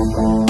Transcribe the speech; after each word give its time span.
Olá 0.00 0.49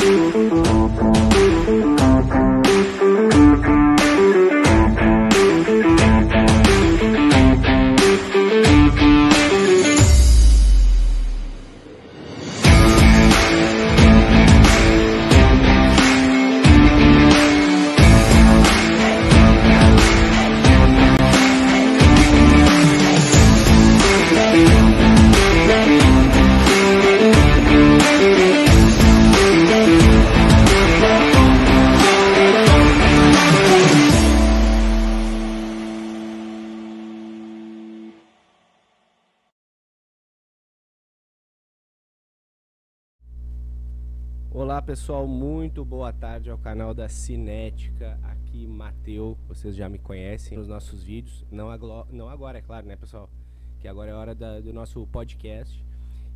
pessoal, 44.91 45.25
muito 45.25 45.85
boa 45.85 46.13
tarde 46.13 46.51
ao 46.51 46.59
canal 46.59 46.93
da 46.93 47.09
Cinética, 47.09 48.19
aqui 48.25 48.67
Mateu, 48.67 49.39
vocês 49.47 49.77
já 49.77 49.89
me 49.89 50.01
conhecem 50.01 50.59
nos 50.59 50.67
nossos 50.67 51.05
vídeos, 51.05 51.47
não, 51.49 51.71
aglo- 51.71 52.09
não 52.11 52.29
agora 52.29 52.59
é 52.59 52.61
claro 52.61 52.89
né 52.89 52.97
pessoal, 52.97 53.31
que 53.79 53.87
agora 53.87 54.11
é 54.11 54.15
hora 54.15 54.35
da- 54.35 54.59
do 54.59 54.73
nosso 54.73 55.07
podcast. 55.07 55.81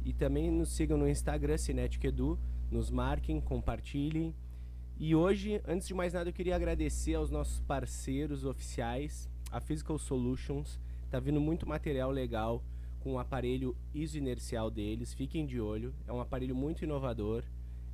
E 0.04 0.12
também 0.12 0.52
nos 0.52 0.68
sigam 0.68 0.96
no 0.96 1.08
Instagram 1.08 1.58
Cinética 1.58 2.06
Edu, 2.06 2.38
nos 2.70 2.92
marquem, 2.92 3.40
compartilhem. 3.40 4.32
E 5.00 5.16
hoje, 5.16 5.60
antes 5.66 5.88
de 5.88 5.92
mais 5.94 6.12
nada, 6.12 6.28
eu 6.28 6.32
queria 6.32 6.54
agradecer 6.54 7.16
aos 7.16 7.32
nossos 7.32 7.58
parceiros 7.58 8.44
oficiais, 8.44 9.28
a 9.50 9.60
Physical 9.60 9.98
Solutions, 9.98 10.78
tá 11.10 11.18
vindo 11.18 11.40
muito 11.40 11.68
material 11.68 12.12
legal 12.12 12.62
com 13.00 13.14
o 13.14 13.18
aparelho 13.18 13.76
isoinercial 13.92 14.70
deles, 14.70 15.12
fiquem 15.12 15.44
de 15.44 15.60
olho, 15.60 15.92
é 16.06 16.12
um 16.12 16.20
aparelho 16.20 16.54
muito 16.54 16.84
inovador, 16.84 17.42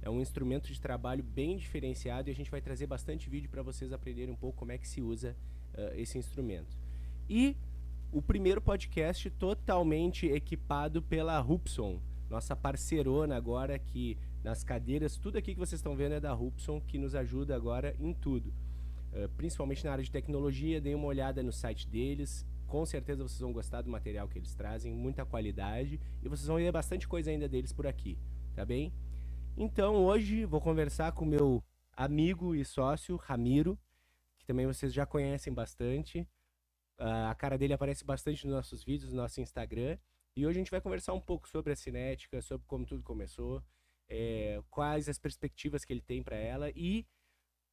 é 0.03 0.09
um 0.09 0.21
instrumento 0.21 0.73
de 0.73 0.81
trabalho 0.81 1.23
bem 1.23 1.57
diferenciado 1.57 2.29
e 2.29 2.33
a 2.33 2.35
gente 2.35 2.51
vai 2.51 2.61
trazer 2.61 2.87
bastante 2.87 3.29
vídeo 3.29 3.51
para 3.51 3.63
vocês 3.63 3.93
aprenderem 3.93 4.33
um 4.33 4.37
pouco 4.37 4.59
como 4.59 4.73
é 4.73 4.79
que 4.79 4.89
se 4.89 5.01
usa 5.01 5.37
ah, 5.75 5.93
esse 5.95 6.19
instrumento. 6.19 6.77
E 7.29 7.57
o 8.13 8.21
primeiro 8.21 8.61
podcast 8.61 9.31
totalmente 9.31 10.27
equipado 10.27 11.03
pela 11.03 11.39
Rupson, 11.39 12.01
nossa 12.29 12.57
parceirona 12.57 13.37
agora 13.37 13.79
que 13.79 14.17
nas 14.43 14.65
cadeiras, 14.65 15.17
tudo 15.19 15.37
aqui 15.37 15.53
que 15.53 15.61
vocês 15.61 15.79
estão 15.79 15.95
vendo 15.95 16.15
é 16.15 16.21
da 16.21 16.33
Rupson, 16.33 16.81
que 16.81 16.97
nos 16.97 17.15
ajuda 17.15 17.55
agora 17.55 17.95
em 18.01 18.15
tudo. 18.15 18.53
Ah, 19.13 19.29
principalmente 19.37 19.85
na 19.85 19.93
área 19.93 20.05
de 20.05 20.11
tecnologia, 20.11 20.81
deem 20.81 20.95
uma 20.95 21.07
olhada 21.07 21.43
no 21.43 21.53
site 21.53 21.87
deles. 21.87 22.47
Com 22.67 22.87
certeza 22.87 23.23
vocês 23.23 23.41
vão 23.41 23.53
gostar 23.53 23.83
do 23.83 23.91
material 23.91 24.29
que 24.29 24.39
eles 24.39 24.55
trazem, 24.55 24.93
muita 24.93 25.27
qualidade, 25.27 26.01
e 26.23 26.29
vocês 26.29 26.47
vão 26.47 26.57
ver 26.57 26.73
bastante 26.73 27.07
coisa 27.07 27.31
ainda 27.31 27.49
deles 27.49 27.73
por 27.73 27.87
aqui, 27.87 28.17
tá 28.55 28.65
bem? 28.65 28.93
Então 29.57 30.05
hoje 30.05 30.45
vou 30.45 30.61
conversar 30.61 31.13
com 31.13 31.25
meu 31.25 31.63
amigo 31.93 32.55
e 32.55 32.65
sócio 32.65 33.17
Ramiro, 33.17 33.79
que 34.39 34.47
também 34.47 34.67
vocês 34.67 34.93
já 34.93 35.05
conhecem 35.05 35.53
bastante. 35.53 36.27
Ah, 36.99 37.31
a 37.31 37.35
cara 37.35 37.59
dele 37.59 37.75
aparece 37.75 38.05
bastante 38.05 38.47
nos 38.47 38.55
nossos 38.55 38.85
vídeos, 38.85 39.13
no 39.13 39.21
nosso 39.21 39.41
Instagram. 39.41 39.99
E 40.37 40.47
hoje 40.47 40.59
a 40.59 40.61
gente 40.61 40.71
vai 40.71 40.81
conversar 40.81 41.13
um 41.13 41.21
pouco 41.21 41.49
sobre 41.49 41.73
a 41.73 41.77
cinética, 41.77 42.41
sobre 42.41 42.67
como 42.67 42.87
tudo 42.87 43.03
começou, 43.03 43.63
eh, 44.09 44.63
quais 44.71 45.09
as 45.09 45.19
perspectivas 45.19 45.85
que 45.85 45.93
ele 45.93 46.01
tem 46.01 46.23
para 46.23 46.37
ela 46.37 46.71
e 46.71 47.07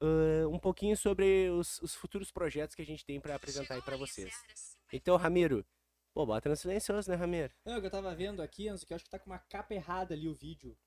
ah, 0.01 0.47
um 0.49 0.59
pouquinho 0.59 0.95
sobre 0.95 1.49
os, 1.49 1.81
os 1.81 1.95
futuros 1.95 2.31
projetos 2.31 2.75
que 2.75 2.81
a 2.81 2.85
gente 2.85 3.05
tem 3.05 3.19
para 3.19 3.35
apresentar 3.35 3.75
aí 3.75 3.81
para 3.81 3.97
vocês. 3.97 4.33
Então, 4.91 5.15
Ramiro, 5.17 5.65
pô, 6.13 6.25
bota 6.25 6.49
no 6.49 6.55
silencioso, 6.55 7.09
né, 7.09 7.15
Ramiro? 7.15 7.53
Não, 7.65 7.73
é 7.73 7.77
eu 7.77 7.89
tava 7.89 8.13
vendo 8.15 8.41
aqui, 8.41 8.67
Anzo, 8.67 8.85
que 8.85 8.93
eu 8.93 8.95
acho 8.95 9.05
que 9.05 9.11
tá 9.11 9.19
com 9.19 9.29
uma 9.29 9.39
capa 9.39 9.73
errada 9.73 10.13
ali 10.13 10.27
o 10.27 10.33
vídeo. 10.33 10.77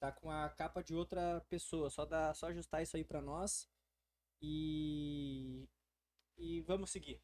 Tá 0.00 0.10
com 0.10 0.30
a 0.30 0.48
capa 0.50 0.82
de 0.82 0.94
outra 0.94 1.42
pessoa. 1.48 1.90
Só 1.90 2.06
dá, 2.06 2.34
só 2.34 2.48
ajustar 2.48 2.82
isso 2.82 2.96
aí 2.96 3.04
pra 3.04 3.22
nós. 3.22 3.68
E. 4.42 5.68
E 6.38 6.62
vamos 6.62 6.90
seguir. 6.90 7.20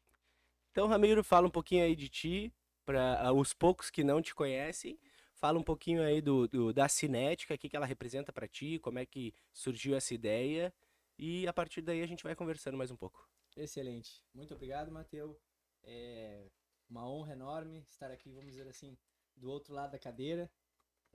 Então, 0.71 0.87
Ramiro, 0.87 1.23
fala 1.23 1.47
um 1.47 1.51
pouquinho 1.51 1.83
aí 1.83 1.95
de 1.95 2.09
ti, 2.09 2.53
para 2.85 3.33
os 3.33 3.53
poucos 3.53 3.89
que 3.89 4.03
não 4.03 4.21
te 4.21 4.35
conhecem. 4.35 4.99
Fala 5.35 5.59
um 5.59 5.63
pouquinho 5.63 6.03
aí 6.03 6.21
do, 6.21 6.47
do- 6.47 6.73
da 6.73 6.87
cinética, 6.87 7.53
o 7.55 7.57
que, 7.57 7.69
que 7.69 7.75
ela 7.75 7.85
representa 7.85 8.31
para 8.33 8.47
ti, 8.47 8.79
como 8.79 8.99
é 8.99 9.05
que 9.05 9.33
surgiu 9.53 9.95
essa 9.95 10.13
ideia. 10.13 10.73
E 11.17 11.47
a 11.47 11.53
partir 11.53 11.81
daí 11.81 12.01
a 12.03 12.07
gente 12.07 12.23
vai 12.23 12.35
conversando 12.35 12.77
mais 12.77 12.91
um 12.91 12.97
pouco. 12.97 13.27
Excelente. 13.55 14.23
Muito 14.33 14.53
obrigado, 14.53 14.91
Matheus. 14.91 15.37
É 15.83 16.47
uma 16.89 17.09
honra 17.09 17.33
enorme 17.33 17.85
estar 17.89 18.11
aqui, 18.11 18.31
vamos 18.31 18.51
dizer 18.51 18.67
assim, 18.67 18.97
do 19.35 19.49
outro 19.49 19.73
lado 19.73 19.91
da 19.91 19.99
cadeira. 19.99 20.49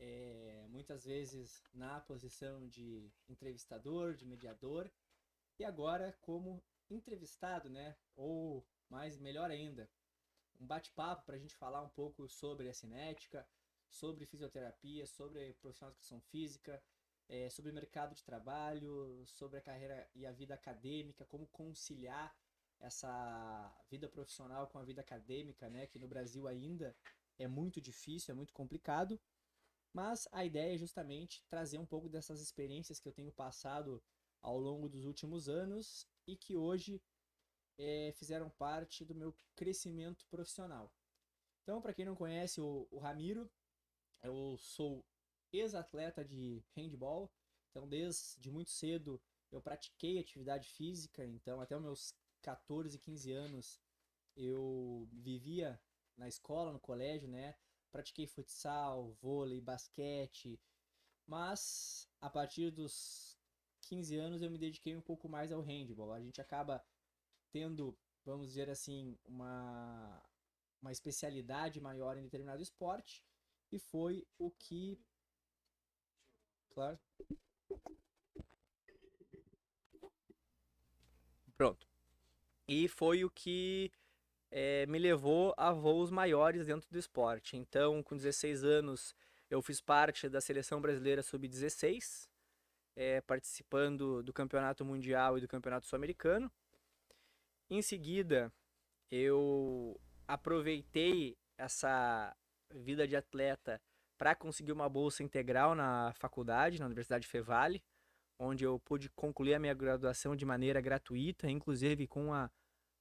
É, 0.05 0.67
muitas 0.69 1.05
vezes 1.05 1.63
na 1.73 2.01
posição 2.01 2.67
de 2.67 3.09
entrevistador, 3.29 4.17
de 4.17 4.27
mediador, 4.27 4.91
e 5.61 5.65
agora 5.65 6.13
como 6.21 6.61
entrevistado, 6.91 7.71
né? 7.71 7.97
Ou 8.17 8.67
mais 8.91 9.17
melhor 9.17 9.49
ainda, 9.49 9.89
um 10.61 10.67
bate-papo 10.67 11.25
para 11.25 11.37
a 11.37 11.39
gente 11.39 11.55
falar 11.55 11.83
um 11.83 11.89
pouco 11.89 12.29
sobre 12.29 12.69
a 12.69 12.75
cinética, 12.75 13.47
sobre 13.89 14.27
fisioterapia, 14.27 15.07
sobre 15.07 15.53
profissional 15.55 15.93
de 15.93 15.99
educação 15.99 16.21
física, 16.21 16.83
é, 17.29 17.49
sobre 17.49 17.71
o 17.71 17.75
mercado 17.75 18.13
de 18.13 18.25
trabalho, 18.25 19.25
sobre 19.25 19.59
a 19.59 19.63
carreira 19.63 20.11
e 20.17 20.27
a 20.27 20.33
vida 20.33 20.55
acadêmica, 20.55 21.25
como 21.27 21.47
conciliar 21.47 22.35
essa 22.81 23.73
vida 23.89 24.09
profissional 24.09 24.67
com 24.67 24.79
a 24.81 24.85
vida 24.85 25.01
acadêmica, 25.01 25.71
né? 25.71 25.87
Que 25.87 26.01
no 26.01 26.09
Brasil 26.09 26.49
ainda 26.49 26.93
é 27.39 27.47
muito 27.47 27.81
difícil, 27.81 28.33
é 28.33 28.35
muito 28.35 28.53
complicado. 28.53 29.21
Mas 29.93 30.27
a 30.33 30.45
ideia 30.45 30.75
é 30.75 30.79
justamente 30.79 31.45
trazer 31.49 31.79
um 31.79 31.87
pouco 31.87 32.09
dessas 32.09 32.41
experiências 32.41 32.99
que 32.99 33.09
eu 33.09 33.13
tenho 33.13 33.33
passado 33.33 34.03
ao 34.41 34.59
longo 34.59 34.89
dos 34.89 35.05
últimos 35.05 35.49
anos 35.49 36.07
e 36.27 36.37
que 36.37 36.57
hoje 36.57 37.01
eh, 37.79 38.13
fizeram 38.17 38.51
parte 38.51 39.05
do 39.05 39.15
meu 39.15 39.35
crescimento 39.55 40.27
profissional. 40.29 40.93
Então, 41.63 41.81
para 41.81 41.95
quem 41.95 42.05
não 42.05 42.17
conhece 42.17 42.61
o, 42.61 42.89
o 42.91 42.99
Ramiro, 42.99 43.51
eu 44.23 44.57
sou 44.57 45.05
ex-atleta 45.53 46.25
de 46.25 46.65
handball, 46.75 47.31
então 47.71 47.89
desde 47.89 48.51
muito 48.51 48.71
cedo 48.71 49.21
eu 49.51 49.61
pratiquei 49.61 50.19
atividade 50.19 50.69
física, 50.69 51.25
então 51.25 51.61
até 51.61 51.77
os 51.77 51.83
meus 51.83 52.15
14, 52.41 52.99
15 52.99 53.33
anos 53.33 53.81
eu 54.35 55.07
vivia 55.13 55.81
na 56.17 56.27
escola, 56.27 56.73
no 56.73 56.81
colégio, 56.81 57.29
né? 57.29 57.55
Pratiquei 57.93 58.27
futsal, 58.27 59.13
vôlei, 59.21 59.61
basquete, 59.61 60.59
mas 61.27 62.09
a 62.21 62.31
partir 62.31 62.71
dos 62.71 63.39
15 63.83 64.17
anos 64.17 64.43
eu 64.43 64.51
me 64.51 64.59
dediquei 64.59 64.97
um 64.97 65.01
pouco 65.01 65.29
mais 65.29 65.53
ao 65.53 65.61
handball. 65.61 66.13
A 66.13 66.21
gente 66.21 66.41
acaba 66.41 66.83
tendo, 67.51 67.97
vamos 68.25 68.49
dizer 68.49 68.71
assim, 68.71 69.19
uma, 69.27 70.23
uma 70.81 70.91
especialidade 70.91 71.81
maior 71.81 72.17
em 72.17 72.23
determinado 72.23 72.63
esporte 72.63 73.23
e 73.71 73.79
foi 73.79 74.27
o 74.39 74.51
que. 74.51 74.99
Claro. 76.71 76.99
Pronto. 81.55 81.87
E 82.67 82.89
foi 82.89 83.25
o 83.25 83.31
que 83.31 83.93
eh, 84.53 84.85
me 84.87 84.99
levou 84.99 85.55
a 85.57 85.73
voos 85.73 86.11
maiores 86.11 86.67
dentro 86.67 86.89
do 86.91 86.99
esporte. 86.99 87.57
Então, 87.57 88.03
com 88.03 88.15
16 88.15 88.63
anos, 88.63 89.17
eu 89.51 89.63
fiz 89.63 89.81
parte 89.81 90.29
da 90.29 90.41
seleção 90.41 90.81
brasileira 90.81 91.23
sub-16, 91.23 92.29
eh, 92.95 93.23
participando 93.23 94.23
do 94.23 94.33
campeonato 94.33 94.85
mundial 94.85 95.39
e 95.39 95.41
do 95.41 95.49
campeonato 95.49 95.87
sul-americano. 95.87 96.53
Em 97.71 97.81
seguida, 97.81 98.53
eu 99.11 99.99
aproveitei 100.29 101.39
essa 101.57 102.37
vida 102.71 103.09
de 103.09 103.17
atleta 103.17 103.81
para 104.19 104.35
conseguir 104.35 104.73
uma 104.73 104.89
bolsa 104.89 105.23
integral 105.23 105.75
na 105.75 106.13
faculdade, 106.15 106.79
na 106.79 106.87
Universidade 106.87 107.27
Fevale, 107.27 107.83
onde 108.39 108.65
eu 108.65 108.79
pude 108.81 109.09
concluir 109.11 109.55
a 109.55 109.59
minha 109.59 109.75
graduação 109.75 110.37
de 110.37 110.45
maneira 110.45 110.81
gratuita, 110.81 111.51
inclusive 111.51 112.07
com 112.07 112.35
a 112.35 112.51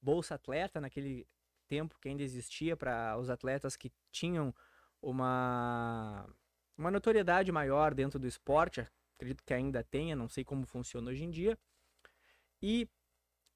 bolsa 0.00 0.34
atleta 0.34 0.80
naquele 0.80 1.26
tempo 1.72 1.98
que 1.98 2.08
ainda 2.10 2.22
existia 2.22 2.76
para 2.76 3.16
os 3.16 3.30
atletas 3.30 3.76
que 3.76 3.90
tinham 4.10 4.54
uma 5.00 6.28
uma 6.76 6.90
notoriedade 6.90 7.50
maior 7.50 7.94
dentro 7.94 8.18
do 8.18 8.26
esporte, 8.26 8.86
acredito 9.14 9.42
que 9.42 9.54
ainda 9.54 9.82
tenha, 9.82 10.14
não 10.14 10.28
sei 10.28 10.44
como 10.44 10.66
funciona 10.66 11.10
hoje 11.10 11.24
em 11.24 11.30
dia. 11.30 11.56
E 12.60 12.88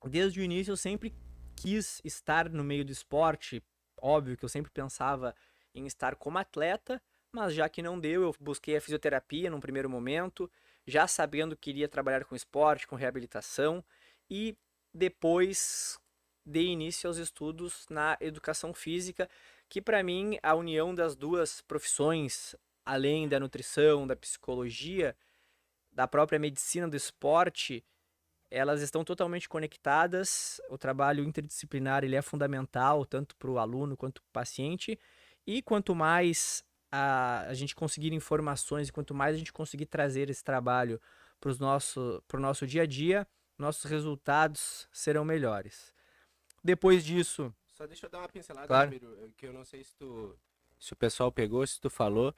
desde 0.04 0.40
o 0.40 0.42
início 0.42 0.72
eu 0.72 0.76
sempre 0.76 1.14
quis 1.54 2.00
estar 2.04 2.48
no 2.48 2.64
meio 2.64 2.84
do 2.84 2.92
esporte, 2.92 3.62
óbvio 4.00 4.36
que 4.36 4.44
eu 4.44 4.48
sempre 4.48 4.70
pensava 4.70 5.34
em 5.74 5.86
estar 5.86 6.16
como 6.16 6.38
atleta, 6.38 7.02
mas 7.30 7.52
já 7.52 7.68
que 7.68 7.82
não 7.82 8.00
deu, 8.00 8.22
eu 8.22 8.34
busquei 8.40 8.76
a 8.76 8.80
fisioterapia 8.80 9.50
num 9.50 9.60
primeiro 9.60 9.90
momento, 9.90 10.50
já 10.86 11.06
sabendo 11.06 11.56
que 11.56 11.70
iria 11.70 11.88
trabalhar 11.88 12.24
com 12.24 12.34
esporte, 12.34 12.86
com 12.86 12.96
reabilitação, 12.96 13.84
e 14.30 14.56
depois 14.94 15.98
dei 16.46 16.68
início 16.68 17.08
aos 17.08 17.16
estudos 17.18 17.86
na 17.90 18.16
educação 18.20 18.72
física, 18.72 19.28
que 19.68 19.82
para 19.82 20.02
mim 20.02 20.38
a 20.42 20.54
união 20.54 20.94
das 20.94 21.16
duas 21.16 21.60
profissões, 21.60 22.54
além 22.84 23.28
da 23.28 23.40
nutrição, 23.40 24.06
da 24.06 24.14
psicologia, 24.14 25.16
da 25.90 26.06
própria 26.06 26.38
medicina 26.38 26.88
do 26.88 26.96
esporte, 26.96 27.84
elas 28.48 28.80
estão 28.80 29.02
totalmente 29.02 29.48
conectadas. 29.48 30.60
O 30.70 30.78
trabalho 30.78 31.24
interdisciplinar 31.24 32.04
ele 32.04 32.14
é 32.14 32.22
fundamental 32.22 33.04
tanto 33.04 33.34
para 33.36 33.50
o 33.50 33.58
aluno 33.58 33.96
quanto 33.96 34.22
para 34.22 34.28
o 34.28 34.32
paciente. 34.32 34.98
E 35.44 35.60
quanto 35.62 35.94
mais 35.94 36.62
a, 36.92 37.40
a 37.48 37.54
gente 37.54 37.74
conseguir 37.74 38.12
informações 38.12 38.88
e 38.88 38.92
quanto 38.92 39.14
mais 39.14 39.34
a 39.34 39.38
gente 39.38 39.52
conseguir 39.52 39.86
trazer 39.86 40.30
esse 40.30 40.44
trabalho 40.44 41.00
para 41.40 41.50
o 41.50 41.56
nosso, 41.56 42.22
nosso 42.34 42.66
dia 42.66 42.82
a 42.82 42.86
dia, 42.86 43.26
nossos 43.58 43.90
resultados 43.90 44.88
serão 44.92 45.24
melhores. 45.24 45.95
Depois 46.66 47.04
disso. 47.04 47.54
Só 47.74 47.86
deixa 47.86 48.06
eu 48.06 48.10
dar 48.10 48.18
uma 48.18 48.28
pincelada, 48.28 48.66
claro. 48.66 48.86
Ramiro, 48.86 49.32
que 49.36 49.46
eu 49.46 49.52
não 49.52 49.64
sei 49.64 49.84
se, 49.84 49.94
tu, 49.94 50.36
se 50.80 50.92
o 50.92 50.96
pessoal 50.96 51.30
pegou, 51.30 51.64
se 51.64 51.80
tu 51.80 51.88
falou. 51.88 52.34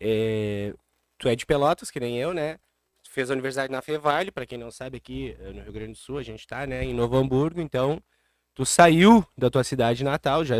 É, 0.00 0.74
tu 1.16 1.28
é 1.28 1.36
de 1.36 1.46
Pelotas, 1.46 1.88
que 1.88 2.00
nem 2.00 2.18
eu, 2.18 2.34
né? 2.34 2.58
Tu 3.04 3.10
fez 3.10 3.30
a 3.30 3.34
universidade 3.34 3.70
na 3.70 3.80
Fevale, 3.80 4.32
para 4.32 4.46
quem 4.46 4.58
não 4.58 4.70
sabe, 4.72 4.96
aqui 4.96 5.36
eh, 5.38 5.52
no 5.52 5.62
Rio 5.62 5.72
Grande 5.72 5.92
do 5.92 5.98
Sul, 5.98 6.18
a 6.18 6.22
gente 6.22 6.44
tá, 6.44 6.66
né, 6.66 6.84
em 6.84 6.92
Novo 6.92 7.16
Hamburgo, 7.16 7.60
então 7.60 8.02
tu 8.52 8.66
saiu 8.66 9.24
da 9.36 9.48
tua 9.48 9.62
cidade 9.62 10.02
natal 10.02 10.44
já 10.44 10.56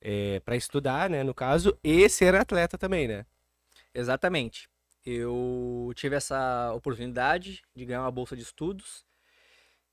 é, 0.00 0.40
para 0.40 0.56
estudar, 0.56 1.08
né, 1.08 1.22
no 1.22 1.32
caso, 1.32 1.78
e 1.82 2.08
ser 2.08 2.34
atleta 2.34 2.76
também, 2.76 3.06
né? 3.06 3.24
Exatamente. 3.94 4.68
Eu 5.06 5.92
tive 5.94 6.16
essa 6.16 6.72
oportunidade 6.74 7.62
de 7.74 7.84
ganhar 7.84 8.02
uma 8.02 8.10
bolsa 8.10 8.36
de 8.36 8.42
estudos, 8.42 9.04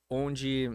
onde 0.09 0.71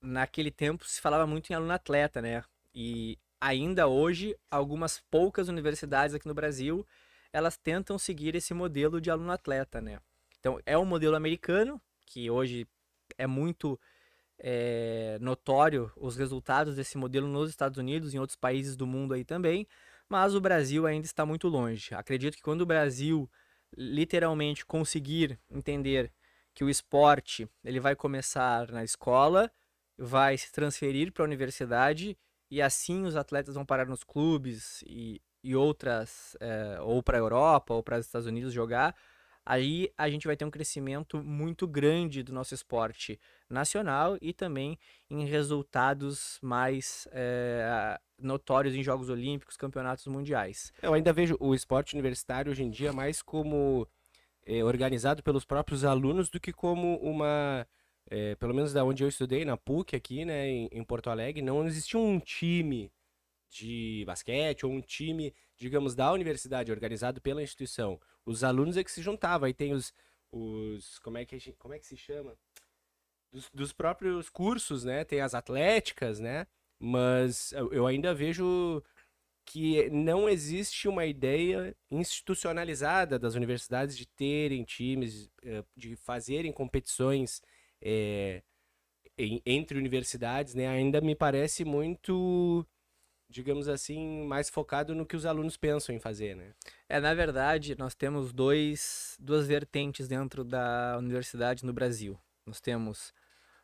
naquele 0.00 0.50
tempo 0.50 0.84
se 0.84 1.00
falava 1.00 1.26
muito 1.26 1.50
em 1.50 1.54
aluno 1.54 1.72
atleta, 1.72 2.22
né? 2.22 2.42
E 2.74 3.18
ainda 3.40 3.86
hoje, 3.86 4.36
algumas 4.50 5.00
poucas 5.10 5.48
universidades 5.48 6.14
aqui 6.14 6.26
no 6.26 6.34
Brasil, 6.34 6.86
elas 7.32 7.56
tentam 7.56 7.98
seguir 7.98 8.34
esse 8.34 8.52
modelo 8.54 9.00
de 9.00 9.10
aluno 9.10 9.32
atleta, 9.32 9.80
né? 9.80 10.00
Então, 10.38 10.58
é 10.64 10.76
um 10.76 10.84
modelo 10.84 11.16
americano, 11.16 11.80
que 12.06 12.30
hoje 12.30 12.66
é 13.18 13.26
muito 13.26 13.78
é, 14.38 15.18
notório 15.20 15.92
os 15.96 16.16
resultados 16.16 16.74
desse 16.74 16.96
modelo 16.96 17.28
nos 17.28 17.50
Estados 17.50 17.78
Unidos 17.78 18.12
e 18.12 18.16
em 18.16 18.20
outros 18.20 18.36
países 18.36 18.76
do 18.76 18.86
mundo 18.86 19.14
aí 19.14 19.24
também, 19.24 19.66
mas 20.08 20.34
o 20.34 20.40
Brasil 20.40 20.86
ainda 20.86 21.06
está 21.06 21.24
muito 21.24 21.46
longe. 21.46 21.94
Acredito 21.94 22.36
que 22.36 22.42
quando 22.42 22.62
o 22.62 22.66
Brasil 22.66 23.30
literalmente 23.76 24.66
conseguir 24.66 25.38
entender 25.48 26.12
que 26.52 26.64
o 26.64 26.70
esporte 26.70 27.48
ele 27.62 27.78
vai 27.78 27.94
começar 27.94 28.70
na 28.72 28.82
escola, 28.82 29.50
vai 30.00 30.38
se 30.38 30.50
transferir 30.50 31.12
para 31.12 31.22
a 31.22 31.26
universidade 31.26 32.16
e 32.50 32.62
assim 32.62 33.04
os 33.04 33.16
atletas 33.16 33.54
vão 33.54 33.66
parar 33.66 33.84
nos 33.84 34.02
clubes 34.02 34.82
e, 34.86 35.20
e 35.44 35.54
outras, 35.54 36.34
é, 36.40 36.80
ou 36.80 37.02
para 37.02 37.18
a 37.18 37.20
Europa 37.20 37.74
ou 37.74 37.82
para 37.82 37.98
os 37.98 38.06
Estados 38.06 38.26
Unidos 38.26 38.50
jogar, 38.50 38.96
aí 39.44 39.92
a 39.98 40.08
gente 40.08 40.26
vai 40.26 40.36
ter 40.36 40.46
um 40.46 40.50
crescimento 40.50 41.22
muito 41.22 41.66
grande 41.66 42.22
do 42.22 42.32
nosso 42.32 42.54
esporte 42.54 43.20
nacional 43.48 44.16
e 44.22 44.32
também 44.32 44.78
em 45.10 45.26
resultados 45.26 46.38
mais 46.40 47.06
é, 47.12 48.00
notórios 48.18 48.74
em 48.74 48.82
Jogos 48.82 49.10
Olímpicos, 49.10 49.56
campeonatos 49.58 50.06
mundiais. 50.06 50.72
Eu 50.82 50.94
ainda 50.94 51.12
vejo 51.12 51.36
o 51.38 51.54
esporte 51.54 51.92
universitário 51.92 52.50
hoje 52.50 52.62
em 52.62 52.70
dia 52.70 52.90
mais 52.90 53.20
como 53.20 53.86
é, 54.46 54.64
organizado 54.64 55.22
pelos 55.22 55.44
próprios 55.44 55.84
alunos 55.84 56.30
do 56.30 56.40
que 56.40 56.54
como 56.54 56.96
uma 56.96 57.66
é, 58.08 58.34
pelo 58.36 58.54
menos 58.54 58.72
da 58.72 58.84
onde 58.84 59.04
eu 59.04 59.08
estudei, 59.08 59.44
na 59.44 59.56
PUC 59.56 59.94
aqui, 59.96 60.24
né, 60.24 60.48
em, 60.48 60.68
em, 60.72 60.84
Porto 60.84 61.10
Alegre, 61.10 61.42
não 61.42 61.66
existia 61.66 61.98
um 61.98 62.18
time 62.18 62.92
de 63.48 64.04
basquete 64.06 64.64
ou 64.64 64.72
um 64.72 64.80
time, 64.80 65.34
digamos, 65.56 65.94
da 65.94 66.12
universidade 66.12 66.70
organizado 66.70 67.20
pela 67.20 67.42
instituição. 67.42 68.00
Os 68.24 68.44
alunos 68.44 68.76
é 68.76 68.84
que 68.84 68.92
se 68.92 69.02
juntavam. 69.02 69.46
Aí 69.46 69.54
tem 69.54 69.72
os, 69.72 69.92
os 70.30 70.98
como 71.00 71.18
é 71.18 71.24
que 71.24 71.52
como 71.54 71.74
é 71.74 71.78
que 71.78 71.86
se 71.86 71.96
chama? 71.96 72.36
Dos, 73.32 73.50
dos 73.52 73.72
próprios 73.72 74.28
cursos, 74.28 74.84
né? 74.84 75.04
Tem 75.04 75.20
as 75.20 75.34
atléticas, 75.34 76.20
né? 76.20 76.46
Mas 76.78 77.52
eu 77.52 77.86
ainda 77.86 78.14
vejo 78.14 78.82
que 79.44 79.90
não 79.90 80.28
existe 80.28 80.88
uma 80.88 81.04
ideia 81.06 81.76
institucionalizada 81.90 83.18
das 83.18 83.34
universidades 83.34 83.96
de 83.96 84.06
terem 84.06 84.62
times, 84.64 85.28
eh, 85.42 85.64
de 85.76 85.96
fazerem 85.96 86.52
competições 86.52 87.42
é, 87.82 88.42
entre 89.44 89.78
universidades, 89.78 90.54
né, 90.54 90.66
ainda 90.66 91.00
me 91.00 91.14
parece 91.14 91.64
muito, 91.64 92.66
digamos 93.28 93.68
assim, 93.68 94.24
mais 94.26 94.48
focado 94.48 94.94
no 94.94 95.06
que 95.06 95.16
os 95.16 95.26
alunos 95.26 95.56
pensam 95.56 95.94
em 95.94 96.00
fazer, 96.00 96.34
né? 96.34 96.52
É, 96.88 97.00
na 97.00 97.14
verdade, 97.14 97.76
nós 97.78 97.94
temos 97.94 98.32
dois, 98.32 99.16
duas 99.20 99.46
vertentes 99.46 100.08
dentro 100.08 100.44
da 100.44 100.96
universidade 100.98 101.64
no 101.64 101.72
Brasil. 101.72 102.18
Nós 102.46 102.60
temos 102.60 103.12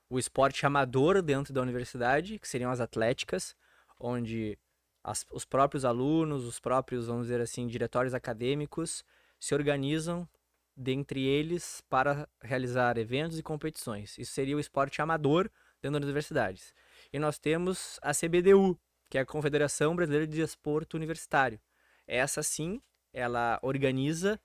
o 0.09 0.19
esporte 0.19 0.65
amador 0.65 1.21
dentro 1.23 1.53
da 1.53 1.63
universidade, 1.63 2.39
que 2.39 2.49
seriam 2.49 2.71
as 2.71 2.81
atléticas, 2.81 3.57
onde 3.99 4.59
as, 5.03 5.25
os 5.33 5.45
próprios 5.45 5.85
alunos, 5.85 6.45
os 6.45 6.61
próprios, 6.61 7.07
vamos 7.07 7.25
dizer 7.25 7.41
assim, 7.41 7.67
diretórios 7.67 8.15
acadêmicos 8.15 9.05
se 9.39 9.55
organizam 9.55 10.29
dentre 10.77 11.25
eles 11.25 11.83
para 11.89 12.29
realizar 12.43 12.99
eventos 12.99 13.39
e 13.39 13.43
competições. 13.43 14.19
Isso 14.19 14.33
seria 14.33 14.57
o 14.57 14.61
esporte 14.61 15.01
amador 15.01 15.51
dentro 15.81 15.99
das 15.99 16.07
universidades. 16.07 16.75
E 17.13 17.19
nós 17.19 17.39
temos 17.39 17.99
a 18.03 18.13
CBDU, 18.13 18.79
que 19.09 19.17
é 19.17 19.21
a 19.23 19.27
Confederação 19.27 19.97
Brasileira 19.97 20.27
de 20.27 20.37
Desporto 20.37 20.97
Universitário. 20.97 21.61
Essa 22.07 22.43
sim, 22.43 22.81
ela 23.13 23.59
organiza 23.63 24.39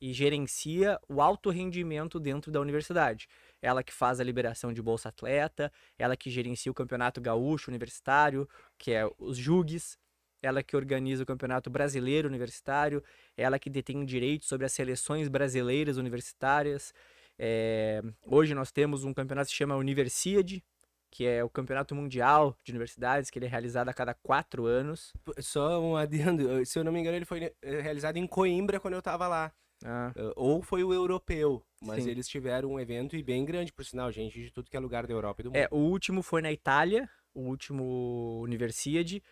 e 0.00 0.12
gerencia 0.12 1.00
o 1.08 1.20
alto 1.20 1.50
rendimento 1.50 2.20
dentro 2.20 2.52
da 2.52 2.60
universidade. 2.60 3.26
Ela 3.60 3.82
que 3.82 3.92
faz 3.92 4.20
a 4.20 4.24
liberação 4.24 4.72
de 4.72 4.80
bolsa 4.80 5.08
atleta, 5.08 5.72
ela 5.98 6.16
que 6.16 6.30
gerencia 6.30 6.70
o 6.70 6.74
campeonato 6.74 7.20
gaúcho 7.20 7.70
universitário, 7.70 8.48
que 8.78 8.92
é 8.92 9.08
os 9.18 9.36
JUGs, 9.36 9.98
ela 10.42 10.62
que 10.62 10.76
organiza 10.76 11.22
o 11.22 11.26
Campeonato 11.26 11.70
Brasileiro 11.70 12.28
Universitário, 12.28 13.02
ela 13.36 13.58
que 13.58 13.70
detém 13.70 14.04
direito 14.04 14.44
sobre 14.44 14.66
as 14.66 14.72
seleções 14.72 15.28
brasileiras 15.28 15.96
universitárias. 15.96 16.92
É, 17.38 18.02
hoje 18.24 18.54
nós 18.54 18.72
temos 18.72 19.04
um 19.04 19.14
campeonato 19.14 19.46
que 19.46 19.52
se 19.52 19.58
chama 19.58 19.76
Universiade, 19.76 20.62
que 21.10 21.26
é 21.26 21.42
o 21.42 21.48
campeonato 21.48 21.94
mundial 21.94 22.56
de 22.62 22.72
universidades, 22.72 23.30
que 23.30 23.38
ele 23.38 23.46
é 23.46 23.48
realizado 23.48 23.88
a 23.88 23.94
cada 23.94 24.14
quatro 24.14 24.66
anos. 24.66 25.12
Só 25.38 25.80
um 25.80 25.96
adendo, 25.96 26.64
se 26.66 26.78
eu 26.78 26.84
não 26.84 26.92
me 26.92 27.00
engano, 27.00 27.16
ele 27.16 27.24
foi 27.24 27.52
eh, 27.62 27.80
realizado 27.80 28.16
em 28.16 28.26
Coimbra 28.26 28.78
quando 28.78 28.94
eu 28.94 28.98
estava 28.98 29.26
lá. 29.26 29.52
Ah. 29.84 30.12
Eh, 30.14 30.32
ou 30.36 30.60
foi 30.60 30.84
o 30.84 30.92
europeu, 30.92 31.64
mas 31.80 32.04
Sim. 32.04 32.10
eles 32.10 32.28
tiveram 32.28 32.72
um 32.72 32.80
evento 32.80 33.16
e 33.16 33.22
bem 33.22 33.44
grande, 33.44 33.72
por 33.72 33.84
sinal, 33.84 34.10
gente 34.10 34.40
de 34.40 34.50
tudo 34.50 34.68
que 34.68 34.76
é 34.76 34.80
lugar 34.80 35.06
da 35.06 35.14
Europa 35.14 35.40
e 35.40 35.44
do 35.44 35.50
é, 35.50 35.52
mundo. 35.52 35.56
É, 35.56 35.68
o 35.70 35.78
último 35.78 36.22
foi 36.22 36.42
na 36.42 36.52
Itália, 36.52 37.08
o 37.32 37.40
último 37.42 38.40
Universiade, 38.42 39.22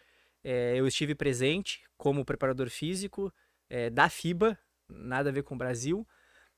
é, 0.48 0.76
eu 0.76 0.86
estive 0.86 1.12
presente 1.12 1.82
como 1.98 2.24
preparador 2.24 2.70
físico 2.70 3.34
é, 3.68 3.90
da 3.90 4.08
FIBA, 4.08 4.56
nada 4.88 5.28
a 5.28 5.32
ver 5.32 5.42
com 5.42 5.56
o 5.56 5.58
Brasil, 5.58 6.06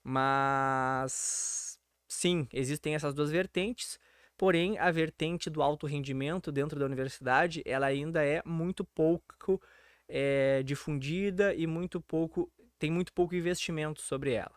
mas 0.04 1.78
sim, 2.06 2.46
existem 2.52 2.94
essas 2.94 3.14
duas 3.14 3.30
vertentes. 3.30 3.98
Porém, 4.36 4.78
a 4.78 4.90
vertente 4.90 5.48
do 5.48 5.62
alto 5.62 5.86
rendimento 5.86 6.52
dentro 6.52 6.78
da 6.78 6.84
universidade, 6.84 7.62
ela 7.64 7.86
ainda 7.86 8.22
é 8.22 8.42
muito 8.44 8.84
pouco 8.84 9.58
é, 10.06 10.62
difundida 10.62 11.54
e 11.54 11.66
muito 11.66 11.98
pouco 11.98 12.52
tem 12.78 12.90
muito 12.90 13.10
pouco 13.10 13.34
investimento 13.34 14.02
sobre 14.02 14.34
ela. 14.34 14.54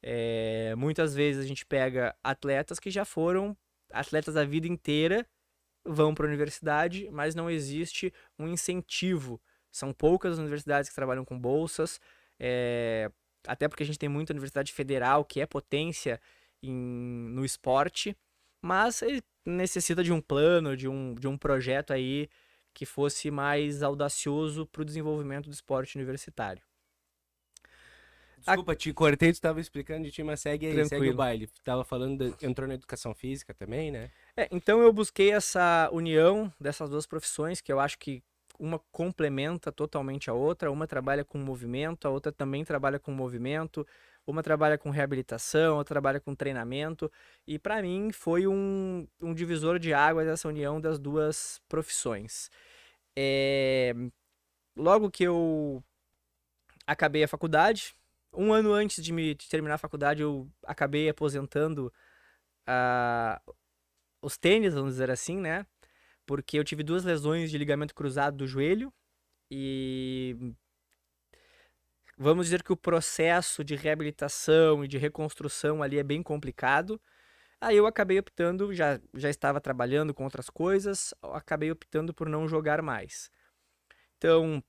É, 0.00 0.72
muitas 0.76 1.16
vezes 1.16 1.44
a 1.44 1.48
gente 1.48 1.66
pega 1.66 2.14
atletas 2.22 2.78
que 2.78 2.92
já 2.92 3.04
foram 3.04 3.56
atletas 3.90 4.36
a 4.36 4.44
vida 4.44 4.68
inteira 4.68 5.26
vão 5.84 6.14
para 6.14 6.26
a 6.26 6.28
universidade, 6.28 7.08
mas 7.10 7.34
não 7.34 7.50
existe 7.50 8.12
um 8.38 8.48
incentivo. 8.48 9.40
São 9.70 9.92
poucas 9.92 10.32
as 10.34 10.38
universidades 10.38 10.88
que 10.88 10.94
trabalham 10.94 11.24
com 11.24 11.38
bolsas, 11.38 12.00
é, 12.38 13.10
até 13.46 13.68
porque 13.68 13.82
a 13.82 13.86
gente 13.86 13.98
tem 13.98 14.08
muita 14.08 14.32
universidade 14.32 14.72
federal 14.72 15.24
que 15.24 15.40
é 15.40 15.46
potência 15.46 16.20
em, 16.62 16.72
no 16.72 17.44
esporte, 17.44 18.16
mas 18.60 19.02
necessita 19.44 20.04
de 20.04 20.12
um 20.12 20.20
plano, 20.20 20.76
de 20.76 20.88
um, 20.88 21.14
de 21.14 21.26
um 21.26 21.36
projeto 21.36 21.92
aí 21.92 22.28
que 22.74 22.86
fosse 22.86 23.30
mais 23.30 23.82
audacioso 23.82 24.66
para 24.66 24.82
o 24.82 24.84
desenvolvimento 24.84 25.46
do 25.46 25.52
esporte 25.52 25.96
universitário. 25.96 26.62
Desculpa, 28.38 28.74
te 28.74 28.92
cortei, 28.92 29.30
tu 29.30 29.34
estava 29.34 29.60
explicando 29.60 30.04
de 30.04 30.10
time, 30.10 30.26
mas 30.26 30.40
segue 30.40 30.66
aí, 30.66 30.72
Tranquilo. 30.72 31.04
segue 31.04 31.10
o 31.10 31.16
baile. 31.16 31.48
Tava 31.62 31.84
falando, 31.84 32.30
de, 32.30 32.46
entrou 32.46 32.66
na 32.66 32.74
educação 32.74 33.14
física 33.14 33.54
também, 33.54 33.92
né? 33.92 34.10
É, 34.36 34.48
então 34.50 34.80
eu 34.80 34.92
busquei 34.92 35.30
essa 35.30 35.90
união 35.92 36.52
dessas 36.58 36.88
duas 36.88 37.06
profissões, 37.06 37.60
que 37.60 37.72
eu 37.72 37.78
acho 37.78 37.98
que 37.98 38.22
uma 38.58 38.78
complementa 38.90 39.70
totalmente 39.70 40.30
a 40.30 40.34
outra, 40.34 40.70
uma 40.70 40.86
trabalha 40.86 41.24
com 41.24 41.38
movimento, 41.38 42.06
a 42.06 42.10
outra 42.10 42.32
também 42.32 42.64
trabalha 42.64 42.98
com 42.98 43.12
movimento, 43.12 43.86
uma 44.26 44.42
trabalha 44.42 44.78
com 44.78 44.90
reabilitação, 44.90 45.76
outra 45.76 45.94
trabalha 45.94 46.20
com 46.20 46.34
treinamento, 46.34 47.10
e 47.46 47.58
para 47.58 47.82
mim 47.82 48.10
foi 48.12 48.46
um, 48.46 49.06
um 49.20 49.34
divisor 49.34 49.78
de 49.78 49.92
águas 49.92 50.28
essa 50.28 50.48
união 50.48 50.80
das 50.80 50.98
duas 50.98 51.60
profissões. 51.68 52.50
É... 53.16 53.94
Logo 54.76 55.10
que 55.10 55.24
eu 55.24 55.82
acabei 56.86 57.24
a 57.24 57.28
faculdade, 57.28 57.94
um 58.32 58.52
ano 58.52 58.72
antes 58.72 59.04
de 59.04 59.12
me 59.12 59.34
de 59.34 59.48
terminar 59.48 59.74
a 59.74 59.78
faculdade, 59.78 60.22
eu 60.22 60.48
acabei 60.64 61.08
aposentando 61.08 61.92
uh, 62.66 63.54
os 64.22 64.38
tênis, 64.38 64.72
vamos 64.72 64.92
dizer 64.92 65.10
assim, 65.10 65.38
né? 65.38 65.66
Porque 66.24 66.58
eu 66.58 66.64
tive 66.64 66.82
duas 66.82 67.04
lesões 67.04 67.50
de 67.50 67.58
ligamento 67.58 67.94
cruzado 67.94 68.36
do 68.36 68.46
joelho 68.46 68.92
e 69.50 70.54
vamos 72.16 72.46
dizer 72.46 72.62
que 72.62 72.72
o 72.72 72.76
processo 72.76 73.64
de 73.64 73.74
reabilitação 73.74 74.84
e 74.84 74.88
de 74.88 74.96
reconstrução 74.96 75.82
ali 75.82 75.98
é 75.98 76.02
bem 76.02 76.22
complicado. 76.22 77.00
Aí 77.60 77.76
eu 77.76 77.86
acabei 77.86 78.18
optando, 78.18 78.72
já, 78.72 79.00
já 79.14 79.28
estava 79.28 79.60
trabalhando 79.60 80.14
com 80.14 80.24
outras 80.24 80.48
coisas, 80.48 81.12
acabei 81.22 81.70
optando 81.70 82.14
por 82.14 82.28
não 82.28 82.48
jogar 82.48 82.80
mais. 82.82 83.30
Então, 84.16 84.62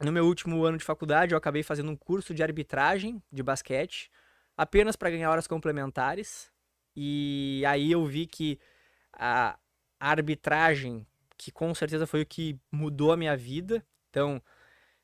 no 0.00 0.12
meu 0.12 0.26
último 0.26 0.64
ano 0.64 0.78
de 0.78 0.84
faculdade, 0.84 1.32
eu 1.32 1.38
acabei 1.38 1.62
fazendo 1.62 1.90
um 1.90 1.96
curso 1.96 2.34
de 2.34 2.42
arbitragem 2.42 3.22
de 3.30 3.42
basquete, 3.42 4.10
apenas 4.56 4.96
para 4.96 5.10
ganhar 5.10 5.30
horas 5.30 5.46
complementares. 5.46 6.50
E 6.94 7.62
aí 7.66 7.92
eu 7.92 8.04
vi 8.04 8.26
que 8.26 8.58
a 9.12 9.58
arbitragem, 9.98 11.06
que 11.36 11.50
com 11.50 11.74
certeza 11.74 12.06
foi 12.06 12.22
o 12.22 12.26
que 12.26 12.58
mudou 12.70 13.12
a 13.12 13.16
minha 13.16 13.36
vida. 13.36 13.84
Então, 14.10 14.42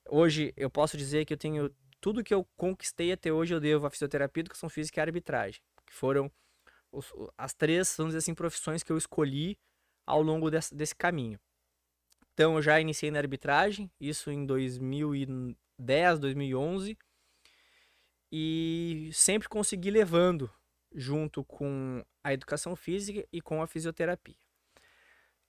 hoje 0.08 0.52
eu 0.56 0.70
posso 0.70 0.96
dizer 0.96 1.24
que 1.24 1.32
eu 1.32 1.38
tenho 1.38 1.74
tudo 2.00 2.24
que 2.24 2.34
eu 2.34 2.46
conquistei 2.56 3.12
até 3.12 3.32
hoje 3.32 3.54
eu 3.54 3.60
devo 3.60 3.86
à 3.86 3.90
fisioterapia, 3.90 4.42
educação 4.42 4.68
física 4.68 5.00
e 5.00 5.02
arbitragem, 5.02 5.60
que 5.86 5.92
foram 5.92 6.30
os, 6.92 7.12
as 7.36 7.52
três, 7.54 7.94
vamos 7.96 8.10
dizer 8.12 8.18
assim, 8.18 8.34
profissões 8.34 8.82
que 8.82 8.92
eu 8.92 8.98
escolhi 8.98 9.58
ao 10.06 10.22
longo 10.22 10.50
desse, 10.50 10.74
desse 10.74 10.94
caminho. 10.94 11.38
Então, 12.32 12.54
eu 12.54 12.62
já 12.62 12.80
iniciei 12.80 13.10
na 13.10 13.18
arbitragem, 13.18 13.90
isso 14.00 14.30
em 14.30 14.46
2010, 14.46 16.18
2011, 16.20 16.96
e 18.30 19.10
sempre 19.12 19.48
consegui 19.48 19.90
levando 19.90 20.50
junto 20.94 21.44
com 21.44 22.04
a 22.28 22.34
educação 22.34 22.76
física 22.76 23.26
e 23.32 23.40
com 23.40 23.62
a 23.62 23.66
fisioterapia. 23.66 24.36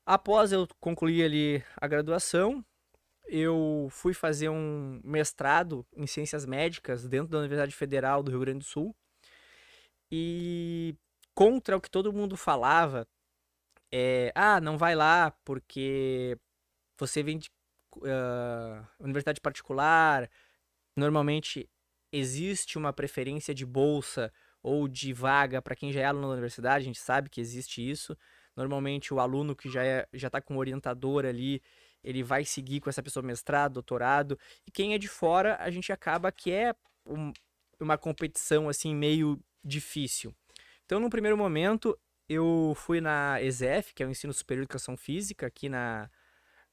Após 0.05 0.51
eu 0.51 0.67
concluir 0.79 1.23
ali 1.23 1.63
a 1.75 1.87
graduação, 1.87 2.65
eu 3.27 3.87
fui 3.91 4.13
fazer 4.13 4.49
um 4.49 5.01
mestrado 5.03 5.85
em 5.95 6.07
ciências 6.07 6.45
médicas 6.45 7.07
dentro 7.07 7.27
da 7.27 7.39
Universidade 7.39 7.75
Federal 7.75 8.23
do 8.23 8.31
Rio 8.31 8.39
Grande 8.39 8.59
do 8.59 8.65
Sul. 8.65 8.95
E 10.11 10.95
contra 11.35 11.77
o 11.77 11.81
que 11.81 11.91
todo 11.91 12.13
mundo 12.13 12.35
falava, 12.35 13.07
é, 13.91 14.31
ah, 14.33 14.59
não 14.59 14.77
vai 14.77 14.95
lá 14.95 15.31
porque 15.43 16.37
você 16.97 17.21
vem 17.21 17.37
de 17.37 17.49
uh, 17.97 18.87
universidade 18.99 19.39
particular, 19.41 20.29
normalmente 20.95 21.69
existe 22.11 22.77
uma 22.77 22.91
preferência 22.91 23.53
de 23.53 23.65
bolsa 23.65 24.33
ou 24.61 24.87
de 24.87 25.13
vaga 25.13 25.61
para 25.61 25.75
quem 25.75 25.91
já 25.91 26.01
é 26.01 26.05
aluno 26.05 26.27
da 26.27 26.33
universidade, 26.33 26.83
a 26.83 26.85
gente 26.85 26.99
sabe 26.99 27.29
que 27.29 27.39
existe 27.39 27.87
isso. 27.87 28.17
Normalmente 28.55 29.13
o 29.13 29.19
aluno 29.19 29.55
que 29.55 29.69
já 29.69 29.83
é, 29.83 30.07
já 30.13 30.27
está 30.27 30.41
com 30.41 30.55
um 30.55 30.57
orientador 30.57 31.25
ali, 31.25 31.61
ele 32.03 32.23
vai 32.23 32.43
seguir 32.45 32.79
com 32.81 32.89
essa 32.89 33.03
pessoa 33.03 33.23
mestrado, 33.23 33.73
doutorado, 33.73 34.37
e 34.67 34.71
quem 34.71 34.93
é 34.93 34.97
de 34.97 35.07
fora, 35.07 35.57
a 35.59 35.69
gente 35.69 35.91
acaba 35.91 36.31
que 36.31 36.51
é 36.51 36.73
um, 37.05 37.31
uma 37.79 37.97
competição 37.97 38.69
assim 38.69 38.93
meio 38.95 39.39
difícil. 39.63 40.33
Então, 40.85 40.99
no 40.99 41.09
primeiro 41.09 41.37
momento, 41.37 41.97
eu 42.27 42.73
fui 42.75 43.01
na 43.01 43.41
ESEF, 43.41 43.93
que 43.93 44.03
é 44.03 44.05
o 44.05 44.09
Ensino 44.09 44.33
Superior 44.33 44.63
de 44.63 44.65
Educação 44.65 44.97
Física, 44.97 45.47
aqui 45.47 45.69
na, 45.69 46.09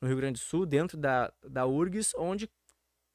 no 0.00 0.08
Rio 0.08 0.16
Grande 0.16 0.40
do 0.40 0.44
Sul, 0.44 0.66
dentro 0.66 0.96
da, 0.96 1.32
da 1.42 1.66
URGS, 1.66 2.14
onde 2.16 2.48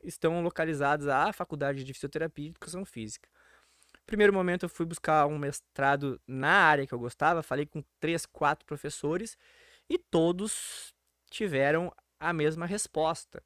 estão 0.04 0.42
localizadas 0.42 1.08
a 1.08 1.32
Faculdade 1.32 1.84
de 1.84 1.94
Fisioterapia 1.94 2.46
e 2.46 2.50
Educação 2.50 2.86
Física. 2.86 3.30
Primeiro 4.06 4.34
momento 4.34 4.64
eu 4.64 4.70
fui 4.70 4.86
buscar 4.86 5.26
um 5.28 5.38
mestrado 5.38 6.20
na 6.28 6.52
área 6.52 6.86
que 6.86 6.94
eu 6.94 7.00
gostava, 7.00 7.42
falei 7.42 7.66
com 7.66 7.84
três, 8.00 8.26
quatro 8.26 8.66
professores 8.66 9.38
e 9.90 9.98
todos 9.98 10.94
tiveram 11.30 11.94
a 12.20 12.34
mesma 12.34 12.66
resposta. 12.66 13.42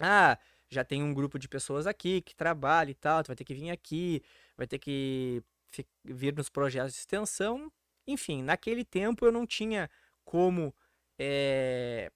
Ah, 0.00 0.38
já 0.68 0.84
tem 0.84 1.02
um 1.02 1.14
grupo 1.14 1.38
de 1.38 1.48
pessoas 1.48 1.86
aqui 1.86 2.20
que 2.20 2.34
trabalha 2.34 2.90
e 2.90 2.94
tal, 2.94 3.22
tu 3.22 3.28
vai 3.28 3.36
ter 3.36 3.44
que 3.44 3.54
vir 3.54 3.70
aqui, 3.70 4.22
vai 4.56 4.66
ter 4.66 4.78
que 4.78 5.42
vir 6.04 6.34
nos 6.34 6.48
projetos 6.48 6.92
de 6.92 6.98
extensão. 7.00 7.72
Enfim, 8.06 8.42
naquele 8.42 8.84
tempo 8.84 9.24
eu 9.24 9.32
não 9.32 9.46
tinha 9.46 9.90
como 10.24 10.74
é, 11.18 12.10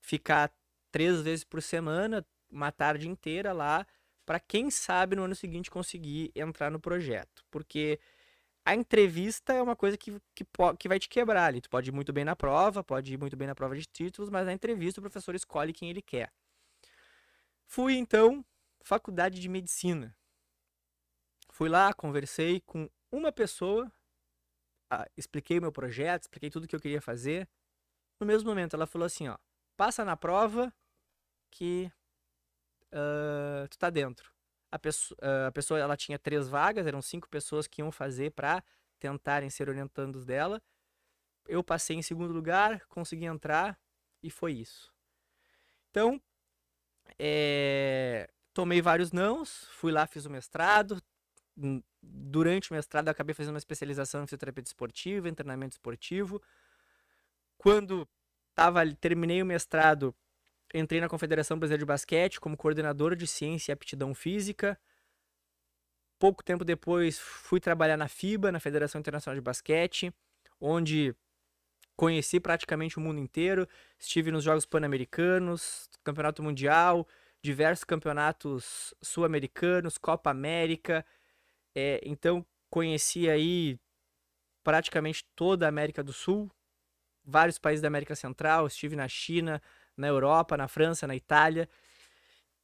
ficar 0.00 0.52
três 0.92 1.22
vezes 1.22 1.44
por 1.44 1.62
semana, 1.62 2.24
uma 2.50 2.70
tarde 2.70 3.08
inteira 3.08 3.52
lá, 3.52 3.86
para 4.24 4.40
quem 4.40 4.70
sabe 4.70 5.16
no 5.16 5.24
ano 5.24 5.34
seguinte 5.34 5.70
conseguir 5.70 6.32
entrar 6.34 6.70
no 6.70 6.80
projeto. 6.80 7.44
Porque 7.50 8.00
a 8.64 8.74
entrevista 8.74 9.52
é 9.52 9.62
uma 9.62 9.76
coisa 9.76 9.96
que, 9.96 10.18
que, 10.34 10.46
que 10.78 10.88
vai 10.88 10.98
te 10.98 11.08
quebrar 11.08 11.46
ali. 11.46 11.60
Tu 11.60 11.68
pode 11.68 11.90
ir 11.90 11.92
muito 11.92 12.12
bem 12.12 12.24
na 12.24 12.34
prova, 12.34 12.82
pode 12.82 13.12
ir 13.12 13.18
muito 13.18 13.36
bem 13.36 13.46
na 13.46 13.54
prova 13.54 13.76
de 13.76 13.84
títulos, 13.84 14.30
mas 14.30 14.46
na 14.46 14.52
entrevista 14.52 15.00
o 15.00 15.02
professor 15.02 15.34
escolhe 15.34 15.72
quem 15.72 15.90
ele 15.90 16.00
quer. 16.00 16.32
Fui 17.66 17.94
então, 17.94 18.44
faculdade 18.82 19.40
de 19.40 19.48
medicina. 19.48 20.16
Fui 21.50 21.68
lá, 21.68 21.92
conversei 21.92 22.60
com 22.60 22.88
uma 23.12 23.30
pessoa, 23.30 23.92
expliquei 25.16 25.58
o 25.58 25.62
meu 25.62 25.72
projeto, 25.72 26.22
expliquei 26.22 26.50
tudo 26.50 26.66
que 26.66 26.74
eu 26.74 26.80
queria 26.80 27.00
fazer. 27.00 27.48
No 28.18 28.26
mesmo 28.26 28.48
momento, 28.48 28.74
ela 28.74 28.86
falou 28.86 29.06
assim: 29.06 29.28
ó, 29.28 29.36
passa 29.76 30.04
na 30.04 30.16
prova 30.16 30.72
que 31.50 31.92
uh, 32.94 33.68
tu 33.68 33.78
tá 33.78 33.90
dentro. 33.90 34.32
A 34.70 34.78
pessoa, 34.78 35.18
uh, 35.22 35.48
a 35.48 35.52
pessoa, 35.52 35.78
ela 35.78 35.96
tinha 35.96 36.18
três 36.18 36.48
vagas, 36.48 36.86
eram 36.86 37.02
cinco 37.02 37.28
pessoas 37.28 37.66
que 37.66 37.82
iam 37.82 37.92
fazer 37.92 38.30
para 38.32 38.62
tentarem 38.98 39.50
ser 39.50 39.68
orientandos 39.68 40.24
dela. 40.24 40.62
Eu 41.46 41.62
passei 41.62 41.96
em 41.96 42.02
segundo 42.02 42.32
lugar, 42.32 42.86
consegui 42.86 43.26
entrar 43.26 43.78
e 44.22 44.30
foi 44.30 44.52
isso. 44.54 44.92
Então, 45.90 46.20
é, 47.18 48.28
tomei 48.52 48.80
vários 48.80 49.12
nãos, 49.12 49.68
fui 49.72 49.92
lá, 49.92 50.06
fiz 50.06 50.24
o 50.24 50.30
mestrado. 50.30 51.02
Durante 52.02 52.70
o 52.70 52.74
mestrado, 52.74 53.08
acabei 53.08 53.34
fazendo 53.34 53.54
uma 53.54 53.58
especialização 53.58 54.22
em 54.22 54.26
fisioterapia 54.26 54.64
esportiva, 54.64 55.28
em 55.28 55.34
treinamento 55.34 55.74
esportivo. 55.74 56.42
Quando 57.56 58.08
tava, 58.54 58.80
terminei 58.96 59.42
o 59.42 59.46
mestrado, 59.46 60.14
entrei 60.74 61.00
na 61.00 61.08
Confederação 61.08 61.58
Brasileira 61.58 61.78
de 61.78 61.86
Basquete 61.86 62.40
como 62.40 62.56
coordenador 62.56 63.14
de 63.14 63.26
ciência 63.26 63.70
e 63.70 63.74
aptidão 63.74 64.14
física. 64.14 64.78
Pouco 66.18 66.42
tempo 66.42 66.64
depois, 66.64 67.18
fui 67.18 67.60
trabalhar 67.60 67.96
na 67.96 68.08
FIBA, 68.08 68.50
na 68.50 68.58
Federação 68.58 69.00
Internacional 69.00 69.36
de 69.36 69.40
Basquete, 69.40 70.12
onde 70.60 71.14
conheci 71.96 72.40
praticamente 72.40 72.98
o 72.98 73.00
mundo 73.00 73.20
inteiro. 73.20 73.68
Estive 73.98 74.30
nos 74.30 74.42
Jogos 74.42 74.66
Pan-Americanos, 74.66 75.88
Campeonato 76.02 76.42
Mundial, 76.42 77.06
diversos 77.42 77.84
campeonatos 77.84 78.94
sul-americanos, 79.00 79.96
Copa 79.96 80.30
América. 80.30 81.04
É, 81.74 82.00
então, 82.04 82.44
conheci 82.68 83.28
aí 83.28 83.78
praticamente 84.64 85.24
toda 85.36 85.66
a 85.66 85.68
América 85.68 86.02
do 86.02 86.12
Sul, 86.12 86.50
vários 87.22 87.58
países 87.58 87.82
da 87.82 87.88
América 87.88 88.16
Central, 88.16 88.66
estive 88.66 88.96
na 88.96 89.06
China, 89.06 89.60
na 89.96 90.08
Europa, 90.08 90.56
na 90.56 90.68
França, 90.68 91.06
na 91.06 91.16
Itália. 91.16 91.68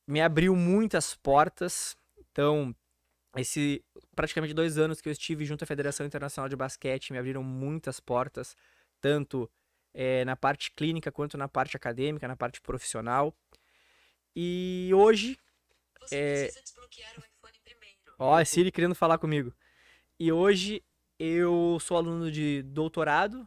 Me 0.06 0.20
abriu 0.20 0.54
muitas 0.56 1.14
portas. 1.14 1.96
Então, 2.30 2.74
esse 3.36 3.84
praticamente 4.14 4.54
dois 4.54 4.78
anos 4.78 5.00
que 5.00 5.08
eu 5.08 5.12
estive 5.12 5.44
junto 5.44 5.62
à 5.62 5.66
Federação 5.66 6.04
Internacional 6.04 6.48
de 6.48 6.56
Basquete 6.56 7.12
me 7.12 7.18
abriram 7.18 7.42
muitas 7.42 8.00
portas, 8.00 8.56
tanto 9.00 9.50
é, 9.94 10.24
na 10.24 10.36
parte 10.36 10.72
clínica 10.72 11.12
quanto 11.12 11.38
na 11.38 11.48
parte 11.48 11.76
acadêmica, 11.76 12.26
na 12.26 12.36
parte 12.36 12.60
profissional. 12.60 13.34
E 14.34 14.90
hoje. 14.94 15.38
Você 16.00 16.16
é... 16.16 16.42
precisa 16.44 16.62
desbloquear 16.62 17.12
o 17.16 17.20
iPhone 17.20 17.60
primeiro. 17.64 17.96
Ó, 18.18 18.34
a 18.34 18.44
Siri 18.44 18.72
querendo 18.72 18.94
falar 18.94 19.18
comigo. 19.18 19.54
E 20.18 20.30
hoje 20.32 20.82
eu 21.18 21.78
sou 21.80 21.96
aluno 21.96 22.30
de 22.30 22.62
doutorado 22.62 23.46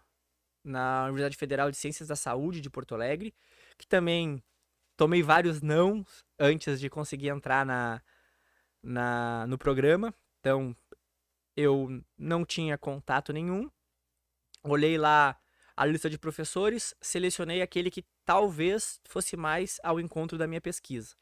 na 0.64 1.04
Universidade 1.06 1.36
Federal 1.38 1.70
de 1.70 1.78
Ciências 1.78 2.08
da 2.08 2.16
Saúde 2.16 2.62
de 2.62 2.70
Porto 2.70 2.96
Alegre 2.96 3.34
que 3.78 3.88
também 3.88 4.44
tomei 4.96 5.22
vários 5.24 5.62
não 5.62 6.06
antes 6.40 6.80
de 6.80 6.90
conseguir 6.90 7.30
entrar 7.30 7.66
na, 7.66 8.02
na, 8.82 9.46
no 9.48 9.58
programa. 9.58 10.14
Então, 10.40 10.76
eu 11.56 12.04
não 12.18 12.46
tinha 12.46 12.78
contato 12.78 13.32
nenhum. 13.32 13.70
Olhei 14.64 14.98
lá 14.98 15.38
a 15.76 15.86
lista 15.86 16.10
de 16.10 16.18
professores, 16.18 16.94
selecionei 17.02 17.62
aquele 17.62 17.90
que 17.90 18.06
talvez 18.26 19.00
fosse 19.06 19.36
mais 19.36 19.80
ao 19.84 20.00
encontro 20.00 20.38
da 20.38 20.48
minha 20.48 20.62
pesquisa. 20.62 21.16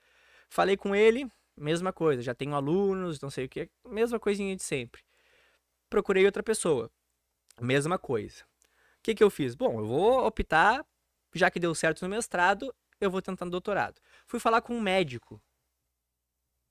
Falei 0.50 0.76
com 0.76 0.94
ele, 0.94 1.32
mesma 1.56 1.94
coisa, 1.94 2.22
já 2.22 2.36
tenho 2.36 2.54
alunos, 2.54 3.22
não 3.22 3.30
sei 3.30 3.46
o 3.46 3.50
que, 3.50 3.70
mesma 3.86 4.20
coisinha 4.20 4.56
de 4.56 4.64
sempre. 4.64 5.02
Procurei 5.90 6.26
outra 6.26 6.44
pessoa, 6.44 6.92
mesma 7.60 7.98
coisa. 7.98 8.44
O 9.00 9.04
que, 9.04 9.16
que 9.16 9.24
eu 9.24 9.30
fiz? 9.30 9.56
Bom, 9.56 9.80
eu 9.80 9.88
vou 9.88 10.26
optar, 10.26 10.86
já 11.34 11.50
que 11.50 11.60
deu 11.60 11.74
certo 11.76 12.02
no 12.02 12.10
mestrado, 12.10 12.74
eu 13.00 13.10
vou 13.10 13.22
tentar 13.22 13.46
no 13.46 13.52
doutorado. 13.52 14.00
Fui 14.28 14.40
falar 14.40 14.62
com 14.62 14.76
um 14.76 14.82
médico. 14.82 15.42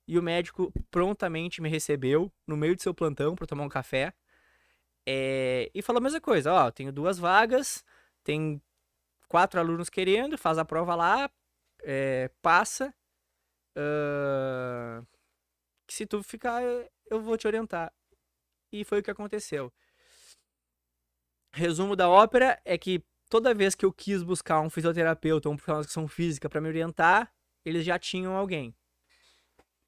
E 0.06 0.18
o 0.18 0.22
médico 0.22 0.72
prontamente 0.90 1.60
me 1.60 1.68
recebeu 1.68 2.32
no 2.46 2.56
meio 2.56 2.74
de 2.74 2.82
seu 2.82 2.94
plantão 2.94 3.34
para 3.34 3.46
tomar 3.46 3.64
um 3.64 3.68
café. 3.68 4.12
É, 5.06 5.70
e 5.74 5.82
falou 5.82 5.98
a 5.98 6.02
mesma 6.02 6.20
coisa: 6.20 6.52
Ó, 6.52 6.70
tenho 6.70 6.92
duas 6.92 7.18
vagas, 7.18 7.84
tem 8.24 8.60
quatro 9.28 9.60
alunos 9.60 9.88
querendo, 9.88 10.36
faz 10.36 10.58
a 10.58 10.64
prova 10.64 10.94
lá, 10.94 11.30
é, 11.82 12.30
passa. 12.42 12.94
Uh, 13.76 15.06
se 15.88 16.06
tu 16.06 16.22
ficar, 16.22 16.62
eu 17.06 17.20
vou 17.20 17.36
te 17.36 17.46
orientar. 17.46 17.92
E 18.72 18.84
foi 18.84 19.00
o 19.00 19.02
que 19.02 19.10
aconteceu. 19.10 19.72
Resumo 21.52 21.96
da 21.96 22.08
ópera 22.08 22.60
é 22.64 22.78
que 22.78 23.02
toda 23.30 23.54
vez 23.54 23.74
que 23.74 23.86
eu 23.86 23.92
quis 23.92 24.22
buscar 24.22 24.60
um 24.60 24.68
fisioterapeuta 24.68 25.48
ou 25.48 25.54
um 25.54 25.56
profissional 25.56 25.80
de 25.80 25.86
educação 25.86 26.08
física 26.08 26.50
para 26.50 26.60
me 26.60 26.68
orientar, 26.68 27.32
eles 27.64 27.84
já 27.84 27.98
tinham 27.98 28.36
alguém. 28.36 28.74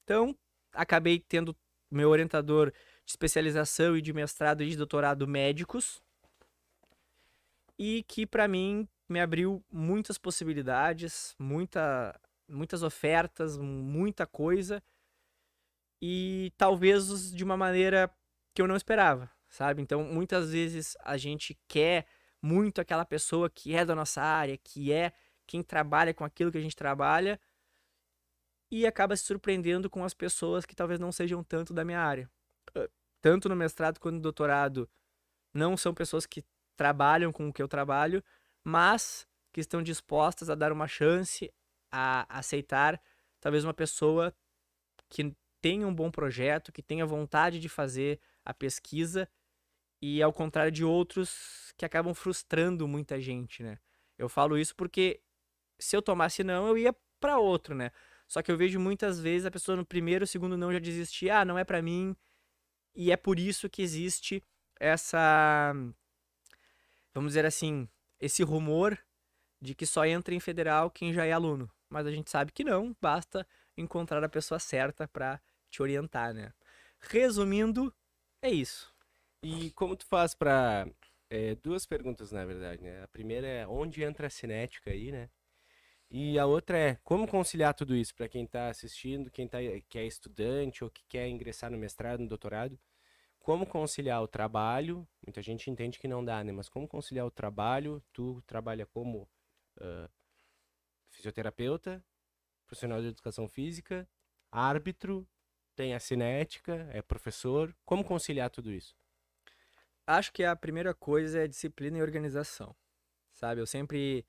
Então, 0.03 0.35
acabei 0.71 1.19
tendo 1.19 1.55
meu 1.91 2.09
orientador 2.09 2.71
de 3.05 3.11
especialização 3.11 3.95
e 3.95 4.01
de 4.01 4.13
mestrado 4.13 4.63
e 4.63 4.69
de 4.69 4.77
doutorado 4.77 5.27
médicos 5.27 6.01
e 7.77 8.03
que 8.07 8.25
para 8.25 8.47
mim 8.47 8.87
me 9.07 9.19
abriu 9.19 9.63
muitas 9.71 10.17
possibilidades, 10.17 11.35
muita, 11.37 12.19
muitas 12.47 12.81
ofertas, 12.81 13.57
muita 13.57 14.25
coisa 14.25 14.81
e 16.01 16.51
talvez 16.57 17.31
de 17.31 17.43
uma 17.43 17.57
maneira 17.57 18.09
que 18.55 18.61
eu 18.61 18.67
não 18.67 18.75
esperava 18.75 19.29
sabe? 19.53 19.83
Então, 19.83 20.03
muitas 20.03 20.51
vezes 20.51 20.97
a 21.03 21.15
gente 21.15 21.55
quer 21.67 22.07
muito 22.43 22.81
aquela 22.81 23.05
pessoa 23.05 23.49
que 23.49 23.73
é 23.73 23.85
da 23.85 23.95
nossa 23.95 24.21
área, 24.21 24.57
que 24.57 24.91
é 24.91 25.13
quem 25.47 25.63
trabalha 25.63 26.13
com 26.13 26.25
aquilo 26.25 26.51
que 26.51 26.57
a 26.57 26.61
gente 26.61 26.75
trabalha 26.75 27.39
e 28.69 28.85
acaba 28.85 29.15
se 29.15 29.23
surpreendendo 29.23 29.89
com 29.89 30.03
as 30.03 30.13
pessoas 30.13 30.65
que 30.65 30.75
talvez 30.75 30.99
não 30.99 31.11
sejam 31.11 31.41
tanto 31.41 31.73
da 31.73 31.85
minha 31.85 32.01
área. 32.01 32.29
Tanto 33.21 33.47
no 33.47 33.55
mestrado 33.55 33.97
quanto 33.97 34.15
no 34.15 34.21
doutorado, 34.21 34.89
não 35.53 35.77
são 35.77 35.93
pessoas 35.93 36.25
que 36.25 36.43
trabalham 36.75 37.31
com 37.31 37.47
o 37.47 37.53
que 37.53 37.61
eu 37.61 37.67
trabalho, 37.67 38.21
mas 38.63 39.25
que 39.53 39.61
estão 39.61 39.81
dispostas 39.81 40.49
a 40.49 40.55
dar 40.55 40.71
uma 40.71 40.87
chance, 40.87 41.53
a 41.91 42.25
aceitar 42.39 43.01
talvez 43.39 43.63
uma 43.63 43.73
pessoa 43.73 44.35
que 45.07 45.33
tenha 45.61 45.87
um 45.87 45.95
bom 45.95 46.11
projeto, 46.11 46.73
que 46.73 46.81
tenha 46.81 47.05
vontade 47.05 47.59
de 47.59 47.69
fazer 47.69 48.19
a 48.43 48.53
pesquisa 48.53 49.29
e 50.05 50.21
ao 50.21 50.33
contrário 50.33 50.69
de 50.69 50.83
outros 50.83 51.73
que 51.77 51.85
acabam 51.85 52.13
frustrando 52.13 52.85
muita 52.85 53.21
gente, 53.21 53.63
né? 53.63 53.79
Eu 54.17 54.27
falo 54.27 54.57
isso 54.57 54.75
porque 54.75 55.21
se 55.79 55.95
eu 55.95 56.01
tomasse 56.01 56.43
não, 56.43 56.67
eu 56.67 56.77
ia 56.77 56.93
para 57.21 57.39
outro, 57.39 57.73
né? 57.73 57.89
Só 58.27 58.41
que 58.41 58.51
eu 58.51 58.57
vejo 58.57 58.77
muitas 58.81 59.17
vezes 59.17 59.45
a 59.45 59.51
pessoa 59.51 59.77
no 59.77 59.85
primeiro, 59.85 60.27
segundo 60.27 60.57
não 60.57 60.73
já 60.73 60.79
desistir, 60.79 61.29
ah, 61.29 61.45
não 61.45 61.57
é 61.57 61.63
para 61.63 61.81
mim. 61.81 62.13
E 62.93 63.13
é 63.13 63.15
por 63.15 63.39
isso 63.39 63.69
que 63.69 63.81
existe 63.81 64.43
essa 64.77 65.73
vamos 67.13 67.29
dizer 67.29 67.45
assim, 67.45 67.87
esse 68.19 68.43
rumor 68.43 68.99
de 69.61 69.73
que 69.73 69.85
só 69.85 70.05
entra 70.05 70.35
em 70.35 70.39
federal 70.41 70.91
quem 70.91 71.13
já 71.13 71.25
é 71.25 71.31
aluno. 71.31 71.71
Mas 71.89 72.05
a 72.05 72.11
gente 72.11 72.29
sabe 72.29 72.51
que 72.51 72.65
não, 72.65 72.93
basta 72.99 73.47
encontrar 73.77 74.21
a 74.21 74.27
pessoa 74.27 74.59
certa 74.59 75.07
para 75.07 75.41
te 75.69 75.81
orientar, 75.81 76.33
né? 76.33 76.51
Resumindo, 76.99 77.95
é 78.41 78.49
isso. 78.51 78.92
E 79.43 79.71
como 79.71 79.93
tu 79.97 80.05
faz 80.05 80.33
para 80.33 80.87
é, 81.29 81.53
duas 81.55 81.85
perguntas, 81.85 82.31
na 82.31 82.45
verdade, 82.45 82.81
né? 82.81 83.03
A 83.03 83.07
primeira 83.09 83.45
é 83.45 83.67
onde 83.67 84.01
entra 84.01 84.27
a 84.27 84.29
cinética 84.29 84.89
aí, 84.89 85.11
né? 85.11 85.29
E 86.09 86.39
a 86.39 86.45
outra 86.45 86.77
é 86.77 86.95
como 87.03 87.27
conciliar 87.27 87.73
tudo 87.73 87.93
isso 87.93 88.15
para 88.15 88.29
quem 88.29 88.45
está 88.45 88.69
assistindo, 88.69 89.29
quem 89.29 89.45
tá, 89.45 89.57
que 89.89 89.99
é 89.99 90.05
estudante 90.05 90.81
ou 90.81 90.89
que 90.89 91.03
quer 91.09 91.27
ingressar 91.27 91.69
no 91.69 91.77
mestrado, 91.77 92.21
no 92.21 92.29
doutorado. 92.29 92.79
Como 93.39 93.65
conciliar 93.65 94.23
o 94.23 94.27
trabalho? 94.29 95.05
Muita 95.25 95.41
gente 95.41 95.69
entende 95.69 95.99
que 95.99 96.07
não 96.07 96.23
dá, 96.23 96.41
né? 96.41 96.53
Mas 96.53 96.69
como 96.69 96.87
conciliar 96.87 97.25
o 97.25 97.31
trabalho? 97.31 98.01
Tu 98.13 98.41
trabalha 98.47 98.85
como 98.85 99.29
uh, 99.81 100.09
fisioterapeuta, 101.09 102.01
profissional 102.65 103.01
de 103.01 103.07
educação 103.07 103.49
física, 103.49 104.07
árbitro, 104.49 105.27
tem 105.75 105.93
a 105.93 105.99
cinética, 105.99 106.89
é 106.93 107.01
professor. 107.01 107.75
Como 107.83 108.05
conciliar 108.05 108.49
tudo 108.49 108.71
isso? 108.71 108.95
Acho 110.07 110.31
que 110.33 110.43
a 110.43 110.55
primeira 110.55 110.93
coisa 110.93 111.39
é 111.43 111.47
disciplina 111.47 111.97
e 111.97 112.01
organização. 112.01 112.75
Sabe? 113.33 113.61
Eu 113.61 113.67
sempre 113.67 114.25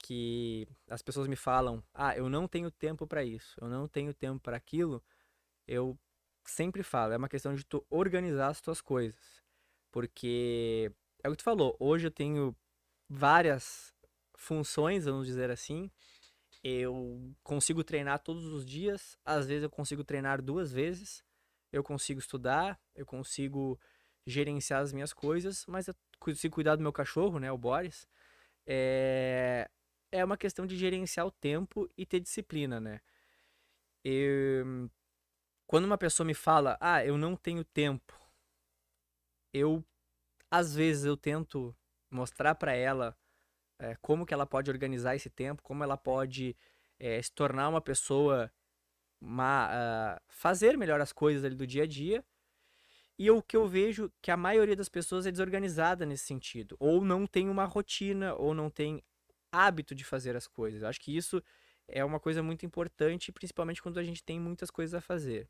que 0.00 0.68
as 0.88 1.02
pessoas 1.02 1.28
me 1.28 1.36
falam: 1.36 1.82
"Ah, 1.94 2.16
eu 2.16 2.28
não 2.30 2.48
tenho 2.48 2.70
tempo 2.70 3.06
para 3.06 3.24
isso, 3.24 3.56
eu 3.60 3.68
não 3.68 3.88
tenho 3.88 4.14
tempo 4.14 4.40
para 4.40 4.56
aquilo", 4.56 5.02
eu 5.66 5.98
sempre 6.46 6.82
falo, 6.82 7.12
é 7.12 7.16
uma 7.16 7.28
questão 7.28 7.54
de 7.54 7.64
tu 7.64 7.84
organizar 7.90 8.48
as 8.48 8.60
tuas 8.60 8.80
coisas. 8.80 9.42
Porque 9.92 10.92
é 11.22 11.28
o 11.28 11.32
que 11.32 11.38
tu 11.38 11.44
falou, 11.44 11.76
hoje 11.80 12.06
eu 12.08 12.10
tenho 12.10 12.56
várias 13.08 13.94
funções, 14.36 15.06
vamos 15.06 15.26
dizer 15.26 15.50
assim. 15.50 15.90
Eu 16.62 17.34
consigo 17.42 17.84
treinar 17.84 18.20
todos 18.20 18.46
os 18.46 18.66
dias, 18.66 19.16
às 19.24 19.46
vezes 19.46 19.62
eu 19.64 19.70
consigo 19.70 20.04
treinar 20.04 20.42
duas 20.42 20.72
vezes. 20.72 21.22
Eu 21.72 21.84
consigo 21.84 22.18
estudar, 22.20 22.80
eu 22.94 23.06
consigo 23.06 23.78
gerenciar 24.28 24.82
as 24.82 24.92
minhas 24.92 25.12
coisas, 25.12 25.64
mas 25.66 25.88
consigo 26.18 26.54
cuidar 26.54 26.76
do 26.76 26.82
meu 26.82 26.92
cachorro, 26.92 27.38
né, 27.38 27.50
o 27.50 27.58
Boris. 27.58 28.06
É, 28.66 29.68
é 30.12 30.24
uma 30.24 30.36
questão 30.36 30.66
de 30.66 30.76
gerenciar 30.76 31.26
o 31.26 31.30
tempo 31.30 31.90
e 31.96 32.04
ter 32.06 32.20
disciplina, 32.20 32.80
né? 32.80 33.00
Eu... 34.04 34.90
Quando 35.66 35.84
uma 35.84 35.98
pessoa 35.98 36.26
me 36.26 36.34
fala, 36.34 36.78
ah, 36.80 37.04
eu 37.04 37.18
não 37.18 37.36
tenho 37.36 37.62
tempo, 37.64 38.18
eu, 39.52 39.84
às 40.50 40.74
vezes, 40.74 41.04
eu 41.04 41.16
tento 41.16 41.76
mostrar 42.10 42.54
para 42.54 42.74
ela 42.74 43.16
é, 43.78 43.94
como 43.96 44.26
que 44.26 44.34
ela 44.34 44.46
pode 44.46 44.70
organizar 44.70 45.14
esse 45.14 45.30
tempo, 45.30 45.62
como 45.62 45.84
ela 45.84 45.96
pode 45.96 46.56
é, 46.98 47.20
se 47.22 47.32
tornar 47.32 47.68
uma 47.68 47.80
pessoa, 47.80 48.50
uma, 49.20 49.68
uh, 49.68 50.20
fazer 50.28 50.76
melhor 50.76 51.00
as 51.00 51.12
coisas 51.12 51.44
ali 51.44 51.54
do 51.54 51.66
dia 51.66 51.84
a 51.84 51.86
dia, 51.86 52.24
e 53.18 53.30
o 53.30 53.42
que 53.42 53.56
eu 53.56 53.66
vejo 53.66 54.12
que 54.22 54.30
a 54.30 54.36
maioria 54.36 54.76
das 54.76 54.88
pessoas 54.88 55.26
é 55.26 55.32
desorganizada 55.32 56.06
nesse 56.06 56.24
sentido, 56.24 56.76
ou 56.78 57.04
não 57.04 57.26
tem 57.26 57.48
uma 57.48 57.64
rotina, 57.64 58.34
ou 58.34 58.54
não 58.54 58.70
tem 58.70 59.02
hábito 59.50 59.94
de 59.94 60.04
fazer 60.04 60.36
as 60.36 60.46
coisas. 60.46 60.82
Eu 60.82 60.88
acho 60.88 61.00
que 61.00 61.16
isso 61.16 61.42
é 61.88 62.04
uma 62.04 62.20
coisa 62.20 62.42
muito 62.42 62.64
importante, 62.64 63.32
principalmente 63.32 63.82
quando 63.82 63.98
a 63.98 64.04
gente 64.04 64.22
tem 64.22 64.38
muitas 64.38 64.70
coisas 64.70 64.94
a 64.94 65.00
fazer. 65.00 65.48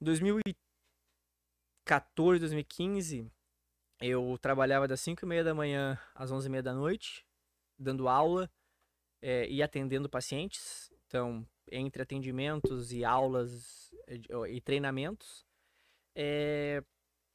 Em 0.00 0.04
2014, 0.04 2.40
2015, 2.40 3.30
eu 4.00 4.36
trabalhava 4.42 4.88
das 4.88 5.00
5 5.00 5.24
e 5.24 5.28
meia 5.28 5.44
da 5.44 5.54
manhã 5.54 5.98
às 6.14 6.32
11 6.32 6.48
e 6.48 6.50
meia 6.50 6.62
da 6.62 6.74
noite, 6.74 7.24
dando 7.78 8.08
aula 8.08 8.50
é, 9.22 9.48
e 9.48 9.62
atendendo 9.62 10.08
pacientes. 10.08 10.92
Então, 11.06 11.46
entre 11.70 12.02
atendimentos 12.02 12.92
e 12.92 13.04
aulas 13.04 13.94
e, 14.08 14.56
e 14.56 14.60
treinamentos, 14.60 15.45
é, 16.16 16.82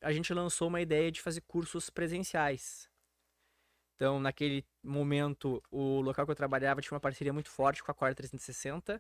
a 0.02 0.12
gente 0.12 0.34
lançou 0.34 0.68
uma 0.68 0.82
ideia 0.82 1.12
de 1.12 1.22
fazer 1.22 1.42
cursos 1.42 1.92
presenciais. 1.92 2.90
Então, 3.96 4.20
naquele 4.20 4.66
momento, 4.84 5.62
o 5.70 6.02
local 6.02 6.26
que 6.26 6.32
eu 6.32 6.36
trabalhava 6.36 6.82
tinha 6.82 6.96
uma 6.96 7.00
parceria 7.00 7.32
muito 7.32 7.52
forte 7.52 7.84
com 7.84 7.92
a 7.92 7.94
Core 7.94 8.16
360 8.16 9.00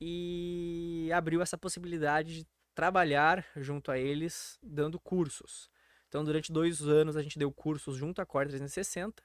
e 0.00 1.10
abriu 1.12 1.42
essa 1.42 1.58
possibilidade 1.58 2.42
de 2.42 2.48
trabalhar 2.72 3.44
junto 3.56 3.90
a 3.90 3.98
eles 3.98 4.60
dando 4.62 5.00
cursos. 5.00 5.68
Então, 6.06 6.22
durante 6.22 6.52
dois 6.52 6.82
anos, 6.82 7.16
a 7.16 7.22
gente 7.22 7.36
deu 7.36 7.52
cursos 7.52 7.96
junto 7.96 8.22
à 8.22 8.26
Core 8.26 8.50
360 8.50 9.24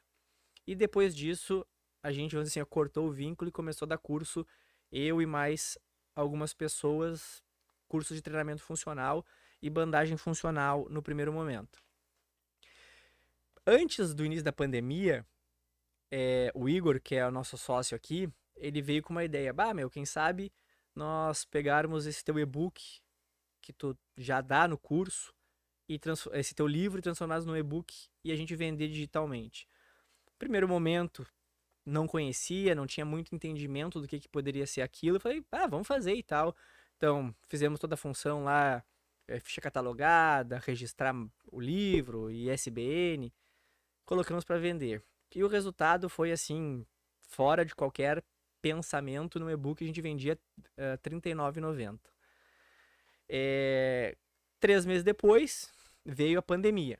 e 0.66 0.74
depois 0.74 1.16
disso, 1.16 1.64
a 2.02 2.12
gente, 2.12 2.32
vamos 2.32 2.50
dizer 2.50 2.62
assim, 2.62 2.70
cortou 2.70 3.08
o 3.08 3.12
vínculo 3.12 3.50
e 3.50 3.52
começou 3.52 3.86
a 3.86 3.90
dar 3.90 4.00
curso, 4.00 4.48
eu 4.92 5.22
e 5.22 5.28
mais 5.28 5.78
algumas 6.16 6.56
pessoas, 6.56 7.44
cursos 7.88 8.16
de 8.16 8.24
treinamento 8.24 8.64
funcional 8.64 9.24
e 9.62 9.70
bandagem 9.70 10.18
funcional 10.18 10.88
no 10.90 11.02
primeiro 11.02 11.32
momento. 11.32 11.82
Antes 13.66 14.14
do 14.14 14.26
início 14.26 14.44
da 14.44 14.52
pandemia, 14.52 15.26
é, 16.10 16.52
o 16.56 16.68
Igor, 16.68 17.00
que 17.00 17.16
é 17.16 17.26
o 17.28 17.32
nosso 17.32 17.58
sócio 17.58 17.96
aqui, 17.96 18.28
ele 18.56 18.82
veio 18.82 19.04
com 19.04 19.14
uma 19.14 19.24
ideia. 19.24 19.54
Bah, 19.54 19.74
meu, 19.74 19.90
quem 19.90 20.06
sabe 20.06 20.52
nós 20.96 21.46
pegarmos 21.46 22.06
esse 22.06 22.24
teu 22.24 22.38
e-book 22.40 23.02
que 23.62 23.72
tu 23.72 23.98
já 24.18 24.42
dá 24.42 24.68
no 24.68 24.78
curso 24.78 25.34
e 25.88 26.00
esse 26.34 26.56
teu 26.56 26.68
livro 26.68 27.00
e 27.00 27.02
transformar 27.02 27.42
no 27.42 27.56
e-book 27.56 27.94
e 28.24 28.32
a 28.32 28.36
gente 28.36 28.56
vender 28.56 28.88
digitalmente. 28.88 29.68
Primeiro 30.40 30.68
momento, 30.68 31.26
não 31.86 32.08
conhecia, 32.08 32.74
não 32.74 32.88
tinha 32.88 33.06
muito 33.06 33.34
entendimento 33.34 34.00
do 34.02 34.08
que, 34.08 34.20
que 34.20 34.28
poderia 34.28 34.66
ser 34.66 34.82
aquilo. 34.82 35.18
Eu 35.18 35.22
falei, 35.22 35.46
ah, 35.52 35.68
vamos 35.68 35.88
fazer 35.88 36.16
e 36.16 36.24
tal. 36.24 36.56
Então, 36.98 37.36
fizemos 37.48 37.80
toda 37.80 37.96
a 37.96 37.98
função 37.98 38.44
lá, 38.44 38.84
é, 39.32 39.40
ficha 39.40 39.62
catalogada, 39.62 40.60
registrar 40.60 41.16
o 41.52 41.60
livro, 41.60 42.30
ISBN, 42.30 43.34
colocamos 44.06 44.44
para 44.44 44.60
vender. 44.60 45.04
E 45.34 45.44
o 45.44 45.48
resultado 45.48 46.10
foi 46.10 46.32
assim, 46.32 46.86
fora 47.22 47.64
de 47.64 47.74
qualquer 47.74 48.24
pensamento 48.62 49.40
no 49.40 49.50
e-book, 49.50 49.84
a 49.84 49.88
gente 49.88 50.02
vendia 50.02 50.38
uh, 50.78 50.92
R$ 50.92 50.98
39,90. 50.98 52.00
É, 53.30 54.18
três 54.60 54.86
meses 54.86 55.04
depois, 55.04 55.72
veio 56.06 56.38
a 56.38 56.44
pandemia. 56.44 57.00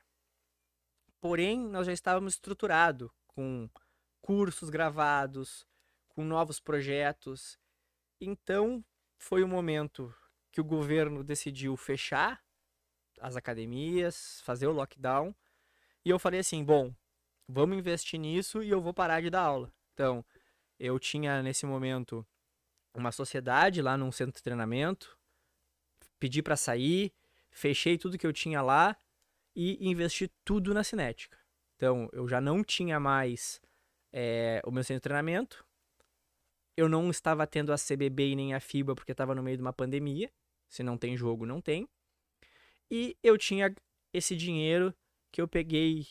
Porém, 1.20 1.60
nós 1.60 1.86
já 1.86 1.94
estávamos 1.94 2.34
estruturados 2.34 3.12
com 3.28 3.70
cursos 4.22 4.70
gravados, 4.70 5.68
com 6.08 6.24
novos 6.24 6.60
projetos. 6.60 7.60
Então, 8.20 8.84
foi 9.18 9.44
o 9.44 9.48
momento 9.48 10.14
que 10.52 10.62
o 10.62 10.64
governo 10.64 11.24
decidiu 11.24 11.76
fechar 11.78 12.44
as 13.20 13.36
academias, 13.36 14.42
fazer 14.42 14.68
o 14.68 14.72
lockdown. 14.72 15.34
E 16.04 16.10
eu 16.10 16.20
falei 16.20 16.40
assim: 16.40 16.64
bom, 16.64 16.94
vamos 17.48 17.78
investir 17.78 18.20
nisso 18.20 18.62
e 18.64 18.70
eu 18.70 18.82
vou 18.82 18.94
parar 18.94 19.22
de 19.22 19.30
dar 19.30 19.42
aula. 19.42 19.72
Então, 19.94 20.26
eu 20.80 20.98
tinha 21.00 21.42
nesse 21.44 21.66
momento 21.66 22.26
uma 22.94 23.12
sociedade 23.12 23.82
lá 23.82 23.98
num 23.98 24.12
centro 24.12 24.36
de 24.36 24.44
treinamento, 24.44 25.18
pedi 26.20 26.42
para 26.42 26.58
sair, 26.58 27.14
fechei 27.50 27.98
tudo 27.98 28.18
que 28.18 28.28
eu 28.28 28.34
tinha 28.34 28.62
lá 28.62 28.98
e 29.56 29.78
investi 29.88 30.28
tudo 30.44 30.74
na 30.74 30.84
cinética. 30.84 31.38
Então, 31.76 32.10
eu 32.12 32.28
já 32.28 32.42
não 32.42 32.64
tinha 32.64 33.00
mais 33.00 33.62
é, 34.12 34.62
o 34.66 34.72
meu 34.72 34.84
centro 34.84 35.00
de 35.00 35.04
treinamento. 35.04 35.66
Eu 36.82 36.90
não 36.90 37.12
estava 37.12 37.46
tendo 37.46 37.72
a 37.72 37.76
CBB 37.76 38.30
e 38.30 38.36
nem 38.36 38.56
a 38.56 38.60
FIBA 38.60 38.96
porque 38.96 39.12
estava 39.12 39.36
no 39.36 39.44
meio 39.44 39.56
de 39.56 39.62
uma 39.62 39.72
pandemia. 39.72 40.32
Se 40.68 40.82
não 40.82 40.98
tem 40.98 41.16
jogo, 41.16 41.46
não 41.46 41.62
tem. 41.62 41.88
E 42.90 43.16
eu 43.22 43.38
tinha 43.38 43.72
esse 44.12 44.36
dinheiro 44.36 44.92
que 45.32 45.40
eu 45.40 45.48
peguei 45.48 46.08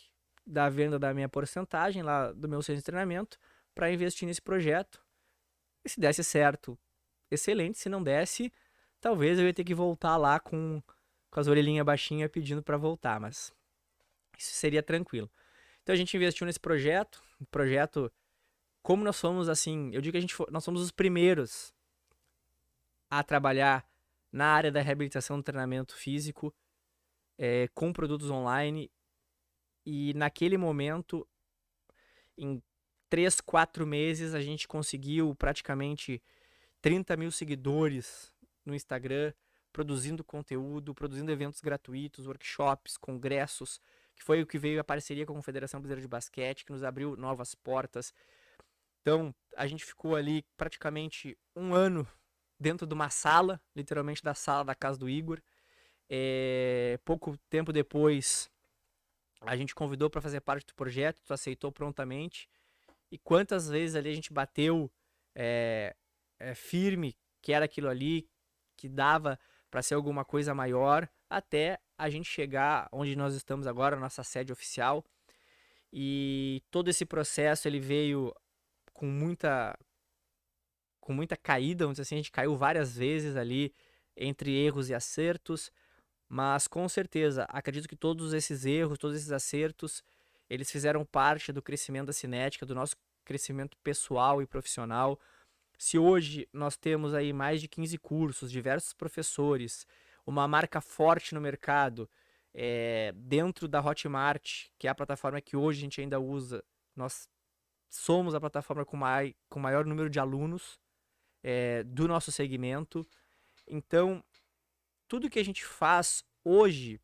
da 0.47 0.69
venda 0.69 0.97
da 0.97 1.13
minha 1.13 1.29
porcentagem 1.29 2.05
lá 2.05 2.31
do 2.31 2.49
meu 2.49 2.63
centro 2.63 2.77
de 2.77 2.85
treinamento 2.85 3.37
para 3.75 3.91
investir 3.91 4.29
nesse 4.29 4.41
projeto. 4.41 5.05
E 5.85 5.89
se 5.89 5.99
desse 5.99 6.23
certo, 6.23 6.79
excelente. 7.33 7.77
Se 7.77 7.89
não 7.89 8.01
desse, 8.01 8.53
talvez 9.01 9.41
eu 9.41 9.47
ia 9.47 9.53
ter 9.53 9.65
que 9.65 9.75
voltar 9.75 10.17
lá 10.17 10.39
com, 10.39 10.81
com 11.33 11.41
as 11.41 11.49
orelhinhas 11.49 11.85
baixinhas 11.85 12.31
pedindo 12.31 12.63
para 12.63 12.77
voltar, 12.77 13.19
mas 13.19 13.53
isso 14.39 14.55
seria 14.55 14.85
tranquilo. 14.85 15.29
Então 15.83 15.93
a 15.93 15.97
gente 15.97 16.17
investiu 16.17 16.47
nesse 16.47 16.61
projeto, 16.61 17.21
um 17.41 17.45
projeto 17.47 18.09
como 18.83 19.05
nós 19.05 19.17
somos 19.17 19.49
assim, 19.49 19.91
eu 19.93 20.01
digo 20.01 20.13
que 20.13 20.19
a 20.19 20.21
gente 20.21 20.35
nós 20.51 20.65
somos 20.65 20.81
os 20.81 20.91
primeiros 20.91 21.75
a 23.11 23.23
trabalhar 23.23 23.87
na 24.33 24.47
área 24.47 24.71
da 24.71 24.81
reabilitação 24.81 25.37
do 25.37 25.43
treinamento 25.43 25.95
físico 25.95 26.55
é, 27.37 27.69
com 27.75 27.93
produtos 27.93 28.31
online 28.31 28.91
e 29.85 30.15
naquele 30.15 30.57
momento 30.57 31.27
em 32.37 32.63
três, 33.09 33.41
quatro 33.41 33.87
meses 33.87 34.35
a 34.35 34.41
gente 34.41 34.69
conseguiu 34.69 35.35
praticamente 35.35 36.23
30 36.81 37.17
mil 37.17 37.31
seguidores 37.31 38.33
no 38.65 38.75
Instagram, 38.75 39.33
produzindo 39.73 40.25
conteúdo, 40.25 40.95
produzindo 40.95 41.31
eventos 41.31 41.61
gratuitos, 41.61 42.27
workshops, 42.27 42.97
congressos, 42.97 43.81
que 44.15 44.23
foi 44.23 44.43
o 44.43 44.47
que 44.47 44.59
veio 44.59 44.81
a 44.81 44.85
parceria 44.85 45.27
com 45.27 45.33
a 45.33 45.37
Confederação 45.37 45.81
Brasileira 45.81 46.03
de 46.03 46.09
Basquete, 46.09 46.65
que 46.65 46.73
nos 46.73 46.83
abriu 46.83 47.17
novas 47.17 47.55
portas. 47.55 48.15
Então, 49.01 49.35
a 49.57 49.67
gente 49.67 49.85
ficou 49.85 50.15
ali 50.15 50.45
praticamente 50.57 51.37
um 51.57 51.75
ano 51.75 52.07
dentro 52.59 52.87
de 52.87 52.95
uma 52.95 53.09
sala, 53.09 53.61
literalmente 53.75 54.23
da 54.23 54.35
sala 54.35 54.65
da 54.65 54.75
casa 54.75 54.99
do 54.99 55.09
Igor. 55.09 55.41
É, 56.09 56.99
pouco 57.05 57.37
tempo 57.49 57.73
depois, 57.73 58.51
a 59.41 59.57
gente 59.57 59.75
convidou 59.75 60.11
para 60.11 60.21
fazer 60.21 60.41
parte 60.41 60.67
do 60.67 60.75
projeto, 60.75 61.23
tu 61.25 61.33
aceitou 61.33 61.73
prontamente. 61.73 62.49
E 63.11 63.19
quantas 63.19 63.69
vezes 63.69 63.97
ali 63.97 64.11
a 64.11 64.15
gente 64.15 64.33
bateu 64.33 64.91
é, 65.35 65.97
é, 66.39 66.55
firme 66.55 67.17
que 67.43 67.53
era 67.53 67.65
aquilo 67.65 67.89
ali, 67.89 68.29
que 68.77 68.89
dava 68.89 69.39
para 69.71 69.83
ser 69.83 69.95
alguma 69.95 70.25
coisa 70.25 70.55
maior, 70.55 71.09
até 71.29 71.79
a 71.97 72.11
gente 72.11 72.29
chegar 72.29 72.89
onde 72.93 73.17
nós 73.17 73.35
estamos 73.35 73.67
agora, 73.67 73.97
nossa 73.97 74.23
sede 74.23 74.53
oficial. 74.53 75.05
E 75.93 76.63
todo 76.71 76.89
esse 76.89 77.07
processo 77.07 77.67
ele 77.67 77.81
veio 77.81 78.35
com 79.01 79.07
muita 79.07 79.75
com 81.01 81.15
muita 81.15 81.35
caída, 81.35 81.87
vamos 81.87 81.95
dizer 81.95 82.03
assim, 82.03 82.17
a 82.17 82.19
gente 82.19 82.31
caiu 82.31 82.55
várias 82.55 82.95
vezes 82.95 83.35
ali 83.35 83.73
entre 84.15 84.55
erros 84.55 84.91
e 84.91 84.95
acertos, 84.95 85.73
mas 86.29 86.69
com 86.69 86.87
certeza, 86.87 87.45
acredito 87.49 87.89
que 87.89 87.97
todos 87.97 88.35
esses 88.35 88.67
erros, 88.67 88.99
todos 88.99 89.17
esses 89.17 89.33
acertos, 89.33 90.05
eles 90.51 90.71
fizeram 90.71 91.03
parte 91.03 91.51
do 91.51 91.63
crescimento 91.63 92.09
da 92.09 92.13
cinética, 92.13 92.67
do 92.67 92.75
nosso 92.75 92.95
crescimento 93.25 93.75
pessoal 93.79 94.43
e 94.43 94.47
profissional. 94.47 95.19
Se 95.79 95.99
hoje 95.99 96.47
nós 96.53 96.77
temos 96.77 97.15
aí 97.15 97.33
mais 97.33 97.63
de 97.63 97.69
15 97.69 97.97
cursos, 97.97 98.53
diversos 98.53 98.93
professores, 98.93 99.87
uma 100.27 100.47
marca 100.47 100.83
forte 100.83 101.35
no 101.35 101.41
mercado, 101.41 102.09
é, 102.53 103.13
dentro 103.17 103.67
da 103.67 103.81
Hotmart, 103.81 104.67
que 104.79 104.87
é 104.87 104.91
a 104.91 104.95
plataforma 104.95 105.41
que 105.41 105.57
hoje 105.57 105.79
a 105.79 105.85
gente 105.85 106.01
ainda 106.03 106.21
usa, 106.21 106.63
nós 106.95 107.27
somos 107.91 108.35
a 108.35 108.41
plataforma 108.41 108.85
com, 108.85 108.97
mai, 108.97 109.35
com 109.49 109.59
maior 109.59 109.85
número 109.85 110.09
de 110.09 110.21
alunos 110.21 110.79
é, 111.43 111.83
do 111.83 112.07
nosso 112.07 112.31
segmento. 112.31 113.07
Então, 113.67 114.25
tudo 115.09 115.29
que 115.29 115.39
a 115.39 115.45
gente 115.45 115.65
faz 115.65 116.25
hoje, 116.45 117.01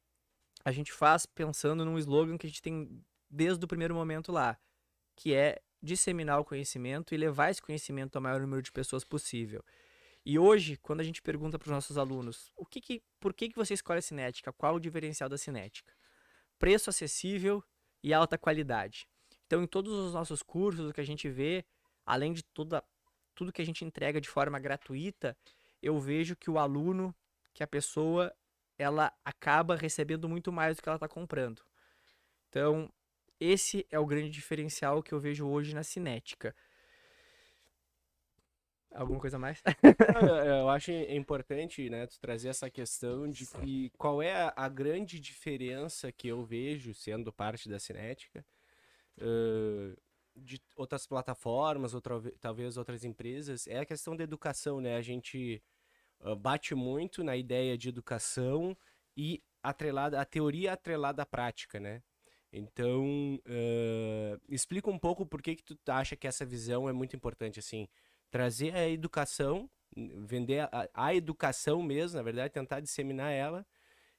a 0.65 0.71
gente 0.71 0.93
faz 0.93 1.27
pensando 1.27 1.85
num 1.85 1.99
slogan 1.99 2.39
que 2.39 2.47
a 2.47 2.49
gente 2.49 2.63
tem 2.63 3.05
desde 3.29 3.65
o 3.65 3.69
primeiro 3.69 3.95
momento 3.95 4.31
lá, 4.31 4.57
que 5.17 5.35
é 5.35 5.61
disseminar 5.83 6.41
o 6.41 6.45
conhecimento 6.45 7.15
e 7.15 7.19
levar 7.19 7.51
esse 7.51 7.61
conhecimento 7.61 8.17
ao 8.17 8.23
maior 8.23 8.41
número 8.41 8.63
de 8.63 8.71
pessoas 8.71 9.05
possível. 9.05 9.65
E 10.25 10.39
hoje, 10.39 10.77
quando 10.77 11.01
a 11.01 11.05
gente 11.05 11.23
pergunta 11.23 11.59
para 11.59 11.67
os 11.67 11.73
nossos 11.73 11.99
alunos, 11.99 12.53
o 12.57 12.65
que 12.65 12.81
que, 12.81 13.03
por 13.21 13.35
que, 13.35 13.49
que 13.49 13.57
você 13.57 13.75
escolhe 13.75 13.99
a 13.99 14.03
cinética? 14.03 14.53
Qual 14.53 14.75
o 14.75 14.81
diferencial 14.81 15.29
da 15.29 15.39
cinética? 15.39 15.93
Preço 16.59 16.91
acessível 16.91 17.63
e 18.03 18.13
alta 18.15 18.39
qualidade. 18.39 19.09
Então, 19.47 19.63
em 19.63 19.67
todos 19.67 19.93
os 19.93 20.13
nossos 20.13 20.43
cursos, 20.43 20.91
o 20.91 20.93
que 20.93 21.01
a 21.01 21.07
gente 21.07 21.29
vê, 21.29 21.65
além 22.05 22.33
de 22.33 22.43
toda, 22.43 22.83
tudo 23.35 23.53
que 23.53 23.63
a 23.63 23.67
gente 23.67 23.85
entrega 23.85 24.21
de 24.21 24.29
forma 24.29 24.59
gratuita, 24.59 25.37
eu 25.81 25.99
vejo 26.01 26.35
que 26.35 26.51
o 26.51 26.59
aluno, 26.59 27.15
que 27.55 27.63
a 27.63 27.67
pessoa, 27.67 28.35
ela 28.77 29.13
acaba 29.25 29.77
recebendo 29.77 30.29
muito 30.29 30.51
mais 30.51 30.77
do 30.77 30.83
que 30.83 30.89
ela 30.89 30.97
está 30.97 31.09
comprando. 31.09 31.63
Então, 32.49 32.91
esse 33.39 33.87
é 33.91 33.99
o 33.99 34.07
grande 34.07 34.31
diferencial 34.31 35.03
que 35.03 35.13
eu 35.13 35.21
vejo 35.21 35.47
hoje 35.47 35.75
na 35.75 35.85
cinética. 35.85 36.55
Alguma 38.91 39.21
coisa 39.21 39.39
mais? 39.39 39.63
eu 40.61 40.69
acho 40.71 40.91
importante, 40.91 41.89
né, 41.89 42.07
tu 42.07 42.19
trazer 42.19 42.49
essa 42.49 42.69
questão 42.69 43.29
de 43.29 43.47
que 43.47 43.91
qual 43.91 44.23
é 44.23 44.53
a 44.57 44.69
grande 44.69 45.21
diferença 45.21 46.11
que 46.11 46.27
eu 46.27 46.43
vejo 46.43 46.95
sendo 46.95 47.33
parte 47.33 47.69
da 47.69 47.79
cinética 47.79 48.45
uh, 49.19 49.97
de 50.35 50.61
outras 50.77 51.07
plataformas, 51.07 51.95
ou 51.95 52.03
talvez 52.41 52.77
outras 52.77 53.05
empresas, 53.05 53.67
é 53.67 53.79
a 53.79 53.87
questão 53.87 54.17
da 54.17 54.25
educação, 54.25 54.81
né? 54.81 54.97
A 54.97 55.03
gente 55.03 55.63
uh, 56.21 56.37
bate 56.37 56.75
muito 56.75 57.25
na 57.25 57.37
ideia 57.37 57.77
de 57.77 57.89
educação 57.89 58.77
e 59.17 59.43
atrelada, 59.63 60.21
a 60.21 60.25
teoria 60.25 60.73
atrelada 60.73 61.23
à 61.23 61.27
prática, 61.27 61.81
né? 61.81 62.03
Então, 62.53 63.41
uh, 63.47 64.41
explica 64.49 64.91
um 64.91 64.99
pouco 64.99 65.27
por 65.27 65.43
que, 65.43 65.57
que 65.57 65.63
tu 65.63 65.77
acha 65.89 66.17
que 66.17 66.27
essa 66.27 66.45
visão 66.45 66.89
é 66.89 66.93
muito 66.93 67.17
importante, 67.17 67.59
assim 67.59 67.89
trazer 68.31 68.75
a 68.75 68.89
educação, 68.89 69.71
vender 69.97 70.69
a, 70.73 70.89
a, 70.93 71.15
educação 71.15 71.83
mesmo, 71.83 72.17
na 72.17 72.23
verdade, 72.23 72.53
tentar 72.53 72.81
disseminar 72.81 73.33
ela 73.33 73.67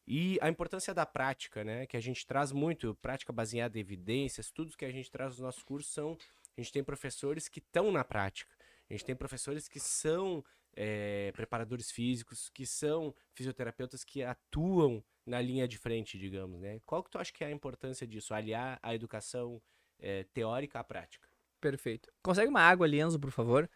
e 0.07 0.37
a 0.41 0.47
importância 0.47 0.93
da 0.93 1.05
prática, 1.05 1.63
né? 1.63 1.85
Que 1.85 1.97
a 1.97 1.99
gente 1.99 2.25
traz 2.25 2.51
muito, 2.51 2.95
prática 3.01 3.33
baseada 3.33 3.77
em 3.77 3.81
evidências, 3.81 4.49
tudo 4.49 4.77
que 4.77 4.85
a 4.85 4.91
gente 4.91 5.11
traz 5.11 5.31
nos 5.31 5.39
nossos 5.39 5.63
cursos 5.63 5.91
são. 5.91 6.17
A 6.57 6.61
gente 6.61 6.71
tem 6.71 6.83
professores 6.83 7.47
que 7.49 7.59
estão 7.59 7.91
na 7.91 8.03
prática, 8.03 8.51
a 8.89 8.93
gente 8.93 9.05
tem 9.05 9.15
professores 9.15 9.67
que 9.67 9.79
são 9.79 10.43
é, 10.75 11.31
preparadores 11.33 11.91
físicos, 11.91 12.49
que 12.49 12.65
são 12.65 13.13
fisioterapeutas 13.33 14.03
que 14.03 14.23
atuam 14.23 15.03
na 15.25 15.41
linha 15.41 15.67
de 15.67 15.77
frente, 15.77 16.17
digamos, 16.17 16.61
né? 16.61 16.79
Qual 16.85 17.03
que 17.03 17.11
tu 17.11 17.17
acha 17.17 17.33
que 17.33 17.43
é 17.43 17.47
a 17.47 17.51
importância 17.51 18.07
disso? 18.07 18.33
Aliar 18.33 18.79
a 18.81 18.95
educação 18.95 19.61
é, 19.99 20.23
teórica 20.33 20.79
à 20.79 20.83
prática? 20.83 21.27
Perfeito. 21.59 22.09
Consegue 22.23 22.49
uma 22.49 22.61
água, 22.61 22.87
Lienzo, 22.87 23.19
por 23.19 23.31
favor? 23.31 23.69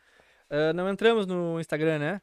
Uh, 0.50 0.74
não 0.74 0.89
entramos 0.89 1.26
no 1.26 1.60
Instagram, 1.60 2.00
né? 2.00 2.22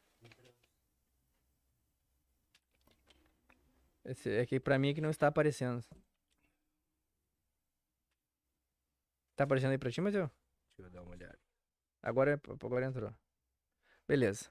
Esse 4.09 4.39
aqui 4.39 4.59
pra 4.59 4.79
mim 4.79 4.89
é 4.89 4.95
que 4.95 5.03
não 5.03 5.11
está 5.11 5.27
aparecendo. 5.27 5.85
Tá 9.37 9.45
aparecendo 9.45 9.73
aí 9.73 9.79
pra 9.79 9.91
ti, 9.91 10.01
Matheus? 10.01 10.31
Deixa 10.79 10.89
eu 10.89 10.91
dar 10.91 11.03
uma 11.03 11.13
olhada. 11.13 11.39
Agora, 12.03 12.41
agora 12.49 12.87
entrou. 12.87 13.15
Beleza. 14.07 14.51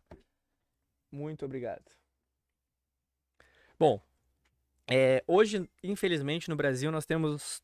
Muito 1.11 1.43
obrigado. 1.43 1.83
Bom, 3.79 3.99
é, 4.87 5.23
hoje, 5.25 5.67
infelizmente, 5.81 6.49
no 6.49 6.55
Brasil, 6.55 6.91
nós 6.91 7.07
temos 7.07 7.63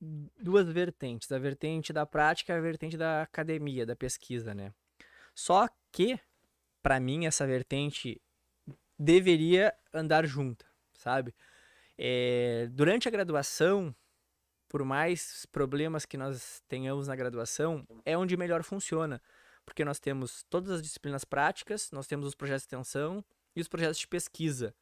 duas 0.00 0.68
vertentes. 0.68 1.30
A 1.30 1.38
vertente 1.38 1.92
da 1.92 2.04
prática 2.04 2.52
e 2.52 2.56
a 2.56 2.60
vertente 2.60 2.96
da 2.96 3.22
academia, 3.22 3.86
da 3.86 3.94
pesquisa, 3.94 4.52
né? 4.52 4.74
Só 5.36 5.68
que, 5.92 6.18
para 6.82 6.98
mim, 6.98 7.26
essa 7.26 7.46
vertente 7.46 8.20
deveria 8.98 9.72
andar 9.92 10.26
junta, 10.26 10.66
sabe? 11.06 11.32
É, 11.96 12.66
durante 12.72 13.06
a 13.06 13.12
graduação, 13.12 13.94
por 14.68 14.84
mais 14.84 15.46
problemas 15.52 16.04
que 16.04 16.16
nós 16.16 16.60
tenhamos 16.66 17.06
na 17.06 17.14
graduação, 17.14 17.86
é 18.04 18.18
onde 18.18 18.36
melhor 18.36 18.64
funciona. 18.64 19.22
Porque 19.64 19.84
nós 19.84 20.00
temos 20.00 20.44
todas 20.50 20.70
as 20.72 20.82
disciplinas 20.82 21.24
práticas, 21.24 21.92
nós 21.92 22.08
temos 22.08 22.26
os 22.26 22.34
projetos 22.34 22.62
de 22.62 22.66
extensão 22.66 23.24
e 23.54 23.60
os 23.60 23.68
projetos 23.68 23.98
de 23.98 24.08
pesquisa. 24.08 24.74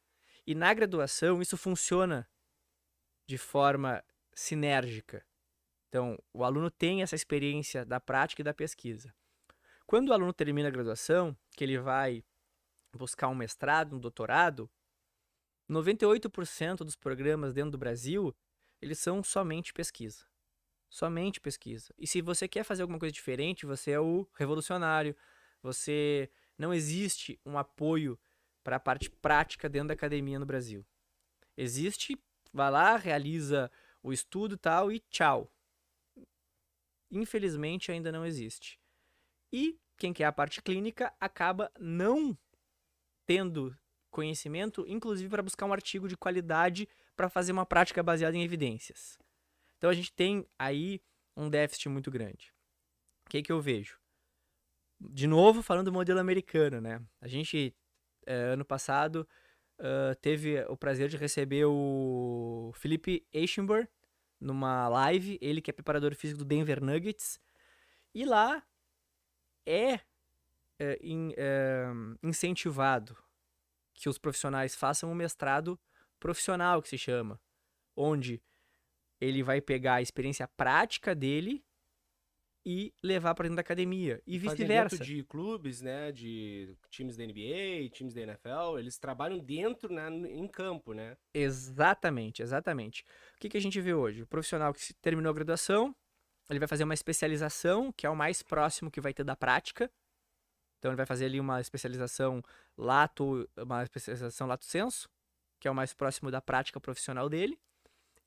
E 0.47 0.55
na 0.55 0.73
graduação, 0.73 1.43
isso 1.43 1.57
funciona 1.57 2.27
de 3.27 3.37
forma 3.37 4.03
sinérgica. 4.33 5.23
Então, 5.89 6.17
o 6.33 6.43
aluno 6.43 6.71
tem 6.71 7.03
essa 7.03 7.15
experiência 7.15 7.85
da 7.85 7.99
prática 7.99 8.41
e 8.41 8.43
da 8.43 8.53
pesquisa. 8.53 9.13
Quando 9.85 10.09
o 10.09 10.13
aluno 10.13 10.33
termina 10.33 10.69
a 10.69 10.71
graduação, 10.71 11.37
que 11.55 11.63
ele 11.63 11.77
vai 11.77 12.23
buscar 12.95 13.27
um 13.27 13.35
mestrado, 13.35 13.95
um 13.95 13.99
doutorado, 13.99 14.69
98% 15.69 16.77
dos 16.77 16.95
programas 16.95 17.53
dentro 17.53 17.71
do 17.71 17.77
Brasil, 17.77 18.35
eles 18.81 18.99
são 18.99 19.23
somente 19.23 19.73
pesquisa. 19.73 20.25
Somente 20.89 21.41
pesquisa. 21.41 21.93
E 21.97 22.07
se 22.07 22.21
você 22.21 22.47
quer 22.47 22.63
fazer 22.63 22.83
alguma 22.83 22.99
coisa 22.99 23.11
diferente, 23.11 23.65
você 23.65 23.91
é 23.91 23.99
o 23.99 24.27
revolucionário. 24.35 25.15
Você 25.61 26.29
não 26.57 26.73
existe 26.73 27.39
um 27.45 27.57
apoio 27.57 28.19
para 28.63 28.77
a 28.77 28.79
parte 28.79 29.09
prática 29.09 29.67
dentro 29.67 29.89
da 29.89 29.93
academia 29.93 30.39
no 30.39 30.45
Brasil. 30.45 30.85
Existe, 31.57 32.17
vai 32.53 32.71
lá, 32.71 32.95
realiza 32.95 33.71
o 34.01 34.13
estudo 34.13 34.57
tal 34.57 34.91
e 34.91 34.99
tchau. 34.99 35.51
Infelizmente 37.11 37.91
ainda 37.91 38.11
não 38.11 38.25
existe. 38.25 38.79
E 39.51 39.79
quem 39.97 40.13
quer 40.13 40.25
a 40.25 40.31
parte 40.31 40.61
clínica 40.61 41.13
acaba 41.19 41.71
não 41.79 42.37
tendo 43.25 43.75
conhecimento, 44.15 44.85
inclusive 44.87 45.29
para 45.29 45.43
buscar 45.43 45.65
um 45.65 45.73
artigo 45.73 46.07
de 46.07 46.15
qualidade 46.15 46.87
para 47.17 47.27
fazer 47.27 47.51
uma 47.51 47.65
prática 47.65 48.01
baseada 48.01 48.37
em 48.37 48.43
evidências. 48.43 49.19
Então 49.77 49.89
a 49.89 49.93
gente 49.93 50.13
tem 50.13 50.47
aí 50.57 51.01
um 51.35 51.49
déficit 51.49 51.89
muito 51.89 52.09
grande. 52.09 52.53
O 53.25 53.29
que, 53.29 53.41
que 53.41 53.51
eu 53.51 53.59
vejo? 53.59 53.99
De 55.01 55.27
novo, 55.27 55.61
falando 55.61 55.87
do 55.87 55.91
modelo 55.91 56.21
americano, 56.21 56.79
né? 56.79 57.01
A 57.19 57.27
gente, 57.27 57.75
é, 58.25 58.53
ano 58.53 58.63
passado, 58.63 59.27
uh, 59.79 60.15
teve 60.21 60.63
o 60.69 60.77
prazer 60.77 61.09
de 61.09 61.17
receber 61.17 61.65
o 61.65 62.71
Felipe 62.73 63.27
Eichenberg 63.33 63.89
numa 64.39 64.87
live, 64.87 65.37
ele 65.41 65.61
que 65.61 65.69
é 65.69 65.73
preparador 65.73 66.15
físico 66.15 66.39
do 66.39 66.45
Denver 66.45 66.81
Nuggets. 66.81 67.37
E 68.13 68.23
lá 68.23 68.63
é, 69.65 69.99
é, 70.79 70.97
in, 71.01 71.33
é 71.35 71.87
incentivado 72.23 73.24
que 73.95 74.09
os 74.09 74.17
profissionais 74.17 74.75
façam 74.75 75.11
um 75.11 75.15
mestrado 75.15 75.79
profissional, 76.19 76.81
que 76.81 76.89
se 76.89 76.97
chama, 76.97 77.39
onde 77.95 78.41
ele 79.19 79.41
vai 79.41 79.61
pegar 79.61 79.95
a 79.95 80.01
experiência 80.01 80.47
prática 80.47 81.15
dele 81.15 81.63
e 82.65 82.91
levar 83.01 83.35
para 83.35 83.43
dentro 83.43 83.57
da 83.57 83.61
academia 83.61 84.21
e 84.25 84.39
vice-versa. 84.39 85.03
de 85.03 85.23
clubes, 85.23 85.81
né, 85.81 86.11
de 86.11 86.75
times 86.89 87.15
da 87.15 87.23
NBA, 87.23 87.89
times 87.91 88.13
da 88.13 88.21
NFL, 88.21 88.79
eles 88.79 88.97
trabalham 88.97 89.37
dentro, 89.37 89.93
né, 89.93 90.09
em 90.09 90.47
campo, 90.47 90.93
né? 90.93 91.15
Exatamente, 91.33 92.41
exatamente. 92.41 93.05
O 93.35 93.39
que, 93.39 93.49
que 93.49 93.57
a 93.57 93.61
gente 93.61 93.79
vê 93.79 93.93
hoje? 93.93 94.23
O 94.23 94.27
profissional 94.27 94.73
que 94.73 94.93
terminou 94.95 95.29
a 95.29 95.33
graduação, 95.33 95.95
ele 96.49 96.59
vai 96.59 96.67
fazer 96.67 96.83
uma 96.83 96.93
especialização, 96.95 97.91
que 97.91 98.05
é 98.05 98.09
o 98.09 98.15
mais 98.15 98.41
próximo 98.41 98.89
que 98.89 99.01
vai 99.01 99.13
ter 99.13 99.23
da 99.23 99.35
prática. 99.35 99.91
Então 100.85 100.91
ele 100.91 100.97
vai 100.97 101.05
fazer 101.07 101.25
ali 101.25 101.39
uma 101.39 101.59
especialização 101.59 102.43
lato, 102.77 103.49
uma 103.57 103.81
especialização 103.81 104.45
lato 104.45 104.65
senso, 104.65 105.09
que 105.59 105.67
é 105.67 105.71
o 105.71 105.73
mais 105.73 105.95
próximo 105.95 106.29
da 106.29 106.39
prática 106.39 106.79
profissional 106.79 107.27
dele. 107.27 107.59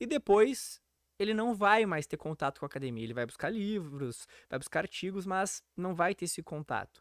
E 0.00 0.04
depois 0.04 0.82
ele 1.20 1.32
não 1.32 1.54
vai 1.54 1.86
mais 1.86 2.04
ter 2.04 2.16
contato 2.16 2.58
com 2.58 2.64
a 2.64 2.66
academia. 2.66 3.04
Ele 3.04 3.14
vai 3.14 3.24
buscar 3.24 3.48
livros, 3.48 4.26
vai 4.50 4.58
buscar 4.58 4.80
artigos, 4.80 5.24
mas 5.24 5.62
não 5.76 5.94
vai 5.94 6.16
ter 6.16 6.24
esse 6.24 6.42
contato. 6.42 7.00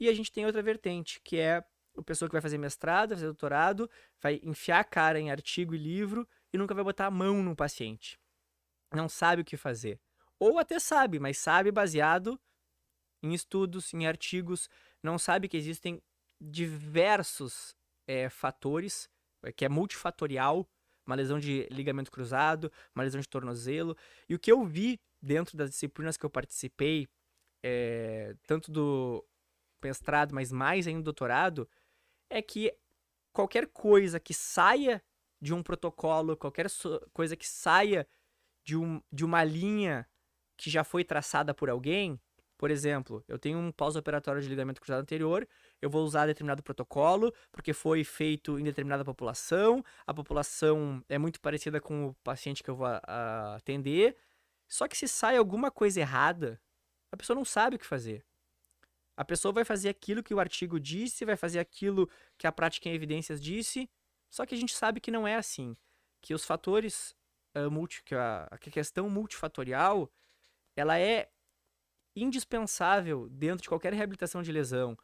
E 0.00 0.08
a 0.08 0.14
gente 0.14 0.32
tem 0.32 0.46
outra 0.46 0.62
vertente, 0.62 1.20
que 1.22 1.36
é 1.36 1.62
o 1.94 2.02
pessoa 2.02 2.26
que 2.26 2.32
vai 2.32 2.40
fazer 2.40 2.56
mestrado, 2.56 3.10
vai 3.10 3.18
fazer 3.18 3.26
doutorado, 3.26 3.90
vai 4.22 4.40
enfiar 4.42 4.80
a 4.80 4.84
cara 4.84 5.20
em 5.20 5.30
artigo 5.30 5.74
e 5.74 5.78
livro 5.78 6.26
e 6.50 6.56
nunca 6.56 6.74
vai 6.74 6.82
botar 6.82 7.04
a 7.04 7.10
mão 7.10 7.42
no 7.42 7.54
paciente. 7.54 8.18
Não 8.94 9.06
sabe 9.06 9.42
o 9.42 9.44
que 9.44 9.58
fazer. 9.58 10.00
Ou 10.38 10.58
até 10.58 10.78
sabe, 10.78 11.18
mas 11.18 11.36
sabe 11.36 11.70
baseado 11.70 12.40
em 13.22 13.34
estudos, 13.34 13.92
em 13.92 14.06
artigos, 14.06 14.68
não 15.02 15.18
sabe 15.18 15.48
que 15.48 15.56
existem 15.56 16.00
diversos 16.40 17.76
é, 18.06 18.28
fatores, 18.28 19.08
eh, 19.42 19.52
que 19.52 19.64
é 19.64 19.68
multifatorial, 19.68 20.68
uma 21.06 21.16
lesão 21.16 21.38
de 21.38 21.66
ligamento 21.70 22.10
cruzado, 22.10 22.70
uma 22.94 23.02
lesão 23.02 23.20
de 23.20 23.28
tornozelo. 23.28 23.96
E 24.28 24.34
o 24.34 24.38
que 24.38 24.52
eu 24.52 24.64
vi 24.64 25.00
dentro 25.20 25.56
das 25.56 25.70
disciplinas 25.70 26.16
que 26.16 26.24
eu 26.24 26.30
participei, 26.30 27.08
é, 27.64 28.36
tanto 28.46 28.70
do 28.70 29.26
mestrado, 29.82 30.34
mas 30.34 30.52
mais 30.52 30.86
ainda 30.86 31.00
do 31.00 31.04
doutorado, 31.04 31.68
é 32.30 32.42
que 32.42 32.76
qualquer 33.32 33.68
coisa 33.68 34.20
que 34.20 34.34
saia 34.34 35.02
de 35.40 35.54
um 35.54 35.62
protocolo, 35.62 36.36
qualquer 36.36 36.68
so 36.68 37.00
coisa 37.12 37.36
que 37.36 37.46
saia 37.46 38.06
de, 38.64 38.76
um, 38.76 39.00
de 39.10 39.24
uma 39.24 39.44
linha 39.44 40.06
que 40.58 40.68
já 40.68 40.84
foi 40.84 41.04
traçada 41.04 41.54
por 41.54 41.70
alguém, 41.70 42.20
por 42.58 42.72
exemplo, 42.72 43.24
eu 43.28 43.38
tenho 43.38 43.56
um 43.56 43.70
pós-operatório 43.70 44.42
de 44.42 44.48
ligamento 44.48 44.80
cruzado 44.80 45.00
anterior, 45.00 45.48
eu 45.80 45.88
vou 45.88 46.04
usar 46.04 46.26
determinado 46.26 46.60
protocolo, 46.60 47.32
porque 47.52 47.72
foi 47.72 48.02
feito 48.02 48.58
em 48.58 48.64
determinada 48.64 49.04
população, 49.04 49.82
a 50.04 50.12
população 50.12 51.02
é 51.08 51.16
muito 51.18 51.40
parecida 51.40 51.80
com 51.80 52.08
o 52.08 52.14
paciente 52.16 52.60
que 52.64 52.68
eu 52.68 52.74
vou 52.74 52.88
a, 52.88 53.54
atender. 53.54 54.16
Só 54.68 54.88
que 54.88 54.96
se 54.96 55.06
sai 55.06 55.36
alguma 55.36 55.70
coisa 55.70 56.00
errada, 56.00 56.60
a 57.12 57.16
pessoa 57.16 57.36
não 57.36 57.44
sabe 57.44 57.76
o 57.76 57.78
que 57.78 57.86
fazer. 57.86 58.26
A 59.16 59.24
pessoa 59.24 59.52
vai 59.52 59.64
fazer 59.64 59.88
aquilo 59.88 60.22
que 60.22 60.34
o 60.34 60.40
artigo 60.40 60.80
disse, 60.80 61.24
vai 61.24 61.36
fazer 61.36 61.60
aquilo 61.60 62.10
que 62.36 62.46
a 62.46 62.52
prática 62.52 62.88
em 62.88 62.92
evidências 62.92 63.40
disse, 63.40 63.88
só 64.28 64.44
que 64.44 64.54
a 64.54 64.58
gente 64.58 64.74
sabe 64.74 65.00
que 65.00 65.12
não 65.12 65.28
é 65.28 65.36
assim. 65.36 65.76
Que 66.20 66.34
os 66.34 66.44
fatores, 66.44 67.14
uh, 67.56 67.70
multi, 67.70 68.02
que 68.02 68.16
a, 68.16 68.48
a 68.50 68.58
questão 68.58 69.08
multifatorial, 69.08 70.10
ela 70.76 70.98
é 70.98 71.30
indispensável 72.14 73.28
dentro 73.28 73.62
de 73.62 73.68
qualquer 73.68 73.92
reabilitação 73.92 74.42
de 74.42 74.52
lesão. 74.52 74.96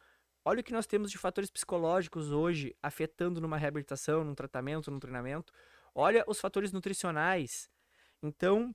Olha 0.43 0.59
o 0.59 0.63
que 0.63 0.73
nós 0.73 0.85
temos 0.85 1.09
de 1.09 1.17
fatores 1.17 1.49
psicológicos 1.49 2.31
hoje 2.31 2.75
afetando 2.81 3.41
numa 3.41 3.57
reabilitação, 3.57 4.23
num 4.23 4.35
tratamento, 4.35 4.91
num 4.91 4.99
treinamento. 4.99 5.51
Olha 5.93 6.23
os 6.27 6.39
fatores 6.39 6.71
nutricionais. 6.71 7.69
Então, 8.21 8.73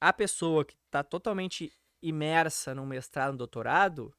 a 0.00 0.12
pessoa 0.12 0.64
que 0.64 0.74
está 0.86 1.02
totalmente 1.02 1.72
imersa 2.00 2.74
num 2.74 2.86
mestrado, 2.86 3.36
doutorado, 3.36 4.14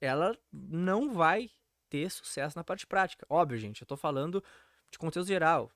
ela 0.00 0.36
não 0.52 1.12
vai 1.12 1.50
ter 1.88 2.10
sucesso 2.10 2.56
na 2.56 2.64
parte 2.64 2.86
prática. 2.86 3.26
Óbvio, 3.28 3.58
gente, 3.58 3.82
eu 3.82 3.84
estou 3.84 3.96
falando 3.96 4.42
de 4.90 4.98
contexto 4.98 5.28
geral. 5.28 5.70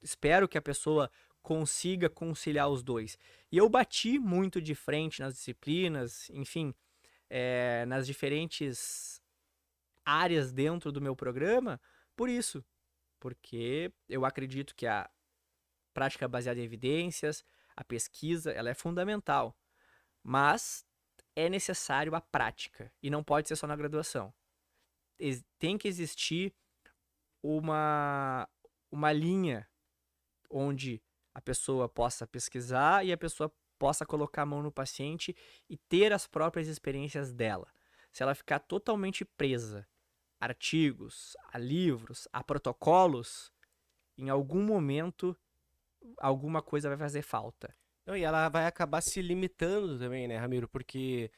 Espero 0.00 0.46
que 0.46 0.58
a 0.58 0.62
pessoa 0.62 1.10
consiga 1.46 2.10
conciliar 2.10 2.68
os 2.68 2.82
dois. 2.82 3.16
E 3.52 3.56
eu 3.56 3.68
bati 3.68 4.18
muito 4.18 4.60
de 4.60 4.74
frente 4.74 5.20
nas 5.20 5.34
disciplinas, 5.34 6.28
enfim, 6.30 6.74
é, 7.30 7.86
nas 7.86 8.04
diferentes 8.04 9.22
áreas 10.04 10.50
dentro 10.50 10.90
do 10.90 11.00
meu 11.00 11.14
programa 11.14 11.80
por 12.16 12.28
isso. 12.28 12.64
Porque 13.20 13.92
eu 14.08 14.24
acredito 14.24 14.74
que 14.74 14.88
a 14.88 15.08
prática 15.94 16.26
baseada 16.26 16.58
em 16.58 16.64
evidências, 16.64 17.44
a 17.76 17.84
pesquisa, 17.84 18.50
ela 18.50 18.70
é 18.70 18.74
fundamental. 18.74 19.56
Mas 20.24 20.84
é 21.36 21.48
necessário 21.48 22.16
a 22.16 22.20
prática 22.20 22.92
e 23.00 23.08
não 23.08 23.22
pode 23.22 23.46
ser 23.46 23.54
só 23.54 23.68
na 23.68 23.76
graduação. 23.76 24.34
Tem 25.60 25.78
que 25.78 25.86
existir 25.86 26.52
uma, 27.40 28.48
uma 28.90 29.12
linha 29.12 29.70
onde 30.50 31.00
a 31.36 31.40
pessoa 31.42 31.86
possa 31.86 32.26
pesquisar 32.26 33.04
e 33.04 33.12
a 33.12 33.16
pessoa 33.16 33.52
possa 33.78 34.06
colocar 34.06 34.40
a 34.40 34.46
mão 34.46 34.62
no 34.62 34.72
paciente 34.72 35.36
e 35.68 35.76
ter 35.76 36.10
as 36.10 36.26
próprias 36.26 36.66
experiências 36.66 37.30
dela. 37.30 37.68
Se 38.10 38.22
ela 38.22 38.34
ficar 38.34 38.58
totalmente 38.58 39.22
presa 39.22 39.86
artigos, 40.40 41.36
a 41.52 41.58
livros, 41.58 42.26
a 42.32 42.42
protocolos, 42.42 43.52
em 44.16 44.30
algum 44.30 44.62
momento 44.62 45.36
alguma 46.16 46.62
coisa 46.62 46.88
vai 46.88 46.96
fazer 46.96 47.20
falta. 47.20 47.76
Não, 48.06 48.16
e 48.16 48.22
ela 48.22 48.48
vai 48.48 48.64
acabar 48.64 49.02
se 49.02 49.20
limitando 49.20 49.98
também, 49.98 50.26
né, 50.26 50.38
Ramiro? 50.38 50.66
Porque 50.66 51.30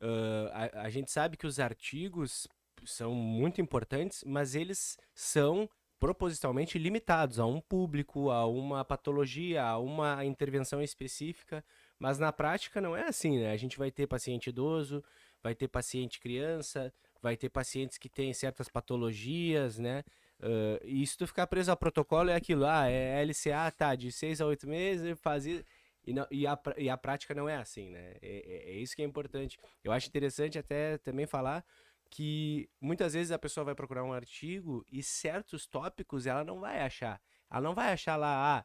uh, 0.00 0.48
a, 0.52 0.82
a 0.82 0.90
gente 0.90 1.10
sabe 1.10 1.36
que 1.36 1.46
os 1.46 1.58
artigos 1.58 2.46
são 2.84 3.12
muito 3.12 3.60
importantes, 3.60 4.22
mas 4.24 4.54
eles 4.54 4.96
são 5.12 5.68
propositalmente 5.98 6.78
limitados 6.78 7.38
a 7.38 7.46
um 7.46 7.60
público, 7.60 8.30
a 8.30 8.46
uma 8.46 8.84
patologia, 8.84 9.62
a 9.62 9.78
uma 9.78 10.24
intervenção 10.24 10.82
específica, 10.82 11.64
mas 11.98 12.18
na 12.18 12.32
prática 12.32 12.80
não 12.80 12.96
é 12.96 13.08
assim, 13.08 13.38
né? 13.38 13.50
A 13.50 13.56
gente 13.56 13.78
vai 13.78 13.90
ter 13.90 14.06
paciente 14.06 14.48
idoso, 14.48 15.02
vai 15.42 15.54
ter 15.54 15.68
paciente 15.68 16.20
criança, 16.20 16.92
vai 17.22 17.36
ter 17.36 17.48
pacientes 17.48 17.96
que 17.96 18.08
têm 18.08 18.34
certas 18.34 18.68
patologias, 18.68 19.78
né? 19.78 20.04
Uh, 20.40 20.84
e 20.84 21.06
se 21.06 21.16
tu 21.16 21.26
ficar 21.26 21.46
preso 21.46 21.70
ao 21.70 21.76
protocolo 21.76 22.28
é 22.28 22.34
aquilo, 22.34 22.66
ah, 22.66 22.86
é 22.88 23.22
LCA, 23.22 23.70
tá, 23.70 23.94
de 23.94 24.10
seis 24.12 24.40
a 24.40 24.46
oito 24.46 24.68
meses, 24.68 25.18
fazia... 25.20 25.64
E, 26.06 26.12
não, 26.12 26.26
e, 26.30 26.46
a, 26.46 26.58
e 26.76 26.90
a 26.90 26.98
prática 26.98 27.34
não 27.34 27.48
é 27.48 27.56
assim, 27.56 27.88
né? 27.88 28.16
É, 28.20 28.42
é, 28.46 28.70
é 28.72 28.76
isso 28.76 28.94
que 28.94 29.00
é 29.00 29.06
importante. 29.06 29.58
Eu 29.82 29.90
acho 29.90 30.06
interessante 30.06 30.58
até 30.58 30.98
também 30.98 31.26
falar 31.26 31.64
que 32.14 32.70
muitas 32.80 33.12
vezes 33.12 33.32
a 33.32 33.38
pessoa 33.40 33.64
vai 33.64 33.74
procurar 33.74 34.04
um 34.04 34.12
artigo 34.12 34.86
e 34.88 35.02
certos 35.02 35.66
tópicos 35.66 36.26
ela 36.26 36.44
não 36.44 36.60
vai 36.60 36.80
achar. 36.80 37.20
Ela 37.50 37.60
não 37.60 37.74
vai 37.74 37.92
achar 37.92 38.14
lá 38.14 38.58
ah, 38.58 38.64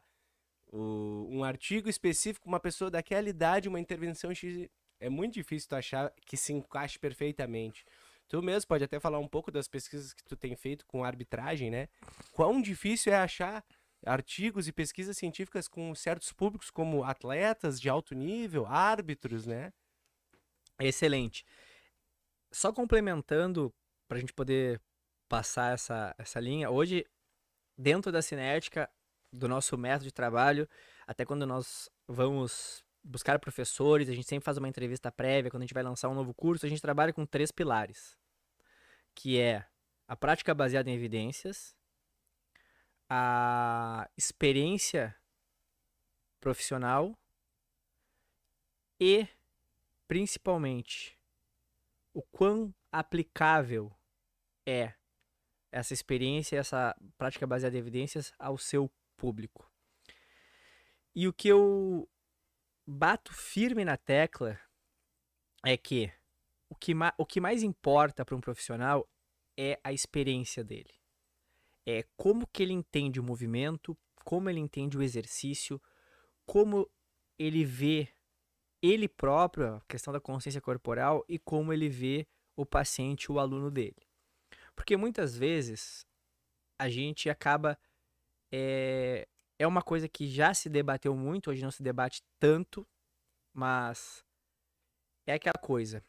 o, 0.68 1.26
um 1.28 1.42
artigo 1.42 1.88
específico, 1.88 2.46
uma 2.48 2.60
pessoa 2.60 2.92
daquela 2.92 3.28
idade, 3.28 3.68
uma 3.68 3.80
intervenção 3.80 4.32
X. 4.32 4.68
É 5.00 5.08
muito 5.08 5.34
difícil 5.34 5.68
tu 5.68 5.74
achar 5.74 6.12
que 6.24 6.36
se 6.36 6.52
encaixe 6.52 6.96
perfeitamente. 6.96 7.84
Tu 8.28 8.40
mesmo 8.40 8.68
pode 8.68 8.84
até 8.84 9.00
falar 9.00 9.18
um 9.18 9.26
pouco 9.26 9.50
das 9.50 9.66
pesquisas 9.66 10.12
que 10.12 10.22
tu 10.22 10.36
tem 10.36 10.54
feito 10.54 10.86
com 10.86 11.02
arbitragem, 11.02 11.72
né? 11.72 11.88
Quão 12.30 12.62
difícil 12.62 13.12
é 13.12 13.16
achar 13.16 13.64
artigos 14.06 14.68
e 14.68 14.72
pesquisas 14.72 15.18
científicas 15.18 15.66
com 15.66 15.92
certos 15.96 16.32
públicos, 16.32 16.70
como 16.70 17.02
atletas 17.02 17.80
de 17.80 17.88
alto 17.88 18.14
nível, 18.14 18.64
árbitros, 18.64 19.44
né? 19.44 19.72
Excelente. 20.78 21.44
Só 22.52 22.72
complementando, 22.72 23.72
para 24.08 24.18
a 24.18 24.20
gente 24.20 24.32
poder 24.32 24.80
passar 25.28 25.74
essa, 25.74 26.14
essa 26.18 26.40
linha, 26.40 26.70
hoje, 26.70 27.06
dentro 27.78 28.10
da 28.10 28.20
cinética, 28.20 28.90
do 29.32 29.48
nosso 29.48 29.78
método 29.78 30.06
de 30.06 30.12
trabalho, 30.12 30.68
até 31.06 31.24
quando 31.24 31.46
nós 31.46 31.88
vamos 32.08 32.84
buscar 33.02 33.38
professores, 33.38 34.08
a 34.08 34.12
gente 34.12 34.26
sempre 34.26 34.44
faz 34.44 34.58
uma 34.58 34.68
entrevista 34.68 35.10
prévia, 35.12 35.50
quando 35.50 35.62
a 35.62 35.66
gente 35.66 35.74
vai 35.74 35.82
lançar 35.82 36.08
um 36.08 36.14
novo 36.14 36.34
curso, 36.34 36.66
a 36.66 36.68
gente 36.68 36.82
trabalha 36.82 37.12
com 37.12 37.24
três 37.24 37.50
pilares, 37.50 38.18
que 39.14 39.38
é 39.38 39.64
a 40.08 40.16
prática 40.16 40.52
baseada 40.52 40.90
em 40.90 40.94
evidências, 40.94 41.76
a 43.08 44.08
experiência 44.16 45.16
profissional 46.40 47.16
e, 48.98 49.26
principalmente, 50.08 51.19
o 52.12 52.22
quão 52.22 52.74
aplicável 52.90 53.92
é 54.66 54.94
essa 55.72 55.94
experiência, 55.94 56.58
essa 56.58 56.96
prática 57.16 57.46
baseada 57.46 57.76
em 57.76 57.80
evidências 57.80 58.32
ao 58.38 58.58
seu 58.58 58.90
público. 59.16 59.70
E 61.14 61.28
o 61.28 61.32
que 61.32 61.48
eu 61.48 62.08
bato 62.86 63.32
firme 63.32 63.84
na 63.84 63.96
tecla 63.96 64.58
é 65.64 65.76
que 65.76 66.12
o 66.68 66.74
que, 66.74 66.92
o 67.18 67.26
que 67.26 67.40
mais 67.40 67.62
importa 67.62 68.24
para 68.24 68.36
um 68.36 68.40
profissional 68.40 69.08
é 69.56 69.78
a 69.82 69.92
experiência 69.92 70.64
dele 70.64 71.00
é 71.86 72.04
como 72.16 72.46
que 72.46 72.62
ele 72.62 72.72
entende 72.72 73.18
o 73.18 73.24
movimento, 73.24 73.96
como 74.24 74.48
ele 74.48 74.60
entende 74.60 74.96
o 74.96 75.02
exercício, 75.02 75.80
como 76.46 76.88
ele 77.38 77.64
vê 77.64 78.08
ele 78.82 79.08
próprio, 79.08 79.76
a 79.76 79.80
questão 79.88 80.12
da 80.12 80.20
consciência 80.20 80.60
corporal 80.60 81.24
e 81.28 81.38
como 81.38 81.72
ele 81.72 81.88
vê 81.88 82.26
o 82.56 82.64
paciente, 82.64 83.30
o 83.30 83.38
aluno 83.38 83.70
dele. 83.70 84.06
Porque 84.74 84.96
muitas 84.96 85.36
vezes 85.36 86.06
a 86.78 86.88
gente 86.88 87.28
acaba. 87.28 87.78
É, 88.52 89.28
é 89.58 89.66
uma 89.66 89.82
coisa 89.82 90.08
que 90.08 90.26
já 90.26 90.54
se 90.54 90.68
debateu 90.68 91.14
muito, 91.14 91.50
hoje 91.50 91.62
não 91.62 91.70
se 91.70 91.82
debate 91.82 92.22
tanto, 92.38 92.86
mas 93.52 94.24
é 95.26 95.34
aquela 95.34 95.58
coisa. 95.60 96.02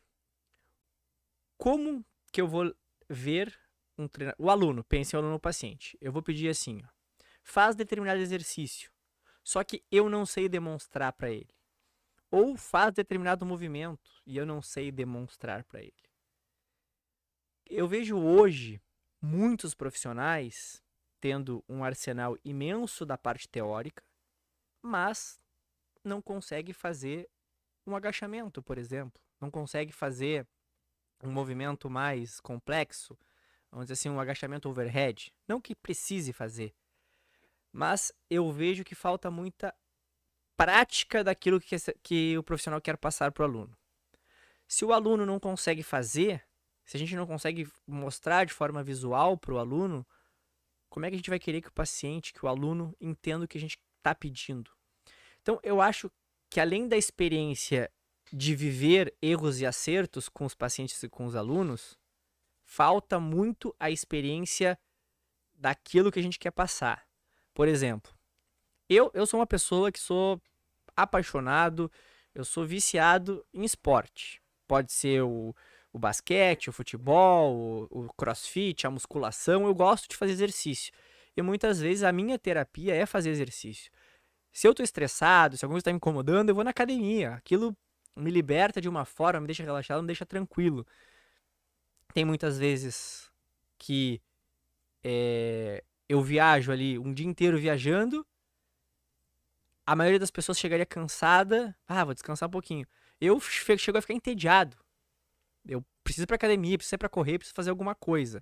Como 1.58 2.04
que 2.32 2.40
eu 2.40 2.48
vou 2.48 2.74
ver 3.10 3.60
um 3.98 4.08
treinador. 4.08 4.44
O 4.44 4.50
aluno, 4.50 4.84
pense 4.84 5.16
o 5.16 5.20
aluno 5.20 5.40
paciente. 5.40 5.98
Eu 6.02 6.12
vou 6.12 6.22
pedir 6.22 6.50
assim: 6.50 6.82
ó, 6.84 6.88
faz 7.44 7.76
determinado 7.76 8.20
exercício, 8.20 8.92
só 9.44 9.64
que 9.64 9.84
eu 9.92 10.10
não 10.10 10.26
sei 10.26 10.50
demonstrar 10.50 11.14
para 11.14 11.30
ele. 11.30 11.54
Ou 12.32 12.56
faz 12.56 12.94
determinado 12.94 13.46
movimento 13.46 14.10
e 14.26 14.38
eu 14.38 14.46
não 14.46 14.62
sei 14.62 14.90
demonstrar 14.92 15.66
para 15.66 15.82
ele. 15.82 15.94
Eu 17.66 17.88
vejo 17.88 18.18
hoje 18.18 18.82
muitos 19.22 19.76
profissionais 19.76 20.82
tendo 21.20 21.64
um 21.70 21.84
arsenal 21.84 22.38
imenso 22.44 23.06
da 23.06 23.18
parte 23.18 23.48
teórica, 23.48 24.04
mas 24.82 25.40
não 26.04 26.22
consegue 26.22 26.74
fazer 26.74 27.30
um 27.86 27.96
agachamento, 27.96 28.64
por 28.64 28.78
exemplo. 28.78 29.22
Não 29.40 29.52
consegue 29.52 29.92
fazer 29.92 30.48
um 31.22 31.32
movimento 31.32 31.90
mais 31.90 32.40
complexo, 32.40 33.18
vamos 33.70 33.86
dizer 33.86 33.94
assim, 33.94 34.10
um 34.10 34.20
agachamento 34.20 34.70
overhead. 34.70 35.34
Não 35.48 35.62
que 35.62 35.76
precise 35.76 36.34
fazer, 36.34 36.74
mas 37.72 38.12
eu 38.30 38.52
vejo 38.52 38.84
que 38.84 38.96
falta 38.96 39.30
muita 39.30 39.76
prática 40.64 41.24
daquilo 41.24 41.60
que, 41.60 41.76
que 42.04 42.38
o 42.38 42.44
profissional 42.44 42.80
quer 42.80 42.96
passar 42.96 43.32
para 43.32 43.42
o 43.42 43.46
aluno. 43.46 43.76
Se 44.68 44.86
o 44.86 44.94
aluno 44.94 45.26
não 45.26 45.40
consegue 45.40 45.82
fazer, 45.82 46.46
se 46.86 46.98
a 46.98 47.00
gente 47.00 47.16
não 47.16 47.26
consegue 47.26 47.68
mostrar 47.88 48.46
de 48.46 48.54
forma 48.54 48.84
visual 48.84 49.36
para 49.38 49.56
o 49.56 49.58
aluno, 49.58 50.06
como 50.88 51.04
é 51.04 51.10
que 51.10 51.16
a 51.16 51.18
gente 51.18 51.32
vai 51.32 51.40
querer 51.40 51.62
que 51.62 51.70
o 51.70 51.74
paciente, 51.74 52.32
que 52.32 52.46
o 52.46 52.48
aluno 52.48 52.96
entenda 53.02 53.46
o 53.46 53.48
que 53.48 53.58
a 53.58 53.62
gente 53.62 53.80
está 53.98 54.14
pedindo? 54.14 54.70
Então, 55.42 55.60
eu 55.64 55.82
acho 55.82 56.12
que 56.48 56.60
além 56.60 56.88
da 56.88 56.96
experiência 56.96 57.92
de 58.32 58.56
viver 58.56 59.16
erros 59.20 59.60
e 59.62 59.66
acertos 59.66 60.30
com 60.30 60.46
os 60.46 60.54
pacientes 60.54 61.02
e 61.02 61.10
com 61.10 61.26
os 61.26 61.36
alunos, 61.36 61.98
falta 62.64 63.20
muito 63.20 63.76
a 63.80 63.90
experiência 63.90 64.78
daquilo 65.56 66.12
que 66.12 66.20
a 66.20 66.24
gente 66.24 66.38
quer 66.38 66.52
passar. 66.52 67.08
Por 67.52 67.68
exemplo, 67.68 68.14
eu, 68.88 69.10
eu 69.14 69.26
sou 69.26 69.40
uma 69.40 69.48
pessoa 69.48 69.92
que 69.92 70.00
sou 70.00 70.40
apaixonado, 71.04 71.92
eu 72.34 72.46
sou 72.46 72.66
viciado 72.66 73.46
em 73.54 73.64
esporte. 73.64 74.42
Pode 74.68 74.92
ser 74.92 75.22
o, 75.24 75.56
o 75.92 76.00
basquete, 76.00 76.70
o 76.70 76.74
futebol, 76.74 77.88
o, 77.92 78.06
o 78.06 78.14
crossfit, 78.14 78.88
a 78.88 78.92
musculação. 78.92 79.66
Eu 79.66 79.76
gosto 79.76 80.10
de 80.10 80.16
fazer 80.16 80.34
exercício. 80.34 80.94
E 81.36 81.42
muitas 81.42 81.80
vezes 81.80 82.04
a 82.04 82.12
minha 82.12 82.38
terapia 82.38 82.94
é 82.96 83.06
fazer 83.06 83.30
exercício. 83.30 83.92
Se 84.52 84.68
eu 84.68 84.72
estou 84.72 84.84
estressado, 84.84 85.58
se 85.58 85.64
alguma 85.64 85.76
coisa 85.76 85.82
está 85.82 85.92
me 85.92 85.98
incomodando, 85.98 86.50
eu 86.50 86.56
vou 86.56 86.64
na 86.64 86.72
academia. 86.72 87.34
Aquilo 87.34 87.76
me 88.16 88.30
liberta 88.30 88.82
de 88.82 88.90
uma 88.90 89.06
forma, 89.06 89.42
me 89.42 89.48
deixa 89.48 89.64
relaxado, 89.64 90.02
me 90.02 90.08
deixa 90.08 90.26
tranquilo. 90.26 90.86
Tem 92.14 92.26
muitas 92.26 92.58
vezes 92.58 93.32
que 93.78 94.22
é, 95.04 95.84
eu 96.08 96.22
viajo 96.22 96.72
ali 96.72 97.00
um 97.00 97.14
dia 97.14 97.26
inteiro 97.26 97.58
viajando. 97.58 98.26
A 99.92 99.96
maioria 99.96 100.20
das 100.20 100.32
pessoas 100.32 100.58
chegaria 100.58 100.86
cansada. 100.86 101.78
Ah, 101.86 102.06
vou 102.06 102.14
descansar 102.14 102.48
um 102.48 102.52
pouquinho. 102.52 102.88
Eu 103.20 103.42
chego 103.42 103.98
a 103.98 104.02
ficar 104.02 104.14
entediado. 104.14 104.78
Eu 105.68 105.84
preciso 106.02 106.24
ir 106.24 106.28
pra 106.28 106.38
academia, 106.38 106.78
preciso 106.78 106.96
ir 106.96 106.98
pra 106.98 107.10
correr, 107.10 107.38
preciso 107.38 107.54
fazer 107.54 107.72
alguma 107.72 107.94
coisa. 107.94 108.42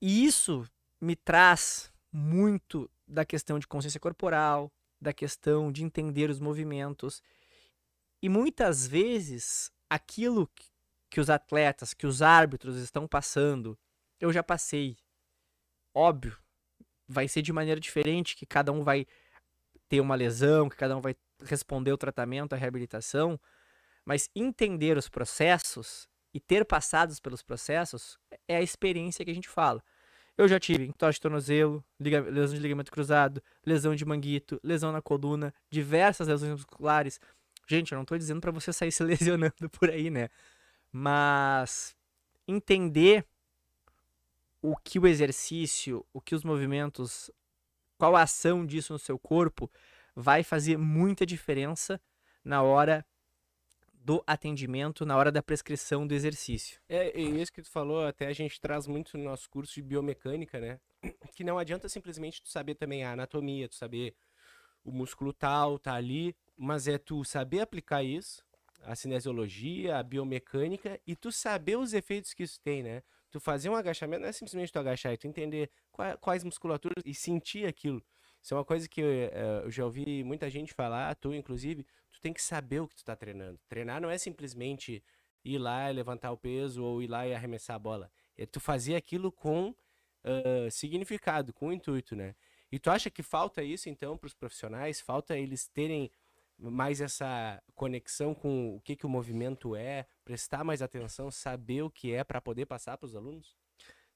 E 0.00 0.24
isso 0.24 0.66
me 0.98 1.14
traz 1.14 1.92
muito 2.10 2.90
da 3.06 3.22
questão 3.22 3.58
de 3.58 3.66
consciência 3.66 4.00
corporal, 4.00 4.72
da 4.98 5.12
questão 5.12 5.70
de 5.70 5.84
entender 5.84 6.30
os 6.30 6.40
movimentos. 6.40 7.22
E 8.22 8.30
muitas 8.30 8.86
vezes 8.86 9.70
aquilo 9.90 10.50
que 11.10 11.20
os 11.20 11.28
atletas, 11.28 11.92
que 11.92 12.06
os 12.06 12.22
árbitros 12.22 12.78
estão 12.78 13.06
passando, 13.06 13.78
eu 14.18 14.32
já 14.32 14.42
passei. 14.42 14.96
Óbvio, 15.92 16.34
vai 17.06 17.28
ser 17.28 17.42
de 17.42 17.52
maneira 17.52 17.78
diferente, 17.78 18.34
que 18.34 18.46
cada 18.46 18.72
um 18.72 18.82
vai 18.82 19.06
ter 19.94 20.00
uma 20.00 20.14
lesão, 20.14 20.68
que 20.68 20.76
cada 20.76 20.96
um 20.96 21.00
vai 21.00 21.14
responder 21.44 21.92
o 21.92 21.98
tratamento, 21.98 22.52
a 22.52 22.56
reabilitação, 22.56 23.38
mas 24.04 24.28
entender 24.34 24.96
os 24.96 25.08
processos 25.08 26.08
e 26.32 26.40
ter 26.40 26.64
passados 26.64 27.20
pelos 27.20 27.42
processos 27.42 28.18
é 28.48 28.56
a 28.56 28.62
experiência 28.62 29.24
que 29.24 29.30
a 29.30 29.34
gente 29.34 29.48
fala. 29.48 29.82
Eu 30.36 30.48
já 30.48 30.58
tive 30.58 30.84
entorse 30.84 31.16
de 31.16 31.20
tornozelo, 31.20 31.84
lesão 32.00 32.54
de 32.54 32.60
ligamento 32.60 32.90
cruzado, 32.90 33.40
lesão 33.64 33.94
de 33.94 34.04
manguito, 34.04 34.58
lesão 34.64 34.90
na 34.90 35.00
coluna, 35.00 35.54
diversas 35.70 36.26
lesões 36.26 36.50
musculares. 36.50 37.20
Gente, 37.68 37.92
eu 37.92 37.96
não 37.96 38.02
estou 38.02 38.18
dizendo 38.18 38.40
para 38.40 38.50
você 38.50 38.72
sair 38.72 38.90
se 38.90 39.02
lesionando 39.04 39.70
por 39.70 39.88
aí, 39.90 40.10
né? 40.10 40.28
Mas 40.90 41.96
entender 42.48 43.24
o 44.60 44.76
que 44.76 44.98
o 44.98 45.06
exercício, 45.06 46.04
o 46.12 46.20
que 46.20 46.34
os 46.34 46.42
movimentos, 46.42 47.30
qual 47.98 48.16
a 48.16 48.22
ação 48.22 48.64
disso 48.66 48.92
no 48.92 48.98
seu 48.98 49.18
corpo, 49.18 49.70
vai 50.14 50.42
fazer 50.42 50.76
muita 50.76 51.26
diferença 51.26 52.00
na 52.44 52.62
hora 52.62 53.04
do 53.92 54.22
atendimento, 54.26 55.06
na 55.06 55.16
hora 55.16 55.32
da 55.32 55.42
prescrição 55.42 56.06
do 56.06 56.14
exercício. 56.14 56.78
É, 56.88 57.18
e 57.18 57.40
isso 57.40 57.52
que 57.52 57.62
tu 57.62 57.70
falou, 57.70 58.06
até 58.06 58.26
a 58.26 58.32
gente 58.32 58.60
traz 58.60 58.86
muito 58.86 59.16
no 59.16 59.24
nosso 59.24 59.48
curso 59.48 59.74
de 59.74 59.82
biomecânica, 59.82 60.60
né? 60.60 60.78
Que 61.34 61.42
não 61.42 61.58
adianta 61.58 61.88
simplesmente 61.88 62.42
tu 62.42 62.48
saber 62.48 62.74
também 62.74 63.02
a 63.02 63.12
anatomia, 63.12 63.68
tu 63.68 63.74
saber 63.74 64.14
o 64.84 64.92
músculo 64.92 65.32
tal, 65.32 65.78
tá 65.78 65.94
ali, 65.94 66.36
mas 66.56 66.86
é 66.86 66.98
tu 66.98 67.24
saber 67.24 67.60
aplicar 67.60 68.02
isso, 68.02 68.44
a 68.82 68.94
cinesiologia, 68.94 69.96
a 69.96 70.02
biomecânica, 70.02 71.00
e 71.06 71.16
tu 71.16 71.32
saber 71.32 71.76
os 71.76 71.94
efeitos 71.94 72.34
que 72.34 72.42
isso 72.42 72.60
tem, 72.60 72.82
né? 72.82 73.02
Tu 73.34 73.40
fazer 73.40 73.68
um 73.68 73.74
agachamento 73.74 74.22
não 74.22 74.28
é 74.28 74.32
simplesmente 74.32 74.72
tu 74.72 74.78
agachar, 74.78 75.12
é 75.12 75.16
tu 75.16 75.26
entender 75.26 75.68
quais 76.20 76.44
musculaturas 76.44 77.02
e 77.04 77.12
sentir 77.12 77.66
aquilo. 77.66 78.00
Isso 78.40 78.54
é 78.54 78.56
uma 78.56 78.64
coisa 78.64 78.88
que 78.88 79.00
eu, 79.00 79.10
eh, 79.10 79.62
eu, 79.64 79.70
já 79.72 79.84
ouvi 79.84 80.22
muita 80.22 80.48
gente 80.48 80.72
falar, 80.72 81.12
tu 81.16 81.34
inclusive, 81.34 81.84
tu 82.12 82.20
tem 82.20 82.32
que 82.32 82.40
saber 82.40 82.78
o 82.78 82.86
que 82.86 82.94
tu 82.94 83.04
tá 83.04 83.16
treinando. 83.16 83.58
Treinar 83.68 84.00
não 84.00 84.08
é 84.08 84.16
simplesmente 84.18 85.02
ir 85.44 85.58
lá 85.58 85.90
e 85.90 85.92
levantar 85.92 86.30
o 86.30 86.36
peso 86.36 86.84
ou 86.84 87.02
ir 87.02 87.08
lá 87.08 87.26
e 87.26 87.34
arremessar 87.34 87.74
a 87.74 87.78
bola. 87.80 88.08
É 88.38 88.46
tu 88.46 88.60
fazer 88.60 88.94
aquilo 88.94 89.32
com 89.32 89.70
uh, 89.70 90.70
significado, 90.70 91.52
com 91.52 91.72
intuito, 91.72 92.14
né? 92.14 92.36
E 92.70 92.78
tu 92.78 92.88
acha 92.88 93.10
que 93.10 93.24
falta 93.24 93.64
isso, 93.64 93.88
então, 93.88 94.16
para 94.16 94.28
os 94.28 94.34
profissionais? 94.34 95.00
Falta 95.00 95.36
eles 95.36 95.66
terem 95.66 96.08
mais 96.70 97.00
essa 97.00 97.62
conexão 97.74 98.34
com 98.34 98.76
o 98.76 98.80
que, 98.80 98.96
que 98.96 99.06
o 99.06 99.08
movimento 99.08 99.74
é, 99.74 100.06
prestar 100.24 100.64
mais 100.64 100.82
atenção, 100.82 101.30
saber 101.30 101.82
o 101.82 101.90
que 101.90 102.12
é 102.12 102.24
para 102.24 102.40
poder 102.40 102.66
passar 102.66 102.96
para 102.96 103.06
os 103.06 103.16
alunos? 103.16 103.56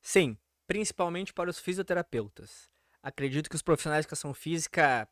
Sim, 0.01 0.37
principalmente 0.67 1.33
para 1.33 1.51
os 1.51 1.59
fisioterapeutas 1.59 2.71
acredito 3.03 3.49
que 3.49 3.57
os 3.57 3.63
profissionais 3.63 4.03
de 4.03 4.07
educação 4.07 4.35
física 4.35 5.09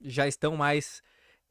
já 0.00 0.26
estão 0.26 0.56
mais 0.56 1.02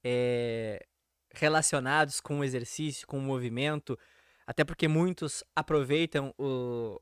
é, 0.03 0.86
relacionados 1.34 2.20
com 2.20 2.39
o 2.39 2.43
exercício, 2.43 3.07
com 3.07 3.18
o 3.18 3.22
movimento, 3.22 3.97
até 4.45 4.64
porque 4.64 4.88
muitos 4.88 5.43
aproveitam 5.55 6.34
o 6.38 6.99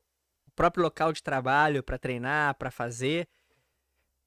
próprio 0.54 0.84
local 0.84 1.12
de 1.12 1.22
trabalho 1.22 1.82
para 1.82 1.98
treinar, 1.98 2.54
para 2.54 2.70
fazer. 2.70 3.28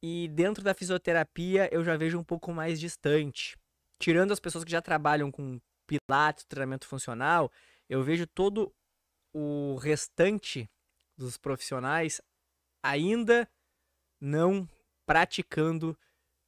E 0.02 0.28
dentro 0.28 0.64
da 0.64 0.74
fisioterapia 0.74 1.70
eu 1.72 1.84
já 1.84 1.96
vejo 1.96 2.20
um 2.20 2.24
pouco 2.24 2.52
mais 2.52 2.80
distante. 2.80 3.58
Tirando 4.04 4.34
as 4.34 4.40
pessoas 4.42 4.66
que 4.66 4.72
já 4.72 4.82
trabalham 4.82 5.32
com 5.32 5.62
pilates, 5.88 6.44
treinamento 6.44 6.86
funcional, 6.86 7.50
eu 7.88 8.04
vejo 8.04 8.28
todo 8.28 8.76
o 9.34 9.78
restante 9.78 10.70
dos 11.18 11.38
profissionais 11.38 12.20
ainda 12.84 13.50
não 14.20 14.68
praticando 15.06 15.98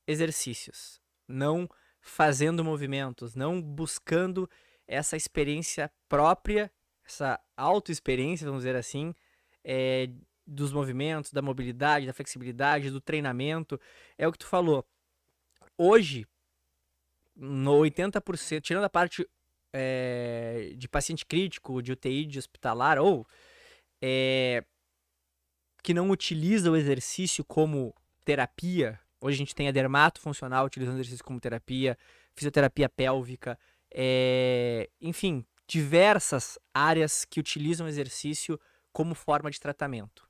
exercícios, 0.05 0.99
não 1.29 1.69
fazendo 2.01 2.61
movimentos, 2.61 3.35
não 3.35 3.61
buscando 3.61 4.49
essa 4.85 5.15
experiência 5.15 5.89
própria, 6.09 6.69
essa 7.05 7.39
autoexperiência, 7.55 8.45
vamos 8.45 8.63
dizer 8.63 8.75
assim, 8.75 9.15
é, 9.63 10.09
dos 10.45 10.73
movimentos, 10.73 11.31
da 11.31 11.41
mobilidade, 11.41 12.05
da 12.05 12.11
flexibilidade, 12.11 12.91
do 12.91 12.99
treinamento. 12.99 13.79
É 14.17 14.27
o 14.27 14.31
que 14.33 14.39
tu 14.39 14.45
falou. 14.45 14.85
Hoje, 15.77 16.27
no 17.35 17.79
80%, 17.79 18.61
tirando 18.61 18.85
a 18.85 18.89
parte 18.89 19.27
é, 19.73 20.73
de 20.77 20.87
paciente 20.87 21.25
crítico, 21.25 21.81
de 21.81 21.91
UTI, 21.91 22.25
de 22.25 22.39
hospitalar, 22.39 22.97
ou 22.97 23.27
é, 24.01 24.63
que 25.83 25.93
não 25.93 26.09
utiliza 26.09 26.71
o 26.71 26.75
exercício 26.75 27.43
como 27.43 27.93
terapia. 28.23 28.99
Hoje 29.21 29.35
a 29.35 29.37
gente 29.37 29.55
tem 29.55 29.67
a 29.67 29.71
dermato 29.71 30.21
funcional 30.21 30.65
utilizando 30.65 30.95
o 30.95 30.99
exercício 30.99 31.23
como 31.23 31.39
terapia, 31.39 31.97
fisioterapia 32.33 32.89
pélvica, 32.89 33.57
é... 33.93 34.89
enfim, 34.99 35.45
diversas 35.67 36.59
áreas 36.73 37.25
que 37.25 37.39
utilizam 37.39 37.85
o 37.85 37.89
exercício 37.89 38.59
como 38.91 39.15
forma 39.15 39.49
de 39.49 39.59
tratamento. 39.59 40.27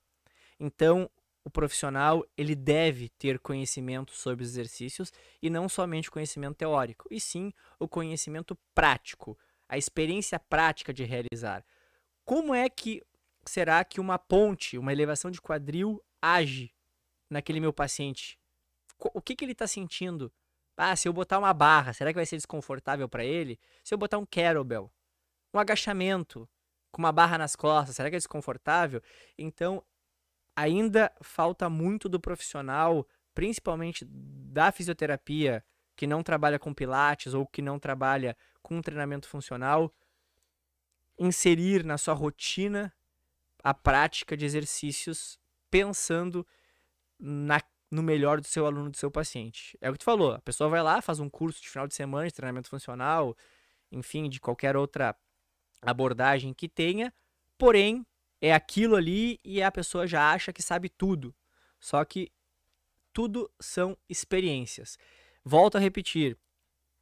Então, 0.60 1.10
o 1.46 1.50
profissional 1.50 2.26
ele 2.36 2.56
deve 2.56 3.08
ter 3.08 3.38
conhecimento 3.40 4.12
sobre 4.14 4.44
os 4.44 4.50
exercícios 4.50 5.14
e 5.40 5.50
não 5.50 5.70
somente 5.70 6.10
conhecimento 6.10 6.56
teórico, 6.56 7.08
e 7.12 7.20
sim 7.20 7.54
o 7.80 7.88
conhecimento 7.88 8.58
prático, 8.74 9.38
a 9.70 9.78
experiência 9.78 10.40
prática 10.40 10.92
de 10.92 11.04
realizar. 11.04 11.64
Como 12.26 12.54
é 12.56 12.68
que 12.68 13.04
será 13.46 13.86
que 13.86 14.00
uma 14.00 14.18
ponte, 14.18 14.76
uma 14.76 14.92
elevação 14.92 15.30
de 15.30 15.40
quadril 15.40 16.04
age 16.20 16.74
naquele 17.30 17.60
meu 17.60 17.72
paciente? 17.72 18.40
O 18.98 19.22
que, 19.22 19.36
que 19.36 19.46
ele 19.46 19.52
está 19.52 19.68
sentindo? 19.68 20.34
Ah, 20.76 20.96
se 20.96 21.08
eu 21.08 21.14
botar 21.14 21.38
uma 21.38 21.54
barra, 21.54 21.94
será 21.94 22.12
que 22.12 22.18
vai 22.18 22.26
ser 22.26 22.38
desconfortável 22.38 23.08
para 23.08 23.24
ele? 23.24 23.60
Se 23.84 23.94
eu 23.94 24.00
botar 24.00 24.18
um 24.18 24.26
kettlebell, 24.26 24.92
um 25.54 25.60
agachamento 25.60 26.50
com 26.92 27.02
uma 27.02 27.12
barra 27.12 27.38
nas 27.38 27.56
costas, 27.56 27.96
será 27.96 28.10
que 28.10 28.16
é 28.16 28.20
desconfortável? 28.20 29.02
Então, 29.38 29.84
ainda 30.56 31.12
falta 31.22 31.70
muito 31.70 32.08
do 32.08 32.20
profissional, 32.20 33.08
principalmente 33.34 34.06
da 34.06 34.72
fisioterapia, 34.72 35.64
que 35.96 36.08
não 36.08 36.24
trabalha 36.24 36.60
com 36.60 36.74
pilates 36.74 37.34
ou 37.34 37.46
que 37.46 37.62
não 37.62 37.80
trabalha 37.80 38.36
com 38.62 38.82
treinamento 38.82 39.28
funcional, 39.28 39.94
inserir 41.18 41.84
na 41.84 41.98
sua 41.98 42.14
rotina 42.14 42.94
a 43.64 43.74
prática 43.74 44.36
de 44.36 44.46
exercícios 44.46 45.40
pensando 45.72 46.46
na, 47.20 47.62
no 47.90 48.04
melhor 48.04 48.40
do 48.40 48.48
seu 48.48 48.66
aluno, 48.66 48.90
do 48.90 48.98
seu 48.98 49.10
paciente. 49.10 49.78
É 49.82 49.90
o 49.90 49.94
que 49.94 50.00
tu 50.00 50.06
falou, 50.06 50.34
a 50.34 50.42
pessoa 50.42 50.70
vai 50.70 50.82
lá, 50.82 51.02
faz 51.02 51.20
um 51.20 51.30
curso 51.30 51.62
de 51.62 51.70
final 51.70 51.88
de 51.88 51.96
semana 51.96 52.28
de 52.28 52.34
treinamento 52.34 52.70
funcional, 52.70 53.36
enfim, 53.92 54.30
de 54.30 54.40
qualquer 54.40 54.76
outra 54.76 55.16
abordagem 55.82 56.54
que 56.54 56.68
tenha, 56.68 57.14
porém 57.58 58.06
é 58.46 58.54
aquilo 58.54 58.96
ali 58.96 59.40
e 59.44 59.60
a 59.60 59.72
pessoa 59.72 60.06
já 60.06 60.32
acha 60.32 60.54
que 60.54 60.62
sabe 60.62 60.88
tudo. 60.88 61.34
Só 61.80 62.06
que 62.06 62.32
tudo 63.12 63.52
são 63.60 63.98
experiências. 64.08 65.00
Volto 65.44 65.78
a 65.78 65.80
repetir, 65.80 66.38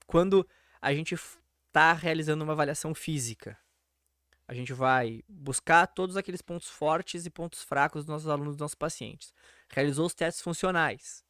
quando 0.08 0.48
a 0.82 0.94
gente 0.94 1.16
está 1.16 1.92
realizando 1.92 2.46
uma 2.46 2.54
avaliação 2.54 2.96
física, 2.96 3.58
a 4.48 4.54
gente 4.54 4.72
vai 4.72 5.22
buscar 5.28 5.86
todos 5.88 6.16
aqueles 6.16 6.42
pontos 6.42 6.70
fortes 6.70 7.26
e 7.26 7.30
pontos 7.30 7.62
fracos 7.62 8.06
dos 8.06 8.14
nossos 8.14 8.30
alunos, 8.30 8.54
dos 8.54 8.62
nossos 8.62 8.76
pacientes. 8.76 9.34
Realizou 9.68 10.06
os 10.06 10.14
testes 10.14 10.42
funcionais. 10.42 11.26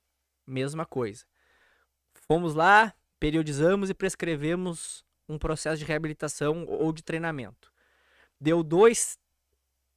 Mesma 0.45 0.86
coisa. 0.86 1.26
Fomos 2.14 2.53
lá, 2.53 2.93
periodizamos 3.20 3.89
e 3.89 3.95
prescrevemos 3.95 5.03
um 5.28 5.39
processo 5.39 5.80
de 5.80 5.86
reabilitação 5.86 6.66
ou 6.68 6.93
de 6.93 7.01
treinamento. 7.01 7.74
Deu 8.39 8.61
dois, 8.61 9.18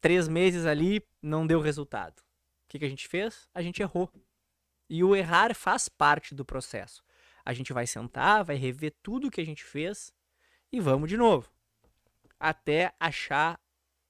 três 0.07 0.29
meses 0.29 0.67
ali, 0.67 1.05
não 1.21 1.45
deu 1.45 1.61
resultado. 1.61 2.21
O 2.21 2.69
que, 2.69 2.79
que 2.79 2.85
a 2.85 2.89
gente 2.89 3.09
fez? 3.09 3.49
A 3.53 3.61
gente 3.61 3.83
errou. 3.83 4.09
E 4.89 5.03
o 5.03 5.17
errar 5.17 5.53
faz 5.53 5.89
parte 5.89 6.33
do 6.33 6.45
processo. 6.45 7.03
A 7.45 7.53
gente 7.53 7.73
vai 7.73 7.89
sentar, 7.89 8.45
vai 8.45 8.55
rever 8.55 8.95
tudo 9.03 9.27
o 9.27 9.31
que 9.33 9.41
a 9.41 9.45
gente 9.45 9.65
fez 9.65 10.13
e 10.71 10.79
vamos 10.79 11.09
de 11.09 11.17
novo 11.17 11.51
até 12.39 12.95
achar 13.01 13.61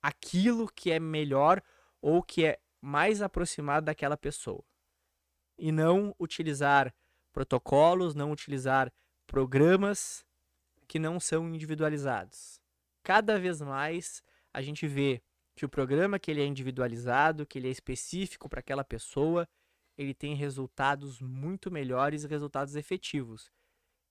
aquilo 0.03 0.69
que 0.69 0.91
é 0.91 1.01
melhor 1.01 1.63
ou 2.03 2.23
que 2.23 2.45
é 2.45 2.61
mais 2.79 3.23
aproximado 3.23 3.87
daquela 3.87 4.19
pessoa. 4.19 4.63
E 5.57 5.73
não 5.73 6.15
utilizar 6.21 6.95
protocolos, 7.33 8.15
não 8.15 8.33
utilizar 8.33 8.93
programas 9.27 10.27
que 10.87 10.99
não 10.99 11.19
são 11.19 11.49
individualizados. 11.49 12.61
Cada 13.03 13.39
vez 13.39 13.63
mais 13.63 14.23
a 14.53 14.61
gente 14.61 14.87
vê 14.87 15.23
que 15.57 15.65
o 15.65 15.69
programa 15.69 16.19
que 16.19 16.31
ele 16.31 16.43
é 16.43 16.47
individualizado, 16.47 17.47
que 17.47 17.59
ele 17.59 17.69
é 17.69 17.71
específico 17.71 18.49
para 18.49 18.61
aquela 18.61 18.85
pessoa, 18.85 19.49
ele 19.97 20.13
tem 20.13 20.35
resultados 20.35 21.21
muito 21.23 21.71
melhores 21.71 22.23
e 22.23 22.29
resultados 22.29 22.77
efetivos. 22.77 23.51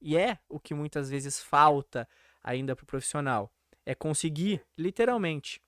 E 0.01 0.17
é 0.17 0.39
o 0.49 0.59
que 0.59 0.73
muitas 0.73 1.09
vezes 1.09 1.41
falta 1.41 2.09
ainda 2.43 2.75
para 2.75 2.83
o 2.83 2.87
profissional 2.87 3.51
é 3.85 3.93
conseguir, 3.93 4.65
literalmente, 4.75 5.61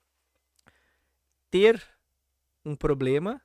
ter 1.48 1.80
um 2.64 2.74
problema, 2.74 3.40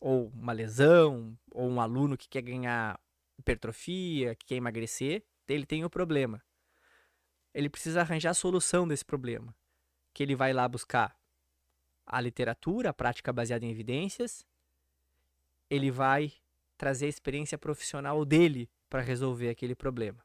ou 0.00 0.28
uma 0.28 0.52
lesão, 0.52 1.36
ou 1.50 1.68
um 1.68 1.80
aluno 1.80 2.16
que 2.16 2.28
quer 2.28 2.42
ganhar 2.42 3.00
hipertrofia, 3.36 4.36
que 4.36 4.46
quer 4.46 4.54
emagrecer, 4.54 5.24
ele 5.48 5.66
tem 5.66 5.84
o 5.84 5.90
problema. 5.90 6.40
Ele 7.52 7.68
precisa 7.68 8.02
arranjar 8.02 8.30
a 8.30 8.34
solução 8.34 8.86
desse 8.86 9.04
problema. 9.04 9.52
Que 10.14 10.22
ele 10.22 10.36
vai 10.36 10.52
lá 10.52 10.68
buscar 10.68 11.17
a 12.08 12.20
literatura, 12.20 12.90
a 12.90 12.94
prática 12.94 13.32
baseada 13.32 13.64
em 13.64 13.70
evidências, 13.70 14.46
ele 15.68 15.90
vai 15.90 16.32
trazer 16.78 17.06
a 17.06 17.08
experiência 17.08 17.58
profissional 17.58 18.24
dele 18.24 18.70
para 18.88 19.02
resolver 19.02 19.50
aquele 19.50 19.74
problema. 19.74 20.24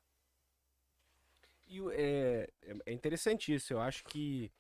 E 1.68 1.82
é, 1.92 2.50
é 2.86 2.94
interessante 2.94 3.54
isso. 3.54 3.74
Eu 3.74 3.82
acho 3.82 4.04
que 4.06 4.52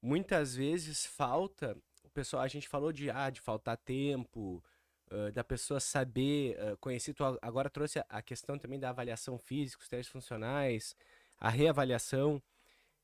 muitas 0.00 0.54
vezes 0.54 1.04
falta. 1.04 1.76
O 2.04 2.10
pessoal, 2.10 2.42
a 2.42 2.48
gente 2.48 2.68
falou 2.68 2.92
de, 2.92 3.10
ah, 3.10 3.30
de 3.30 3.40
faltar 3.40 3.76
tempo, 3.78 4.62
uh, 5.10 5.32
da 5.32 5.42
pessoa 5.42 5.80
saber 5.80 6.56
uh, 6.58 6.76
conhecer. 6.76 7.14
Tu 7.14 7.24
agora 7.42 7.68
trouxe 7.68 7.98
a, 7.98 8.06
a 8.08 8.22
questão 8.22 8.58
também 8.58 8.78
da 8.78 8.90
avaliação 8.90 9.38
física, 9.38 9.82
os 9.82 9.88
testes 9.88 10.12
funcionais, 10.12 10.94
a 11.38 11.48
reavaliação. 11.48 12.40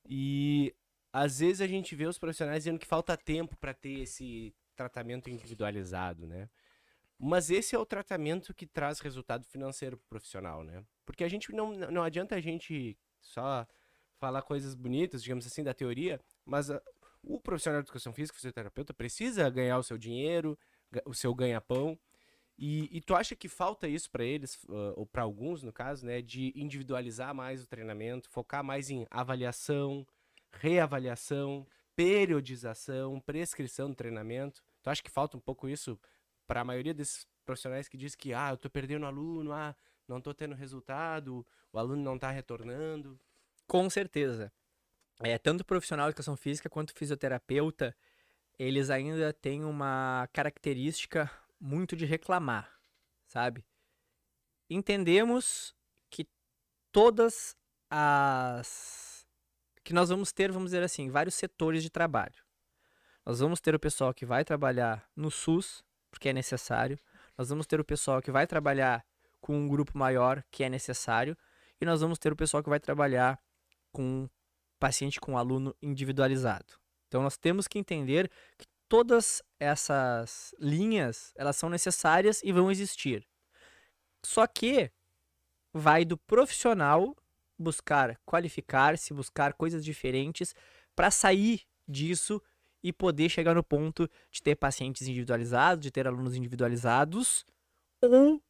E 0.06 0.74
às 1.12 1.40
vezes 1.40 1.60
a 1.60 1.66
gente 1.66 1.94
vê 1.94 2.06
os 2.06 2.18
profissionais 2.18 2.64
dizendo 2.64 2.78
que 2.78 2.86
falta 2.86 3.16
tempo 3.16 3.56
para 3.56 3.74
ter 3.74 4.00
esse 4.00 4.54
tratamento 4.74 5.28
individualizado, 5.28 6.26
né? 6.26 6.48
Mas 7.18 7.50
esse 7.50 7.74
é 7.76 7.78
o 7.78 7.86
tratamento 7.86 8.54
que 8.54 8.66
traz 8.66 8.98
resultado 8.98 9.44
financeiro 9.44 9.96
pro 9.96 10.08
profissional, 10.08 10.64
né? 10.64 10.84
Porque 11.04 11.22
a 11.22 11.28
gente 11.28 11.52
não, 11.52 11.72
não 11.72 12.02
adianta 12.02 12.34
a 12.34 12.40
gente 12.40 12.98
só 13.20 13.66
falar 14.18 14.42
coisas 14.42 14.74
bonitas, 14.74 15.22
digamos 15.22 15.46
assim, 15.46 15.62
da 15.62 15.74
teoria, 15.74 16.20
mas 16.44 16.70
a, 16.70 16.82
o 17.22 17.40
profissional 17.40 17.80
de 17.80 17.86
educação 17.86 18.12
física, 18.12 18.36
fisioterapeuta, 18.36 18.94
precisa 18.94 19.48
ganhar 19.50 19.78
o 19.78 19.82
seu 19.82 19.98
dinheiro, 19.98 20.58
o 21.04 21.14
seu 21.14 21.34
ganha-pão. 21.34 21.98
E, 22.58 22.88
e, 22.96 23.00
tu 23.00 23.14
acha 23.14 23.34
que 23.34 23.48
falta 23.48 23.88
isso 23.88 24.10
para 24.10 24.24
eles, 24.24 24.54
uh, 24.64 24.92
ou 24.96 25.06
para 25.06 25.22
alguns 25.22 25.62
no 25.62 25.72
caso, 25.72 26.04
né, 26.06 26.20
de 26.20 26.52
individualizar 26.54 27.34
mais 27.34 27.62
o 27.62 27.66
treinamento, 27.66 28.28
focar 28.28 28.62
mais 28.62 28.90
em 28.90 29.06
avaliação, 29.10 30.06
reavaliação, 30.52 31.66
periodização, 31.94 33.20
prescrição 33.20 33.90
do 33.90 33.96
treinamento? 33.96 34.62
Tu 34.82 34.90
acha 34.90 35.02
que 35.02 35.10
falta 35.10 35.36
um 35.36 35.40
pouco 35.40 35.68
isso 35.68 35.98
para 36.46 36.60
a 36.60 36.64
maioria 36.64 36.94
desses 36.94 37.26
profissionais 37.44 37.88
que 37.88 37.96
diz 37.96 38.14
que 38.14 38.32
ah, 38.34 38.50
eu 38.50 38.56
tô 38.56 38.70
perdendo 38.70 39.06
aluno, 39.06 39.52
ah, 39.52 39.74
não 40.06 40.20
tô 40.20 40.34
tendo 40.34 40.54
resultado, 40.54 41.46
o 41.72 41.78
aluno 41.78 42.02
não 42.02 42.18
tá 42.18 42.30
retornando? 42.30 43.18
Com 43.66 43.88
certeza. 43.88 44.52
É, 45.20 45.38
tanto 45.38 45.64
profissional 45.64 46.06
de 46.06 46.10
educação 46.10 46.36
física 46.36 46.68
quanto 46.68 46.94
fisioterapeuta, 46.94 47.96
eles 48.58 48.90
ainda 48.90 49.32
têm 49.32 49.64
uma 49.64 50.28
característica 50.32 51.30
muito 51.60 51.94
de 51.94 52.04
reclamar, 52.04 52.70
sabe? 53.26 53.64
Entendemos 54.68 55.74
que 56.10 56.26
todas 56.90 57.56
as 57.88 59.11
que 59.84 59.92
nós 59.92 60.08
vamos 60.08 60.32
ter, 60.32 60.50
vamos 60.52 60.70
dizer 60.70 60.82
assim, 60.82 61.10
vários 61.10 61.34
setores 61.34 61.82
de 61.82 61.90
trabalho. 61.90 62.42
Nós 63.24 63.40
vamos 63.40 63.60
ter 63.60 63.74
o 63.74 63.78
pessoal 63.78 64.12
que 64.12 64.26
vai 64.26 64.44
trabalhar 64.44 65.08
no 65.14 65.30
SUS, 65.30 65.84
porque 66.10 66.28
é 66.28 66.32
necessário. 66.32 66.98
Nós 67.36 67.48
vamos 67.48 67.66
ter 67.66 67.80
o 67.80 67.84
pessoal 67.84 68.20
que 68.20 68.30
vai 68.30 68.46
trabalhar 68.46 69.04
com 69.40 69.56
um 69.56 69.68
grupo 69.68 69.96
maior, 69.96 70.44
que 70.50 70.64
é 70.64 70.68
necessário. 70.68 71.36
E 71.80 71.84
nós 71.84 72.00
vamos 72.00 72.18
ter 72.18 72.32
o 72.32 72.36
pessoal 72.36 72.62
que 72.62 72.68
vai 72.68 72.80
trabalhar 72.80 73.40
com 73.92 74.02
um 74.02 74.28
paciente 74.78 75.20
com 75.20 75.32
um 75.32 75.38
aluno 75.38 75.74
individualizado. 75.80 76.74
Então 77.06 77.22
nós 77.22 77.36
temos 77.36 77.68
que 77.68 77.78
entender 77.78 78.30
que 78.58 78.66
todas 78.88 79.42
essas 79.60 80.54
linhas, 80.58 81.32
elas 81.36 81.56
são 81.56 81.68
necessárias 81.68 82.42
e 82.42 82.52
vão 82.52 82.70
existir. 82.70 83.26
Só 84.24 84.46
que 84.46 84.90
vai 85.72 86.04
do 86.04 86.16
profissional 86.16 87.16
buscar 87.62 88.18
qualificar-se, 88.26 89.14
buscar 89.14 89.54
coisas 89.54 89.84
diferentes 89.84 90.54
para 90.94 91.10
sair 91.10 91.62
disso 91.88 92.42
e 92.82 92.92
poder 92.92 93.28
chegar 93.28 93.54
no 93.54 93.62
ponto 93.62 94.10
de 94.30 94.42
ter 94.42 94.56
pacientes 94.56 95.06
individualizados, 95.06 95.82
de 95.82 95.90
ter 95.90 96.06
alunos 96.06 96.34
individualizados, 96.34 97.46
ou 98.02 98.42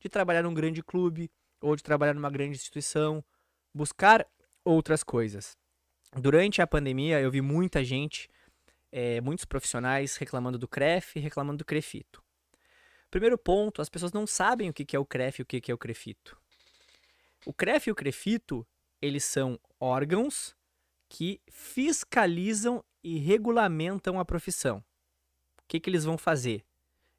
de 0.00 0.08
trabalhar 0.08 0.42
num 0.42 0.52
grande 0.52 0.82
clube, 0.82 1.30
ou 1.60 1.76
de 1.76 1.82
trabalhar 1.82 2.14
numa 2.14 2.30
grande 2.30 2.56
instituição, 2.56 3.24
buscar 3.72 4.26
outras 4.64 5.04
coisas. 5.04 5.56
Durante 6.16 6.60
a 6.60 6.66
pandemia, 6.66 7.20
eu 7.20 7.30
vi 7.30 7.40
muita 7.40 7.84
gente, 7.84 8.28
é, 8.90 9.20
muitos 9.20 9.44
profissionais 9.44 10.16
reclamando 10.16 10.58
do 10.58 10.66
CREF, 10.66 11.20
reclamando 11.20 11.58
do 11.58 11.64
CREFITO. 11.64 12.22
Primeiro 13.10 13.38
ponto, 13.38 13.80
as 13.80 13.88
pessoas 13.88 14.12
não 14.12 14.26
sabem 14.26 14.70
o 14.70 14.72
que 14.72 14.96
é 14.96 14.98
o 14.98 15.04
CREF 15.04 15.40
e 15.40 15.42
o 15.42 15.46
que 15.46 15.70
é 15.70 15.74
o 15.74 15.78
CREFITO. 15.78 16.39
O 17.46 17.52
CREF 17.52 17.88
e 17.88 17.92
o 17.92 17.94
CREFITO, 17.94 18.66
eles 19.00 19.24
são 19.24 19.58
órgãos 19.78 20.54
que 21.08 21.40
fiscalizam 21.50 22.84
e 23.02 23.18
regulamentam 23.18 24.20
a 24.20 24.24
profissão. 24.24 24.78
O 25.58 25.62
que, 25.66 25.80
que 25.80 25.88
eles 25.88 26.04
vão 26.04 26.18
fazer? 26.18 26.64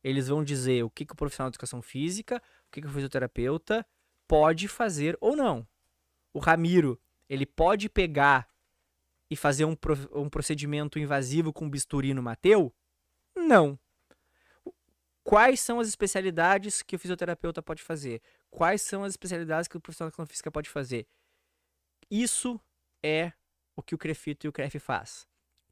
Eles 0.04 0.28
vão 0.28 0.44
dizer 0.44 0.84
o 0.84 0.90
que, 0.90 1.06
que 1.06 1.14
o 1.14 1.16
profissional 1.16 1.50
de 1.50 1.56
educação 1.56 1.82
física, 1.82 2.42
o 2.68 2.72
que, 2.72 2.82
que 2.82 2.88
o 2.88 2.92
fisioterapeuta 2.92 3.86
pode 4.28 4.68
fazer 4.68 5.18
ou 5.20 5.36
não. 5.36 5.68
O 6.34 6.40
Ramiro, 6.40 7.00
ele 7.28 7.46
pode 7.46 7.90
pegar 7.90 8.48
e 9.30 9.36
fazer 9.36 9.66
um, 9.66 9.76
um 10.14 10.30
procedimento 10.30 11.00
invasivo 11.00 11.52
com 11.52 11.70
bisturi 11.70 12.14
no 12.14 12.22
Mateu? 12.24 12.74
Não. 13.36 13.80
Quais 15.24 15.60
são 15.60 15.80
as 15.80 15.88
especialidades 15.88 16.82
que 16.82 16.96
o 16.96 17.00
fisioterapeuta 17.00 17.62
pode 17.62 17.82
fazer? 17.82 18.22
Quais 18.52 18.84
são 18.84 19.04
as 19.04 19.14
especialidades 19.14 19.68
que 19.68 19.78
o 19.78 19.82
profissional 19.82 20.10
de 20.10 20.14
educação 20.14 20.28
física 20.28 20.52
pode 20.52 20.70
fazer? 20.70 21.08
Isso 22.12 22.60
é 23.02 23.34
o 23.76 23.82
que 23.82 23.96
o 23.96 23.98
CREFITO 23.98 24.46
e 24.46 24.50
o 24.50 24.52
CREF 24.54 24.78
faz 24.78 25.26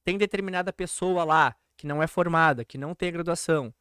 tem 0.10 0.18
determinada 0.18 0.74
pessoa 0.74 1.24
lá 1.24 1.56
que 1.78 1.86
não 1.86 2.02
é 2.02 2.08
formada, 2.08 2.66
que 2.66 2.80
não 2.80 2.96
tem 2.96 3.12
graduação, 3.12 3.72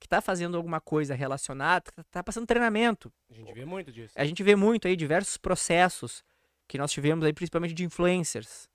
que 0.00 0.06
está 0.06 0.20
fazendo 0.20 0.56
alguma 0.56 0.80
coisa 0.80 1.14
relacionada, 1.14 1.92
está 1.96 2.24
passando 2.24 2.44
treinamento. 2.44 3.12
A 3.30 3.34
gente 3.34 3.52
vê 3.52 3.64
muito 3.64 3.92
disso. 3.92 4.12
A 4.16 4.24
gente 4.24 4.42
vê 4.42 4.56
muito 4.56 4.88
aí 4.88 4.96
diversos 4.96 5.36
processos 5.36 6.24
que 6.66 6.76
nós 6.76 6.90
tivemos 6.90 7.24
aí, 7.24 7.32
principalmente 7.32 7.72
de 7.72 7.84
influencers. 7.84 8.68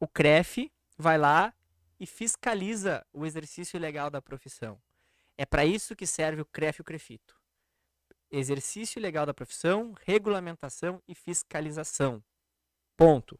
O 0.00 0.08
CREF 0.08 0.72
vai 0.98 1.16
lá 1.16 1.54
e 2.00 2.04
fiscaliza 2.04 3.06
o 3.12 3.24
exercício 3.24 3.78
legal 3.78 4.10
da 4.10 4.20
profissão. 4.20 4.82
É 5.38 5.46
para 5.46 5.64
isso 5.64 5.94
que 5.94 6.04
serve 6.04 6.42
o 6.42 6.46
CREF 6.46 6.80
e 6.80 6.82
o 6.82 6.84
CREFITO. 6.84 7.40
Exercício 8.32 9.00
legal 9.00 9.26
da 9.26 9.34
profissão, 9.34 9.94
regulamentação 10.06 11.02
e 11.06 11.14
fiscalização. 11.14 12.24
Ponto. 12.96 13.38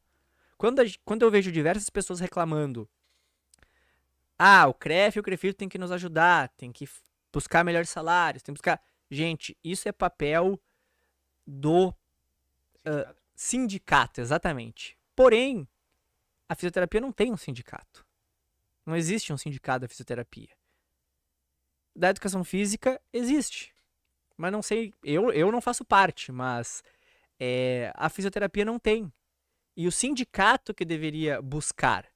Quando, 0.59 0.81
a, 0.81 0.85
quando 1.05 1.23
eu 1.23 1.31
vejo 1.31 1.51
diversas 1.51 1.89
pessoas 1.89 2.21
reclamando, 2.21 2.89
ah, 4.39 4.67
o 4.69 4.75
CREF 4.75 5.17
e 5.17 5.21
o 5.21 5.23
CREFITO 5.23 5.57
tem 5.57 5.69
que 5.69 5.79
nos 5.79 5.91
ajudar, 5.91 6.51
tem 6.51 6.71
que 6.71 6.89
buscar 7.33 7.65
melhores 7.65 7.89
salários, 7.89 8.43
tem 8.43 8.55
que 8.55 8.59
buscar. 8.59 8.83
Gente, 9.11 9.57
isso 9.65 9.89
é 9.89 9.93
papel 9.93 10.61
do 11.47 11.95
sindicato, 12.85 13.11
uh, 13.11 13.23
sindicato 13.35 14.21
exatamente. 14.21 14.99
Porém, 15.17 15.69
a 16.49 16.55
fisioterapia 16.55 17.01
não 17.01 17.13
tem 17.13 17.33
um 17.33 17.37
sindicato. 17.37 18.07
Não 18.85 18.97
existe 18.97 19.33
um 19.33 19.39
sindicato 19.39 19.81
da 19.81 19.89
fisioterapia. 19.89 20.55
Da 21.95 22.11
educação 22.11 22.43
física 22.45 23.01
existe. 23.13 23.72
Mas 24.37 24.53
não 24.53 24.63
sei, 24.63 24.93
eu, 25.03 25.33
eu 25.33 25.53
não 25.53 25.61
faço 25.61 25.85
parte, 25.85 26.33
mas 26.33 26.83
é, 27.39 27.93
a 27.95 28.09
fisioterapia 28.09 28.65
não 28.65 28.79
tem 28.79 29.13
e 29.77 29.87
o 29.87 29.93
sindicato 29.93 30.75
que 30.75 30.85
deveria 30.85 31.41
buscar. 31.41 32.07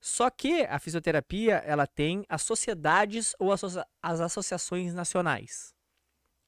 Só 0.00 0.30
que 0.30 0.62
a 0.62 0.78
fisioterapia 0.78 1.56
ela 1.56 1.86
tem 1.86 2.24
as 2.28 2.42
sociedades 2.42 3.34
ou 3.38 3.52
as 3.52 4.20
associações 4.20 4.94
nacionais. 4.94 5.74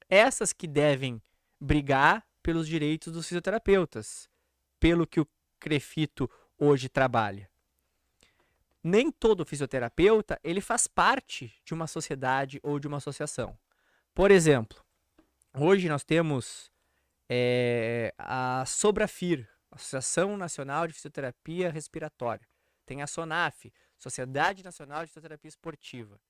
Essas 0.09 0.53
que 0.53 0.66
devem 0.66 1.20
brigar 1.61 2.26
pelos 2.43 2.68
direitos 2.68 3.12
dos 3.12 3.26
fisioterapeutas, 3.26 4.29
pelo 4.79 5.07
que 5.07 5.20
o 5.20 5.29
Crefito 5.59 6.31
hoje 6.57 6.89
trabalha. 6.89 7.51
Nem 8.83 9.11
todo 9.11 9.45
fisioterapeuta 9.45 10.39
ele 10.45 10.61
faz 10.61 10.87
parte 10.87 11.53
de 11.64 11.74
uma 11.74 11.87
sociedade 11.87 12.61
ou 12.62 12.79
de 12.79 12.87
uma 12.87 12.99
associação. 12.99 13.59
Por 14.19 14.33
exemplo, 14.33 14.85
hoje 15.57 15.89
nós 15.89 16.03
temos 16.03 16.73
é, 17.31 18.12
a 18.19 18.64
Sobrafir, 18.66 19.49
Associação 19.71 20.37
Nacional 20.37 20.89
de 20.89 20.93
Fisioterapia 20.93 21.71
Respiratória. 21.71 22.45
Tem 22.85 23.01
a 23.01 23.07
SONAF, 23.07 23.73
Sociedade 23.97 24.64
Nacional 24.64 25.03
de 25.03 25.07
Fisioterapia 25.07 25.49
Esportiva. 25.49 26.21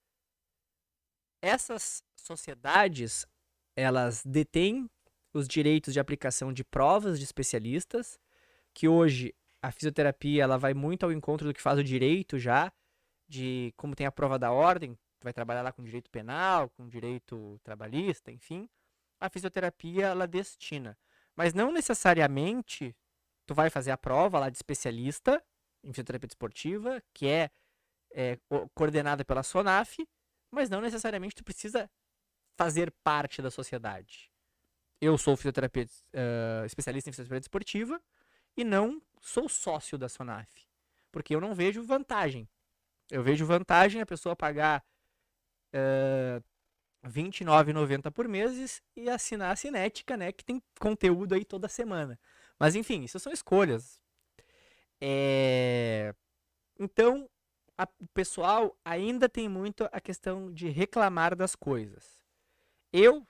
Essas 1.41 2.03
sociedades, 2.15 3.27
elas 3.75 4.23
detêm 4.23 4.87
os 5.33 5.49
direitos 5.49 5.95
de 5.95 5.99
aplicação 5.99 6.53
de 6.53 6.63
provas 6.65 7.19
de 7.19 7.25
especialistas, 7.25 8.21
que 8.75 8.87
hoje 8.87 9.35
a 9.63 9.73
fisioterapia 9.73 10.43
ela 10.43 10.59
vai 10.59 10.75
muito 10.75 11.07
ao 11.07 11.11
encontro 11.11 11.49
do 11.49 11.55
que 11.55 11.63
faz 11.63 11.79
o 11.79 11.85
direito 11.85 12.39
já, 12.39 12.71
de 13.27 13.73
como 13.79 13.97
tem 13.97 14.07
a 14.07 14.13
prova 14.13 14.39
da 14.39 14.53
ordem, 14.53 14.95
vai 15.25 15.33
trabalhar 15.33 15.63
lá 15.63 15.73
com 15.73 15.83
direito 15.83 16.11
penal, 16.11 16.69
com 16.71 16.89
direito 16.89 17.59
trabalhista, 17.63 18.31
enfim. 18.31 18.69
A 19.21 19.29
fisioterapia 19.29 20.07
ela 20.07 20.27
destina, 20.27 20.97
mas 21.35 21.53
não 21.53 21.73
necessariamente 21.73 22.97
tu 23.47 23.55
vai 23.55 23.71
fazer 23.71 23.91
a 23.91 23.97
prova 23.97 24.39
lá 24.39 24.51
de 24.51 24.57
especialista 24.57 25.43
em 25.83 25.93
fisioterapia 25.93 26.29
esportiva, 26.29 27.03
que 27.13 27.27
é, 27.27 27.51
é 28.13 28.39
coordenada 28.75 29.25
pela 29.25 29.43
SONAF, 29.43 30.07
mas 30.51 30.69
não 30.69 30.81
necessariamente 30.81 31.37
tu 31.37 31.45
precisa 31.45 31.91
fazer 32.57 32.93
parte 33.03 33.41
da 33.41 33.51
sociedade. 33.51 34.31
Eu 35.01 35.17
sou 35.17 35.37
fisioterapeuta 35.37 35.93
uh, 36.15 36.67
especialista 36.67 37.09
em 37.09 37.13
fisioterapia 37.13 37.41
esportiva 37.45 38.03
e 38.57 38.65
não 38.65 39.01
sou 39.21 39.49
sócio 39.49 39.97
da 39.97 40.09
SONAF, 40.09 40.67
porque 41.13 41.35
eu 41.35 41.41
não 41.41 41.55
vejo 41.55 41.83
vantagem. 41.83 42.49
Eu 43.11 43.23
vejo 43.23 43.47
vantagem 43.47 44.01
a 44.03 44.07
pessoa 44.07 44.37
pagar 44.37 44.85
uh, 45.75 46.43
R$ 47.03 47.11
29,90 47.11 48.11
por 48.11 48.29
mês 48.29 48.83
e 48.97 49.09
assinar 49.09 49.53
a 49.53 49.57
Cinética, 49.57 50.17
né? 50.17 50.33
Que 50.33 50.45
tem 50.45 50.63
conteúdo 50.79 51.35
aí 51.35 51.45
toda 51.45 51.69
semana. 51.69 52.19
Mas 52.59 52.75
enfim, 52.75 53.05
isso 53.05 53.19
são 53.19 53.33
escolhas. 53.33 54.01
É... 55.01 56.15
Então, 56.79 57.29
a, 57.77 57.85
o 58.01 58.09
pessoal 58.09 58.77
ainda 58.85 59.29
tem 59.29 59.49
muito 59.49 59.89
a 59.93 60.01
questão 60.01 60.53
de 60.53 60.69
reclamar 60.69 61.37
das 61.37 61.55
coisas. 61.55 62.19
Eu 62.93 63.27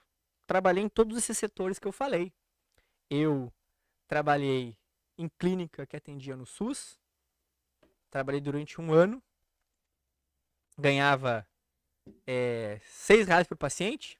trabalhei 0.47 0.83
em 0.83 0.89
todos 0.89 1.17
esses 1.17 1.37
setores 1.37 1.77
que 1.77 1.87
eu 1.87 1.91
falei. 1.91 2.33
Eu 3.09 3.53
trabalhei 4.07 4.77
em 5.17 5.29
clínica 5.37 5.85
que 5.85 5.95
atendia 5.95 6.35
no 6.35 6.45
SUS. 6.45 6.99
Trabalhei 8.09 8.41
durante 8.41 8.81
um 8.81 8.91
ano. 8.91 9.21
Ganhava 10.77 11.47
é, 12.25 12.79
seis 12.83 13.27
reais 13.27 13.47
por 13.47 13.57
paciente. 13.57 14.19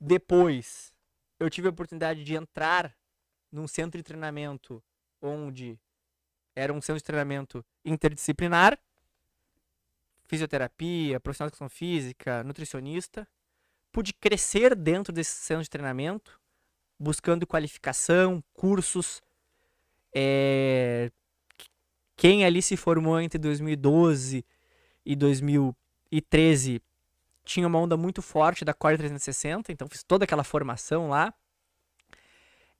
Depois, 0.00 0.94
eu 1.38 1.48
tive 1.50 1.68
a 1.68 1.70
oportunidade 1.70 2.24
de 2.24 2.34
entrar 2.34 2.96
num 3.50 3.68
centro 3.68 3.98
de 3.98 4.02
treinamento 4.02 4.82
onde 5.20 5.78
era 6.54 6.72
um 6.72 6.80
centro 6.80 6.98
de 6.98 7.04
treinamento 7.04 7.64
interdisciplinar, 7.84 8.78
fisioterapia, 10.26 11.20
profissional 11.20 11.48
de 11.48 11.54
educação 11.54 11.68
física, 11.68 12.42
nutricionista. 12.44 13.28
Pude 13.90 14.12
crescer 14.14 14.74
dentro 14.74 15.12
desse 15.12 15.32
centro 15.32 15.62
de 15.62 15.70
treinamento, 15.70 16.40
buscando 16.98 17.46
qualificação, 17.46 18.42
cursos. 18.52 19.20
É... 20.14 21.10
Quem 22.16 22.44
ali 22.44 22.62
se 22.62 22.76
formou 22.76 23.20
entre 23.20 23.38
2012 23.38 24.44
e 25.04 25.16
2013 26.12 26.82
tinha 27.44 27.66
uma 27.66 27.78
onda 27.78 27.96
muito 27.96 28.20
forte 28.20 28.64
da 28.64 28.74
Core 28.74 28.98
360, 28.98 29.72
então 29.72 29.88
fiz 29.88 30.02
toda 30.02 30.24
aquela 30.24 30.44
formação 30.44 31.08
lá. 31.08 31.34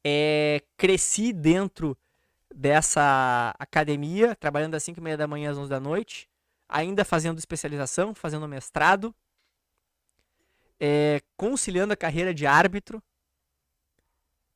É, 0.04 0.62
cresci 0.76 1.32
dentro 1.32 1.96
dessa 2.54 3.54
academia, 3.58 4.36
trabalhando 4.36 4.74
às 4.74 4.82
5 4.84 5.00
e 5.00 5.02
meia 5.02 5.16
da 5.16 5.26
manhã 5.26 5.50
às 5.50 5.58
11 5.58 5.70
da 5.70 5.80
noite, 5.80 6.28
ainda 6.68 7.04
fazendo 7.04 7.38
especialização, 7.38 8.14
fazendo 8.14 8.46
mestrado, 8.46 9.14
é, 10.78 11.20
conciliando 11.36 11.92
a 11.92 11.96
carreira 11.96 12.34
de 12.34 12.46
árbitro. 12.46 13.02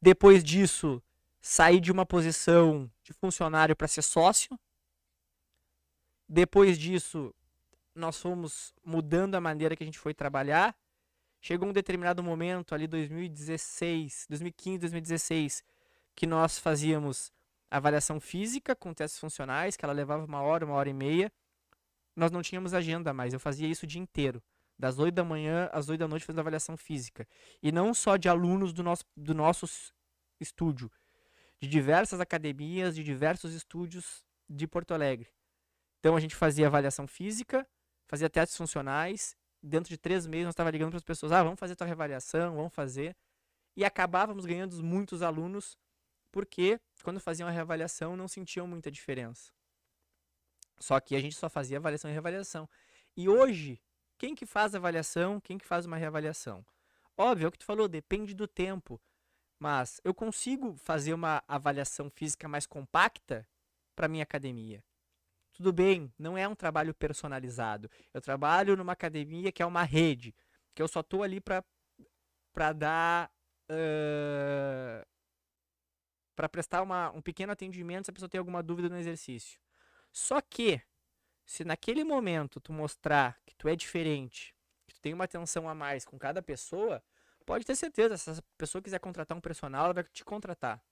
Depois 0.00 0.44
disso, 0.44 1.02
saí 1.40 1.80
de 1.80 1.90
uma 1.90 2.04
posição 2.04 2.90
de 3.02 3.12
funcionário 3.12 3.74
para 3.74 3.88
ser 3.88 4.02
sócio. 4.02 4.58
Depois 6.28 6.78
disso, 6.78 7.34
nós 7.96 8.20
fomos 8.20 8.74
mudando 8.84 9.34
a 9.34 9.40
maneira 9.40 9.74
que 9.74 9.82
a 9.82 9.86
gente 9.86 9.98
foi 9.98 10.12
trabalhar. 10.12 10.76
Chegou 11.40 11.68
um 11.68 11.72
determinado 11.72 12.22
momento, 12.22 12.74
ali 12.74 12.86
2016, 12.86 14.26
2015, 14.28 14.78
2016, 14.78 15.64
que 16.14 16.26
nós 16.26 16.58
fazíamos 16.58 17.32
avaliação 17.70 18.20
física 18.20 18.76
com 18.76 18.92
testes 18.92 19.18
funcionais, 19.18 19.76
que 19.76 19.84
ela 19.84 19.94
levava 19.94 20.24
uma 20.24 20.42
hora, 20.42 20.64
uma 20.64 20.74
hora 20.74 20.88
e 20.88 20.94
meia. 20.94 21.32
Nós 22.14 22.30
não 22.30 22.42
tínhamos 22.42 22.74
agenda 22.74 23.12
mais, 23.12 23.32
eu 23.32 23.40
fazia 23.40 23.66
isso 23.66 23.84
o 23.84 23.88
dia 23.88 24.00
inteiro. 24.00 24.42
Das 24.78 24.98
8 24.98 25.14
da 25.14 25.24
manhã 25.24 25.70
às 25.72 25.88
8 25.88 25.98
da 25.98 26.08
noite 26.08 26.24
fazendo 26.24 26.40
avaliação 26.40 26.76
física. 26.76 27.26
E 27.62 27.72
não 27.72 27.94
só 27.94 28.16
de 28.16 28.28
alunos 28.28 28.72
do 28.72 28.82
nosso, 28.82 29.04
do 29.16 29.34
nosso 29.34 29.66
estúdio, 30.38 30.90
de 31.58 31.66
diversas 31.66 32.20
academias, 32.20 32.94
de 32.94 33.02
diversos 33.02 33.54
estúdios 33.54 34.22
de 34.48 34.66
Porto 34.66 34.92
Alegre. 34.92 35.30
Então 35.98 36.14
a 36.14 36.20
gente 36.20 36.36
fazia 36.36 36.66
avaliação 36.66 37.06
física, 37.06 37.66
fazia 38.06 38.30
testes 38.30 38.56
funcionais. 38.56 39.36
Dentro 39.62 39.88
de 39.88 39.98
três 39.98 40.26
meses 40.26 40.44
nós 40.44 40.52
estava 40.52 40.70
ligando 40.70 40.90
para 40.90 40.98
as 40.98 41.04
pessoas: 41.04 41.32
ah, 41.32 41.42
vamos 41.42 41.58
fazer 41.58 41.76
tua 41.76 41.86
reavaliação, 41.86 42.56
vamos 42.56 42.74
fazer. 42.74 43.16
E 43.76 43.84
acabávamos 43.84 44.46
ganhando 44.46 44.82
muitos 44.82 45.22
alunos 45.22 45.76
porque 46.30 46.80
quando 47.02 47.20
faziam 47.20 47.48
a 47.48 47.50
reavaliação 47.50 48.16
não 48.16 48.28
sentiam 48.28 48.66
muita 48.66 48.90
diferença. 48.90 49.52
Só 50.78 51.00
que 51.00 51.16
a 51.16 51.20
gente 51.20 51.34
só 51.34 51.48
fazia 51.48 51.78
avaliação 51.78 52.10
e 52.10 52.12
reavaliação. 52.12 52.68
E 53.16 53.28
hoje, 53.28 53.80
quem 54.18 54.34
que 54.34 54.44
faz 54.44 54.74
avaliação, 54.74 55.40
quem 55.40 55.56
que 55.56 55.64
faz 55.64 55.86
uma 55.86 55.96
reavaliação? 55.96 56.64
Óbvio, 57.16 57.46
é 57.46 57.48
o 57.48 57.52
que 57.52 57.58
tu 57.58 57.64
falou, 57.64 57.88
depende 57.88 58.34
do 58.34 58.46
tempo. 58.46 59.00
Mas 59.58 60.00
eu 60.04 60.12
consigo 60.12 60.76
fazer 60.76 61.14
uma 61.14 61.42
avaliação 61.48 62.10
física 62.10 62.46
mais 62.46 62.66
compacta 62.66 63.48
para 63.94 64.08
minha 64.08 64.22
academia. 64.22 64.84
Tudo 65.56 65.72
bem, 65.72 66.12
não 66.18 66.36
é 66.36 66.46
um 66.46 66.54
trabalho 66.54 66.92
personalizado. 66.92 67.90
Eu 68.12 68.20
trabalho 68.20 68.76
numa 68.76 68.92
academia 68.92 69.50
que 69.50 69.62
é 69.62 69.66
uma 69.66 69.84
rede, 69.84 70.34
que 70.74 70.82
eu 70.82 70.86
só 70.86 71.00
estou 71.00 71.22
ali 71.22 71.40
para 71.40 72.72
dar 72.74 73.32
uh, 73.70 75.06
para 76.36 76.46
prestar 76.46 76.82
uma, 76.82 77.10
um 77.12 77.22
pequeno 77.22 77.52
atendimento 77.52 78.04
se 78.04 78.10
a 78.10 78.12
pessoa 78.12 78.28
tem 78.28 78.38
alguma 78.38 78.62
dúvida 78.62 78.90
no 78.90 78.98
exercício. 78.98 79.58
Só 80.12 80.42
que, 80.42 80.82
se 81.46 81.64
naquele 81.64 82.04
momento 82.04 82.60
tu 82.60 82.70
mostrar 82.70 83.40
que 83.46 83.54
tu 83.56 83.66
é 83.66 83.74
diferente, 83.74 84.54
que 84.86 84.94
tu 84.94 85.00
tem 85.00 85.14
uma 85.14 85.24
atenção 85.24 85.66
a 85.66 85.74
mais 85.74 86.04
com 86.04 86.18
cada 86.18 86.42
pessoa, 86.42 87.02
pode 87.46 87.64
ter 87.64 87.74
certeza, 87.74 88.18
se 88.18 88.28
essa 88.28 88.44
pessoa 88.58 88.82
quiser 88.82 88.98
contratar 88.98 89.38
um 89.38 89.40
personal, 89.40 89.86
ela 89.86 89.94
vai 89.94 90.04
te 90.04 90.22
contratar. 90.22 90.84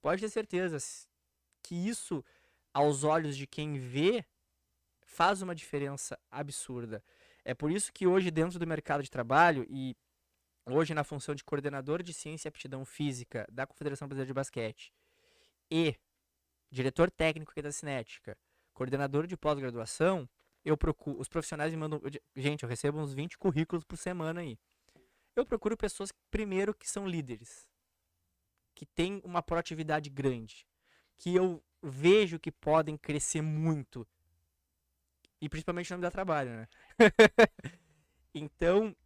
Pode 0.00 0.22
ter 0.22 0.28
certeza 0.28 0.78
que 1.60 1.74
isso, 1.74 2.24
aos 2.76 3.04
olhos 3.04 3.38
de 3.38 3.46
quem 3.46 3.78
vê, 3.78 4.22
faz 5.00 5.40
uma 5.40 5.54
diferença 5.54 6.18
absurda. 6.30 7.02
É 7.42 7.54
por 7.54 7.70
isso 7.70 7.90
que 7.90 8.06
hoje, 8.06 8.30
dentro 8.30 8.58
do 8.58 8.66
mercado 8.66 9.02
de 9.02 9.10
trabalho, 9.10 9.66
e 9.70 9.96
hoje 10.66 10.92
na 10.92 11.02
função 11.02 11.34
de 11.34 11.42
coordenador 11.42 12.02
de 12.02 12.12
ciência 12.12 12.48
e 12.48 12.50
aptidão 12.50 12.84
física 12.84 13.46
da 13.50 13.66
Confederação 13.66 14.06
Brasileira 14.06 14.26
de 14.26 14.34
Basquete 14.34 14.92
e 15.70 15.96
diretor 16.70 17.10
técnico 17.10 17.50
aqui 17.50 17.62
da 17.62 17.72
Cinética, 17.72 18.36
coordenador 18.74 19.26
de 19.26 19.38
pós-graduação, 19.38 20.28
eu 20.62 20.76
procuro, 20.76 21.18
os 21.18 21.28
profissionais 21.30 21.72
me 21.72 21.78
mandam, 21.78 21.98
gente, 22.36 22.62
eu 22.62 22.68
recebo 22.68 22.98
uns 22.98 23.14
20 23.14 23.38
currículos 23.38 23.84
por 23.84 23.96
semana 23.96 24.42
aí. 24.42 24.58
Eu 25.34 25.46
procuro 25.46 25.78
pessoas 25.78 26.12
primeiro 26.30 26.74
que 26.74 26.90
são 26.90 27.08
líderes, 27.08 27.66
que 28.74 28.84
têm 28.84 29.22
uma 29.24 29.42
proatividade 29.42 30.10
grande, 30.10 30.66
que 31.16 31.34
eu 31.34 31.62
vejo 31.82 32.38
que 32.38 32.50
podem 32.50 32.96
crescer 32.96 33.42
muito 33.42 34.06
e 35.40 35.48
principalmente 35.48 35.90
não 35.90 35.98
me 35.98 36.10
trabalho, 36.10 36.50
né? 36.50 36.68
então, 38.34 38.96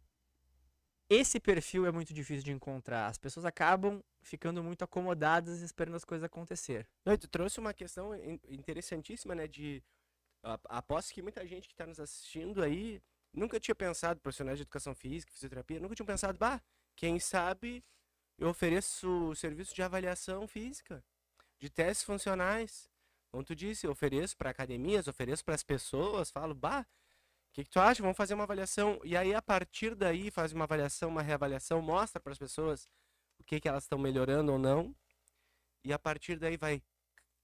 esse 1.09 1.39
perfil 1.39 1.85
é 1.85 1.91
muito 1.91 2.13
difícil 2.13 2.43
de 2.43 2.51
encontrar. 2.51 3.07
As 3.07 3.17
pessoas 3.17 3.45
acabam 3.45 4.01
ficando 4.21 4.63
muito 4.63 4.83
acomodadas 4.83 5.61
esperando 5.61 5.95
as 5.95 6.05
coisas 6.05 6.23
acontecer. 6.23 6.87
Não, 7.05 7.17
tu 7.17 7.27
trouxe 7.27 7.59
uma 7.59 7.73
questão 7.73 8.11
interessantíssima, 8.47 9.35
né? 9.35 9.47
De 9.47 9.83
aposto 10.41 11.13
que 11.13 11.21
muita 11.21 11.45
gente 11.45 11.67
que 11.67 11.73
está 11.73 11.85
nos 11.85 11.99
assistindo 11.99 12.63
aí 12.63 13.01
nunca 13.33 13.59
tinha 13.59 13.75
pensado, 13.75 14.19
profissionais 14.19 14.57
de 14.57 14.63
educação 14.63 14.95
física, 14.95 15.31
fisioterapia, 15.31 15.79
nunca 15.79 15.95
tinha 15.95 16.05
pensado, 16.05 16.37
bah, 16.37 16.61
quem 16.95 17.19
sabe 17.19 17.83
eu 18.37 18.49
ofereço 18.49 19.33
serviço 19.35 19.73
de 19.75 19.83
avaliação 19.83 20.47
física, 20.47 21.03
de 21.61 21.69
testes 21.69 22.03
funcionais. 22.03 22.89
Como 23.29 23.43
tu 23.43 23.55
disse, 23.55 23.85
eu 23.85 23.91
ofereço 23.91 24.35
para 24.35 24.49
academias, 24.49 25.07
ofereço 25.07 25.45
para 25.45 25.55
as 25.55 25.63
pessoas, 25.63 26.31
falo, 26.31 26.53
bah, 26.53 26.81
o 26.81 27.53
que, 27.53 27.63
que, 27.63 27.69
tu 27.69 27.79
acha? 27.79 28.01
Vamos 28.01 28.17
fazer 28.17 28.33
uma 28.33 28.43
avaliação. 28.43 28.99
E 29.03 29.15
aí, 29.15 29.33
a 29.33 29.41
partir 29.41 29.93
daí, 29.93 30.31
faz 30.31 30.51
uma 30.51 30.63
avaliação, 30.63 31.09
uma 31.09 31.21
reavaliação, 31.21 31.81
mostra 31.81 32.19
para 32.19 32.33
as 32.33 32.39
pessoas 32.39 32.89
o 33.39 33.43
que, 33.43 33.59
que 33.59 33.69
elas 33.69 33.83
estão 33.83 33.99
melhorando 33.99 34.51
ou 34.51 34.57
não. 34.57 34.95
E 35.83 35.93
a 35.93 35.99
partir 35.99 36.37
daí 36.39 36.57
vai 36.57 36.81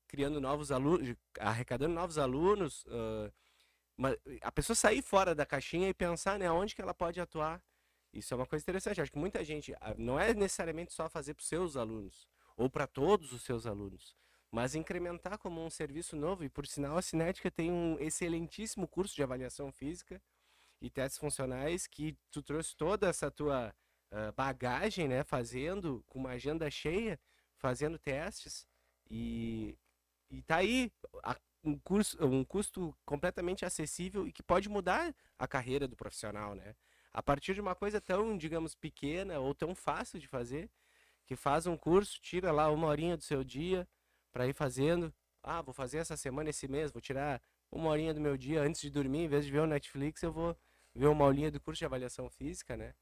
criando 0.08 0.42
novos 0.42 0.72
alunos, 0.72 1.16
arrecadando 1.40 1.94
novos 1.94 2.18
alunos. 2.18 2.86
Uh, 2.86 3.32
uma, 3.98 4.18
a 4.42 4.52
pessoa 4.52 4.76
sair 4.76 5.02
fora 5.02 5.36
da 5.36 5.46
caixinha 5.46 5.90
e 5.90 5.94
pensar 5.94 6.40
né, 6.40 6.50
onde 6.50 6.76
que 6.76 6.82
ela 6.82 6.94
pode 6.94 7.20
atuar. 7.20 7.62
Isso 8.14 8.34
é 8.34 8.38
uma 8.38 8.46
coisa 8.46 8.64
interessante. 8.64 9.02
Acho 9.02 9.12
que 9.12 9.20
muita 9.20 9.44
gente 9.44 9.74
não 9.98 10.20
é 10.20 10.34
necessariamente 10.34 10.94
só 10.94 11.10
fazer 11.10 11.34
para 11.34 11.42
os 11.42 11.48
seus 11.48 11.76
alunos 11.76 12.28
ou 12.58 12.70
para 12.70 12.88
todos 12.88 13.32
os 13.32 13.44
seus 13.44 13.66
alunos 13.66 14.18
mas 14.52 14.76
incrementar 14.76 15.38
como 15.38 15.64
um 15.64 15.70
serviço 15.70 16.16
novo. 16.16 16.44
E 16.44 16.50
por 16.50 16.66
sinal, 16.66 16.98
a 16.98 17.02
Cinética 17.02 17.52
tem 17.52 17.72
um 17.72 17.98
excelentíssimo 18.00 18.88
curso 18.88 19.16
de 19.16 19.24
avaliação 19.24 19.72
física 19.72 20.22
e 20.82 20.90
testes 20.90 21.20
funcionais 21.20 21.88
que 21.88 22.18
tu 22.32 22.42
trouxe 22.42 22.76
toda 22.76 23.08
essa 23.08 23.32
tua 23.32 23.74
uh, 24.12 24.32
bagagem, 24.34 25.08
né, 25.08 25.24
fazendo 25.24 26.04
com 26.08 26.20
uma 26.20 26.32
agenda 26.32 26.70
cheia, 26.70 27.20
fazendo 27.58 27.98
testes 27.98 28.68
e 29.10 29.78
e 30.30 30.42
tá 30.42 30.58
aí 30.58 30.92
a, 31.24 31.38
um 31.64 31.80
curso, 31.80 32.18
um 32.26 32.44
custo 32.44 32.94
completamente 33.06 33.64
acessível 33.64 34.28
e 34.28 34.32
que 34.32 34.44
pode 34.44 34.68
mudar 34.68 35.16
a 35.40 35.48
carreira 35.48 35.88
do 35.88 35.96
profissional, 35.96 36.54
né? 36.54 36.76
A 37.14 37.24
partir 37.24 37.54
de 37.54 37.62
uma 37.62 37.74
coisa 37.74 38.02
tão, 38.02 38.38
digamos, 38.38 38.76
pequena 38.76 39.40
ou 39.40 39.56
tão 39.56 39.74
fácil 39.74 40.20
de 40.20 40.28
fazer, 40.28 40.70
que 41.28 41.36
faz 41.36 41.68
um 41.68 41.78
curso, 41.78 42.20
tira 42.22 42.52
lá 42.52 42.72
uma 42.72 42.88
horinha 42.88 43.18
do 43.18 43.24
seu 43.24 43.44
dia, 43.44 43.88
para 44.32 44.48
ir 44.48 44.54
fazendo. 44.54 45.14
Ah, 45.44 45.62
vou 45.62 45.74
fazer 45.74 45.98
essa 45.98 46.16
semana, 46.18 46.50
esse 46.50 46.68
mês, 46.68 46.92
vou 46.92 47.02
tirar 47.02 47.42
uma 47.70 47.90
horinha 47.90 48.14
do 48.14 48.22
meu 48.22 48.38
dia 48.38 48.62
antes 48.62 48.82
de 48.82 48.90
dormir, 48.90 49.20
em 49.20 49.28
vez 49.28 49.46
de 49.46 49.52
ver 49.52 49.60
o 49.60 49.68
Netflix, 49.68 50.24
eu 50.24 50.32
vou 50.32 50.58
ver 50.96 51.08
uma 51.08 51.26
aulinha 51.26 51.52
do 51.52 51.60
curso 51.60 51.80
de 51.80 51.86
avaliação 51.86 52.30
física, 52.30 52.78
né? 52.78 52.96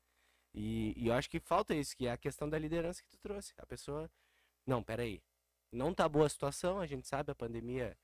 E, 0.53 0.93
e 0.97 1.07
eu 1.07 1.13
acho 1.13 1.29
que 1.29 1.39
falta 1.39 1.75
isso, 1.75 1.95
que 1.95 2.07
é 2.07 2.11
a 2.11 2.17
questão 2.17 2.49
da 2.49 2.57
liderança 2.57 3.01
que 3.03 3.09
tu 3.09 3.17
trouxe. 3.19 3.53
A 3.57 3.65
pessoa, 3.65 4.09
não, 4.65 4.81
peraí, 4.83 5.21
não 5.71 5.93
tá 5.93 6.09
boa 6.09 6.25
a 6.25 6.29
situação, 6.29 6.79
a 6.79 6.87
gente 6.87 7.07
sabe, 7.07 7.31
a 7.31 7.35
pandemia 7.35 7.97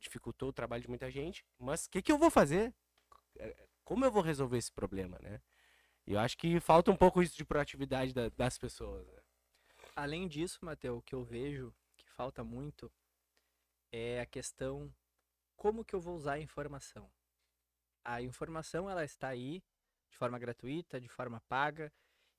dificultou 0.00 0.48
o 0.48 0.52
trabalho 0.52 0.82
de 0.82 0.88
muita 0.88 1.10
gente, 1.10 1.44
mas 1.58 1.86
o 1.86 1.90
que, 1.90 2.02
que 2.02 2.10
eu 2.10 2.18
vou 2.18 2.30
fazer? 2.30 2.74
É, 3.38 3.68
como 3.84 4.04
eu 4.04 4.10
vou 4.10 4.22
resolver 4.22 4.58
esse 4.58 4.72
problema, 4.72 5.18
né? 5.22 5.40
E 6.06 6.14
eu 6.14 6.18
acho 6.18 6.36
que 6.36 6.58
falta 6.58 6.90
um 6.90 6.96
pouco 6.96 7.22
isso 7.22 7.36
de 7.36 7.44
proatividade 7.44 8.12
da, 8.14 8.28
das 8.30 8.58
pessoas. 8.58 9.06
Né? 9.06 9.20
Além 10.00 10.28
disso, 10.28 10.64
Matheus, 10.64 10.98
o 10.98 11.02
que 11.02 11.12
eu 11.12 11.24
vejo 11.24 11.74
que 11.96 12.08
falta 12.08 12.44
muito 12.44 12.88
é 13.90 14.20
a 14.20 14.26
questão 14.26 14.94
como 15.56 15.84
que 15.84 15.92
eu 15.92 16.00
vou 16.00 16.14
usar 16.14 16.34
a 16.34 16.38
informação. 16.38 17.10
A 18.04 18.22
informação 18.22 18.88
ela 18.88 19.04
está 19.04 19.26
aí 19.26 19.60
de 20.08 20.16
forma 20.16 20.38
gratuita, 20.38 21.00
de 21.00 21.08
forma 21.08 21.40
paga 21.48 21.92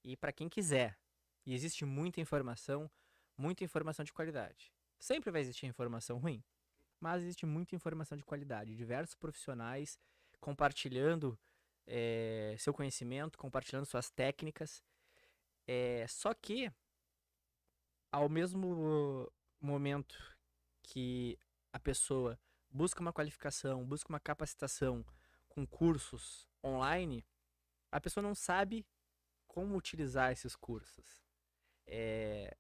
e 0.06 0.16
para 0.16 0.32
quem 0.32 0.48
quiser. 0.48 0.98
E 1.46 1.54
existe 1.54 1.84
muita 1.84 2.22
informação, 2.22 2.90
muita 3.38 3.62
informação 3.66 4.06
de 4.06 4.14
qualidade. 4.14 4.72
Sempre 4.98 5.30
vai 5.30 5.42
existir 5.42 5.66
informação 5.66 6.18
ruim, 6.18 6.42
mas 6.98 7.24
existe 7.24 7.46
muita 7.46 7.76
informação 7.76 8.18
de 8.18 8.24
qualidade. 8.24 8.74
Diversos 8.74 9.16
profissionais 9.16 10.00
compartilhando 10.40 11.38
é, 11.86 12.56
seu 12.58 12.74
conhecimento, 12.74 13.38
compartilhando 13.38 13.86
suas 13.86 14.10
técnicas. 14.10 14.82
É, 15.68 16.06
só 16.08 16.34
que, 16.34 16.72
ao 18.12 18.30
mesmo 18.30 19.32
momento 19.60 20.16
que 20.84 21.38
a 21.72 21.80
pessoa 21.80 22.40
busca 22.70 23.02
uma 23.02 23.14
qualificação, 23.14 23.86
busca 23.86 24.10
uma 24.10 24.20
capacitação 24.20 25.06
com 25.48 25.66
cursos 25.66 26.48
online, 26.64 27.26
a 27.92 28.00
pessoa 28.00 28.22
não 28.24 28.36
sabe 28.36 28.86
como 29.48 29.76
utilizar 29.76 30.32
esses 30.32 30.56
cursos. 30.56 31.24
É, 31.86 32.56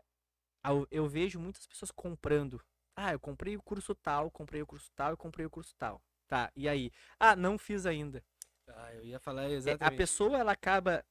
eu 0.92 1.08
vejo 1.08 1.40
muitas 1.40 1.66
pessoas 1.68 1.92
comprando. 1.92 2.62
Ah, 2.96 3.14
eu 3.14 3.20
comprei 3.20 3.56
o 3.56 3.62
curso 3.62 3.96
tal, 3.96 4.30
comprei 4.30 4.62
o 4.62 4.68
curso 4.68 4.92
tal, 4.96 5.12
eu 5.12 5.18
comprei 5.18 5.46
o 5.46 5.50
curso 5.50 5.74
tal. 5.78 6.02
Tá, 6.28 6.52
e 6.56 6.68
aí? 6.68 6.92
Ah, 7.20 7.36
não 7.36 7.58
fiz 7.58 7.86
ainda. 7.86 8.24
Ah, 8.68 8.94
eu 8.94 9.04
ia 9.04 9.20
falar 9.20 9.46
É, 9.46 9.52
exatamente. 9.54 9.94
A 9.94 9.98
pessoa 9.98 10.38
ela 10.38 10.52
acaba 10.52 11.04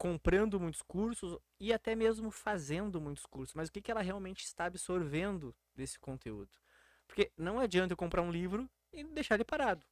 comprando 0.00 0.58
muitos 0.58 0.80
cursos 0.80 1.38
e 1.60 1.74
até 1.74 1.94
mesmo 1.94 2.30
fazendo 2.30 2.98
muitos 2.98 3.26
cursos, 3.26 3.54
mas 3.54 3.68
o 3.68 3.72
que, 3.72 3.82
que 3.82 3.90
ela 3.90 4.00
realmente 4.00 4.42
está 4.46 4.64
absorvendo 4.64 5.54
desse 5.74 6.00
conteúdo? 6.00 6.50
Porque 7.06 7.30
não 7.36 7.60
adianta 7.60 7.92
eu 7.92 7.98
comprar 7.98 8.22
um 8.22 8.32
livro 8.32 8.66
e 8.94 9.04
deixar 9.04 9.34
ele 9.34 9.44
parado. 9.44 9.84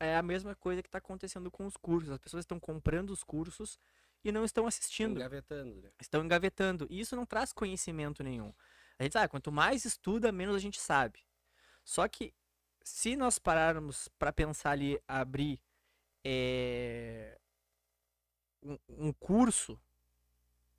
É 0.00 0.16
a 0.16 0.22
mesma 0.22 0.56
coisa 0.56 0.82
que 0.82 0.88
está 0.88 0.98
acontecendo 0.98 1.48
com 1.48 1.64
os 1.64 1.76
cursos. 1.76 2.10
As 2.10 2.18
pessoas 2.18 2.42
estão 2.42 2.58
comprando 2.58 3.10
os 3.10 3.22
cursos 3.22 3.78
e 4.24 4.32
não 4.32 4.44
estão 4.44 4.66
assistindo, 4.66 5.20
Engavetando, 5.20 5.80
né? 5.80 5.92
estão 6.00 6.24
engavetando. 6.24 6.88
E 6.90 6.98
isso 6.98 7.14
não 7.14 7.24
traz 7.24 7.52
conhecimento 7.52 8.24
nenhum. 8.24 8.52
A 8.98 9.04
gente 9.04 9.12
sabe, 9.12 9.28
quanto 9.28 9.52
mais 9.52 9.84
estuda, 9.84 10.32
menos 10.32 10.56
a 10.56 10.58
gente 10.58 10.80
sabe. 10.80 11.20
Só 11.84 12.08
que 12.08 12.34
se 12.82 13.14
nós 13.14 13.38
pararmos 13.38 14.08
para 14.18 14.32
pensar 14.32 14.72
ali, 14.72 15.00
abrir 15.06 15.62
é, 16.24 17.39
um, 18.62 18.78
um 18.88 19.12
curso, 19.12 19.80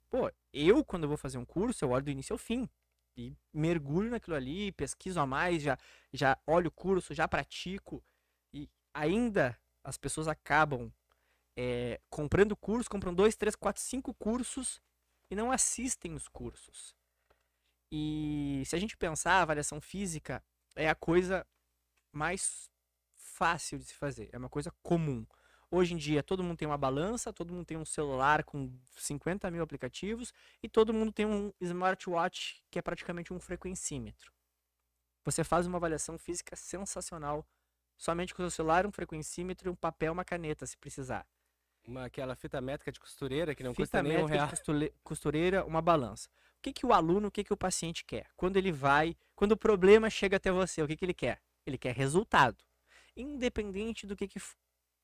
pô, 0.08 0.30
eu 0.52 0.84
quando 0.84 1.08
vou 1.08 1.16
fazer 1.16 1.38
um 1.38 1.44
curso, 1.44 1.84
eu 1.84 1.90
olho 1.90 2.04
do 2.04 2.10
início 2.10 2.34
ao 2.34 2.38
fim 2.38 2.68
e 3.16 3.36
mergulho 3.52 4.10
naquilo 4.10 4.36
ali, 4.36 4.72
pesquiso 4.72 5.20
a 5.20 5.26
mais, 5.26 5.62
já, 5.62 5.78
já 6.12 6.38
olho 6.46 6.68
o 6.68 6.72
curso, 6.72 7.14
já 7.14 7.28
pratico 7.28 8.02
e 8.52 8.68
ainda 8.94 9.58
as 9.84 9.96
pessoas 9.96 10.28
acabam 10.28 10.92
é, 11.56 12.00
comprando 12.08 12.56
curso, 12.56 12.88
compram 12.88 13.14
dois, 13.14 13.36
três, 13.36 13.54
quatro, 13.54 13.82
cinco 13.82 14.14
cursos 14.14 14.80
e 15.30 15.36
não 15.36 15.50
assistem 15.50 16.14
os 16.14 16.28
cursos. 16.28 16.94
E 17.90 18.62
se 18.64 18.74
a 18.74 18.78
gente 18.78 18.96
pensar, 18.96 19.34
a 19.34 19.42
avaliação 19.42 19.80
física 19.80 20.42
é 20.74 20.88
a 20.88 20.94
coisa 20.94 21.46
mais 22.10 22.70
fácil 23.14 23.78
de 23.78 23.84
se 23.84 23.94
fazer, 23.94 24.30
é 24.32 24.38
uma 24.38 24.48
coisa 24.48 24.72
comum. 24.82 25.26
Hoje 25.74 25.94
em 25.94 25.96
dia, 25.96 26.22
todo 26.22 26.44
mundo 26.44 26.58
tem 26.58 26.68
uma 26.68 26.76
balança, 26.76 27.32
todo 27.32 27.50
mundo 27.50 27.64
tem 27.64 27.78
um 27.78 27.84
celular 27.86 28.44
com 28.44 28.70
50 28.94 29.50
mil 29.50 29.62
aplicativos 29.62 30.30
e 30.62 30.68
todo 30.68 30.92
mundo 30.92 31.10
tem 31.10 31.24
um 31.24 31.50
smartwatch 31.62 32.62
que 32.70 32.78
é 32.78 32.82
praticamente 32.82 33.32
um 33.32 33.40
frequencímetro. 33.40 34.30
Você 35.24 35.42
faz 35.42 35.66
uma 35.66 35.78
avaliação 35.78 36.18
física 36.18 36.54
sensacional 36.54 37.46
somente 37.96 38.34
com 38.34 38.42
o 38.42 38.44
seu 38.44 38.50
celular, 38.50 38.86
um 38.86 38.92
frequencímetro, 38.92 39.72
um 39.72 39.74
papel, 39.74 40.12
uma 40.12 40.26
caneta, 40.26 40.66
se 40.66 40.76
precisar. 40.76 41.26
Uma, 41.88 42.04
aquela 42.04 42.36
fita 42.36 42.60
métrica 42.60 42.92
de 42.92 43.00
costureira 43.00 43.54
que 43.54 43.62
não 43.62 43.72
Fita 43.72 43.82
custa 43.82 44.02
nem 44.02 44.18
um 44.18 44.26
real. 44.26 44.50
costureira, 45.02 45.64
uma 45.64 45.80
balança. 45.80 46.28
O 46.58 46.60
que, 46.60 46.74
que 46.74 46.84
o 46.84 46.92
aluno, 46.92 47.28
o 47.28 47.30
que, 47.30 47.42
que 47.42 47.52
o 47.52 47.56
paciente 47.56 48.04
quer? 48.04 48.26
Quando 48.36 48.58
ele 48.58 48.70
vai, 48.70 49.16
quando 49.34 49.52
o 49.52 49.56
problema 49.56 50.10
chega 50.10 50.36
até 50.36 50.52
você, 50.52 50.82
o 50.82 50.86
que, 50.86 50.96
que 50.96 51.04
ele 51.06 51.14
quer? 51.14 51.40
Ele 51.64 51.78
quer 51.78 51.94
resultado. 51.94 52.62
Independente 53.16 54.06
do 54.06 54.14
que, 54.14 54.28
que, 54.28 54.38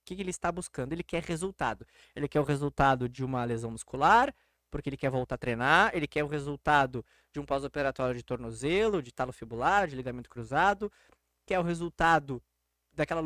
que, 0.08 0.16
que 0.16 0.22
ele 0.22 0.30
está 0.30 0.50
buscando, 0.50 0.92
ele 0.92 1.02
quer 1.02 1.22
resultado. 1.22 1.86
Ele 2.14 2.28
quer 2.28 2.40
o 2.40 2.44
resultado 2.44 3.08
de 3.08 3.24
uma 3.24 3.44
lesão 3.44 3.70
muscular, 3.70 4.34
porque 4.70 4.88
ele 4.88 4.96
quer 4.96 5.10
voltar 5.10 5.34
a 5.34 5.38
treinar, 5.38 5.90
ele 5.94 6.06
quer 6.06 6.24
o 6.24 6.26
resultado 6.28 7.04
de 7.32 7.38
um 7.38 7.44
pós-operatório 7.44 8.16
de 8.16 8.22
tornozelo, 8.22 9.02
de 9.02 9.12
talo 9.12 9.32
fibular, 9.32 9.86
de 9.86 9.96
ligamento 9.96 10.30
cruzado, 10.30 10.90
quer 11.46 11.58
o 11.58 11.62
resultado 11.62 12.42
daquela 12.92 13.22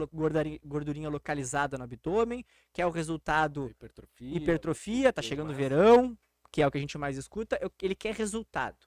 gordurinha 0.62 1.08
localizada 1.08 1.78
no 1.78 1.84
abdômen, 1.84 2.44
quer 2.72 2.84
o 2.84 2.90
resultado 2.90 3.70
Hipertrofia. 3.70 4.36
hipertrofia, 4.36 5.12
tá 5.12 5.22
chegando 5.22 5.50
o 5.50 5.54
verão, 5.54 6.18
que 6.50 6.60
é 6.60 6.66
o 6.66 6.70
que 6.70 6.78
a 6.78 6.80
gente 6.80 6.98
mais 6.98 7.16
escuta, 7.16 7.58
ele 7.80 7.94
quer 7.94 8.14
resultado. 8.14 8.86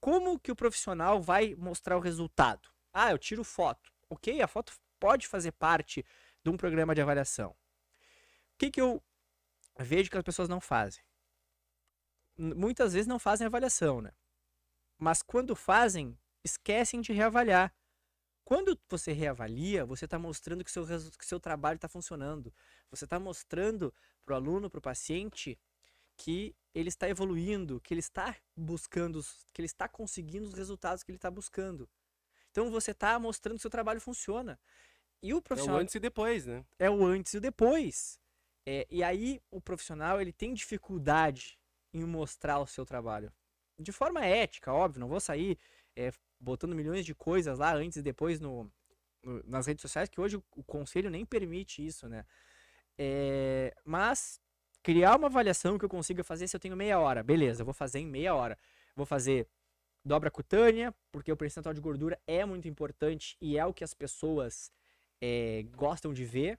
Como 0.00 0.38
que 0.38 0.50
o 0.50 0.56
profissional 0.56 1.20
vai 1.20 1.54
mostrar 1.56 1.96
o 1.96 2.00
resultado? 2.00 2.68
Ah, 2.92 3.10
eu 3.10 3.18
tiro 3.18 3.44
foto. 3.44 3.92
Ok, 4.08 4.40
a 4.40 4.48
foto 4.48 4.72
pode 4.98 5.26
fazer 5.26 5.52
parte 5.52 6.04
de 6.48 6.54
um 6.54 6.56
programa 6.56 6.94
de 6.94 7.02
avaliação. 7.02 7.50
O 7.50 7.56
que, 8.58 8.70
que 8.70 8.80
eu 8.80 9.02
vejo 9.78 10.10
que 10.10 10.16
as 10.16 10.24
pessoas 10.24 10.48
não 10.48 10.60
fazem? 10.60 11.04
Muitas 12.36 12.94
vezes 12.94 13.06
não 13.06 13.18
fazem 13.18 13.46
avaliação, 13.46 14.00
né? 14.00 14.12
Mas 14.96 15.22
quando 15.22 15.54
fazem, 15.54 16.18
esquecem 16.42 17.00
de 17.00 17.12
reavaliar. 17.12 17.72
Quando 18.44 18.80
você 18.88 19.12
reavalia, 19.12 19.84
você 19.84 20.06
está 20.06 20.18
mostrando 20.18 20.64
que 20.64 20.70
seu, 20.70 20.84
resu- 20.84 21.12
que 21.18 21.26
seu 21.26 21.38
trabalho 21.38 21.76
está 21.76 21.88
funcionando. 21.88 22.52
Você 22.90 23.04
está 23.04 23.20
mostrando 23.20 23.92
para 24.24 24.32
o 24.32 24.36
aluno, 24.36 24.70
para 24.70 24.78
o 24.78 24.82
paciente, 24.82 25.58
que 26.16 26.56
ele 26.74 26.88
está 26.88 27.08
evoluindo, 27.08 27.80
que 27.80 27.92
ele 27.92 28.00
está 28.00 28.34
buscando, 28.56 29.22
que 29.52 29.60
ele 29.60 29.66
está 29.66 29.86
conseguindo 29.86 30.46
os 30.46 30.54
resultados 30.54 31.02
que 31.02 31.10
ele 31.10 31.18
está 31.18 31.30
buscando. 31.30 31.88
Então 32.50 32.70
você 32.70 32.92
está 32.92 33.18
mostrando 33.18 33.56
que 33.56 33.62
seu 33.62 33.70
trabalho 33.70 34.00
funciona. 34.00 34.58
E 35.22 35.32
o 35.34 35.36
É 35.36 35.38
o 35.38 35.42
profissional 35.42 35.80
antes 35.80 35.94
e 35.94 36.00
depois, 36.00 36.46
né? 36.46 36.64
é 36.78 36.90
o 36.90 37.04
antes 37.04 37.34
e 37.34 37.38
o 37.38 37.40
depois. 37.40 38.20
É, 38.66 38.86
e 38.90 39.02
aí 39.02 39.40
o 39.50 39.60
profissional 39.60 40.20
ele 40.20 40.32
tem 40.32 40.52
dificuldade 40.54 41.58
em 41.92 42.04
mostrar 42.04 42.58
o 42.60 42.66
seu 42.66 42.84
trabalho. 42.84 43.32
De 43.78 43.92
forma 43.92 44.24
ética, 44.24 44.72
óbvio, 44.72 45.00
não 45.00 45.08
vou 45.08 45.20
sair 45.20 45.58
é, 45.96 46.10
botando 46.38 46.74
milhões 46.74 47.04
de 47.04 47.14
coisas 47.14 47.58
lá 47.58 47.74
antes 47.74 47.96
e 47.96 48.02
depois 48.02 48.40
no, 48.40 48.70
no- 49.22 49.42
nas 49.44 49.66
redes 49.66 49.82
sociais, 49.82 50.08
que 50.08 50.20
hoje 50.20 50.36
o, 50.36 50.44
o 50.56 50.62
conselho 50.64 51.10
nem 51.10 51.24
permite 51.24 51.84
isso, 51.84 52.08
né? 52.08 52.24
É, 52.98 53.74
mas 53.84 54.40
criar 54.82 55.16
uma 55.16 55.28
avaliação 55.28 55.78
que 55.78 55.84
eu 55.84 55.88
consiga 55.88 56.24
fazer 56.24 56.48
se 56.48 56.56
eu 56.56 56.60
tenho 56.60 56.76
meia 56.76 56.98
hora. 56.98 57.22
Beleza, 57.22 57.62
eu 57.62 57.64
vou 57.64 57.74
fazer 57.74 58.00
em 58.00 58.06
meia 58.06 58.34
hora. 58.34 58.58
Vou 58.96 59.06
fazer 59.06 59.48
dobra 60.04 60.30
cutânea, 60.30 60.94
porque 61.12 61.32
o 61.32 61.36
percentual 61.36 61.74
de 61.74 61.80
gordura 61.80 62.20
é 62.26 62.44
muito 62.44 62.68
importante 62.68 63.36
e 63.40 63.58
é 63.58 63.66
o 63.66 63.74
que 63.74 63.84
as 63.84 63.94
pessoas 63.94 64.72
é, 65.20 65.62
gostam 65.74 66.12
de 66.12 66.24
ver. 66.24 66.58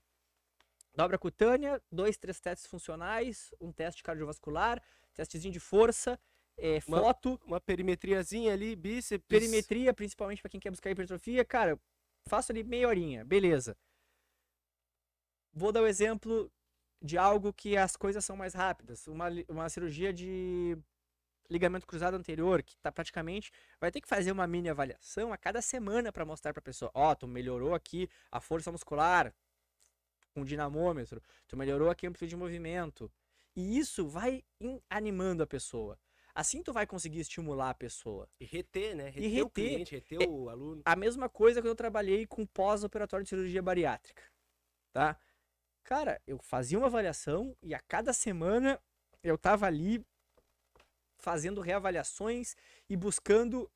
Dobra 0.95 1.17
cutânea, 1.17 1.81
dois, 1.91 2.17
três 2.17 2.39
testes 2.39 2.67
funcionais, 2.67 3.53
um 3.61 3.71
teste 3.71 4.03
cardiovascular, 4.03 4.81
testezinho 5.13 5.53
de 5.53 5.59
força, 5.59 6.19
é, 6.57 6.79
Uma- 6.87 6.99
foto, 6.99 7.39
Uma 7.45 7.61
perimetriazinha 7.61 8.51
ali, 8.53 8.75
bíceps. 8.75 9.25
perimetria, 9.27 9.93
principalmente 9.93 10.41
para 10.41 10.49
quem 10.51 10.59
quer 10.59 10.71
buscar 10.71 10.91
hipertrofia. 10.91 11.45
Cara, 11.45 11.79
faço 12.27 12.51
ali 12.51 12.63
meia 12.63 12.87
horinha, 12.87 13.23
beleza. 13.23 13.77
Vou 15.53 15.71
dar 15.71 15.81
o 15.83 15.87
exemplo 15.87 16.51
de 17.01 17.17
algo 17.17 17.53
que 17.53 17.77
as 17.77 17.95
coisas 17.95 18.25
são 18.25 18.35
mais 18.35 18.53
rápidas. 18.53 19.07
Uma, 19.07 19.27
uma 19.47 19.69
cirurgia 19.69 20.11
de 20.13 20.77
ligamento 21.49 21.87
cruzado 21.87 22.15
anterior, 22.15 22.61
que 22.63 22.77
tá 22.77 22.91
praticamente. 22.91 23.51
Vai 23.79 23.91
ter 23.91 24.01
que 24.01 24.07
fazer 24.07 24.31
uma 24.31 24.45
mini 24.47 24.69
avaliação 24.69 25.33
a 25.33 25.37
cada 25.37 25.61
semana 25.61 26.11
para 26.11 26.25
mostrar 26.25 26.53
para 26.53 26.59
a 26.59 26.63
pessoa: 26.63 26.91
Ó, 26.93 27.13
tu 27.15 27.27
melhorou 27.27 27.73
aqui 27.73 28.09
a 28.31 28.39
força 28.39 28.71
muscular 28.71 29.33
com 30.33 30.41
o 30.41 30.45
dinamômetro, 30.45 31.21
tu 31.47 31.57
melhorou 31.57 31.89
aqui 31.89 32.05
a 32.05 32.09
amplitude 32.09 32.29
de 32.29 32.35
movimento. 32.35 33.11
E 33.55 33.77
isso 33.79 34.07
vai 34.07 34.43
animando 34.89 35.43
a 35.43 35.47
pessoa. 35.47 35.99
Assim 36.35 36.61
tu 36.61 36.71
vai 36.71 36.85
conseguir 36.85 37.19
estimular 37.19 37.71
a 37.71 37.73
pessoa. 37.73 38.29
E 38.39 38.45
reter, 38.45 38.95
né? 38.95 39.09
Reter, 39.09 39.23
o 39.23 39.47
reter. 39.47 39.49
cliente, 39.51 39.95
reter 39.95 40.21
É- 40.21 40.27
o 40.27 40.47
aluno. 40.47 40.81
A 40.85 40.95
mesma 40.95 41.27
coisa 41.27 41.59
quando 41.59 41.69
eu 41.69 41.75
trabalhei 41.75 42.25
com 42.27 42.45
pós-operatório 42.45 43.23
de 43.23 43.29
cirurgia 43.29 43.61
bariátrica, 43.61 44.23
tá? 44.93 45.17
Cara, 45.83 46.21
eu 46.27 46.37
fazia 46.43 46.77
uma 46.77 46.85
avaliação 46.87 47.57
e 47.63 47.73
a 47.73 47.79
cada 47.79 48.13
semana 48.13 48.79
eu 49.23 49.35
estava 49.35 49.65
ali 49.65 50.05
fazendo 51.19 51.61
reavaliações 51.61 52.55
e 52.89 52.95
buscando 52.95 53.69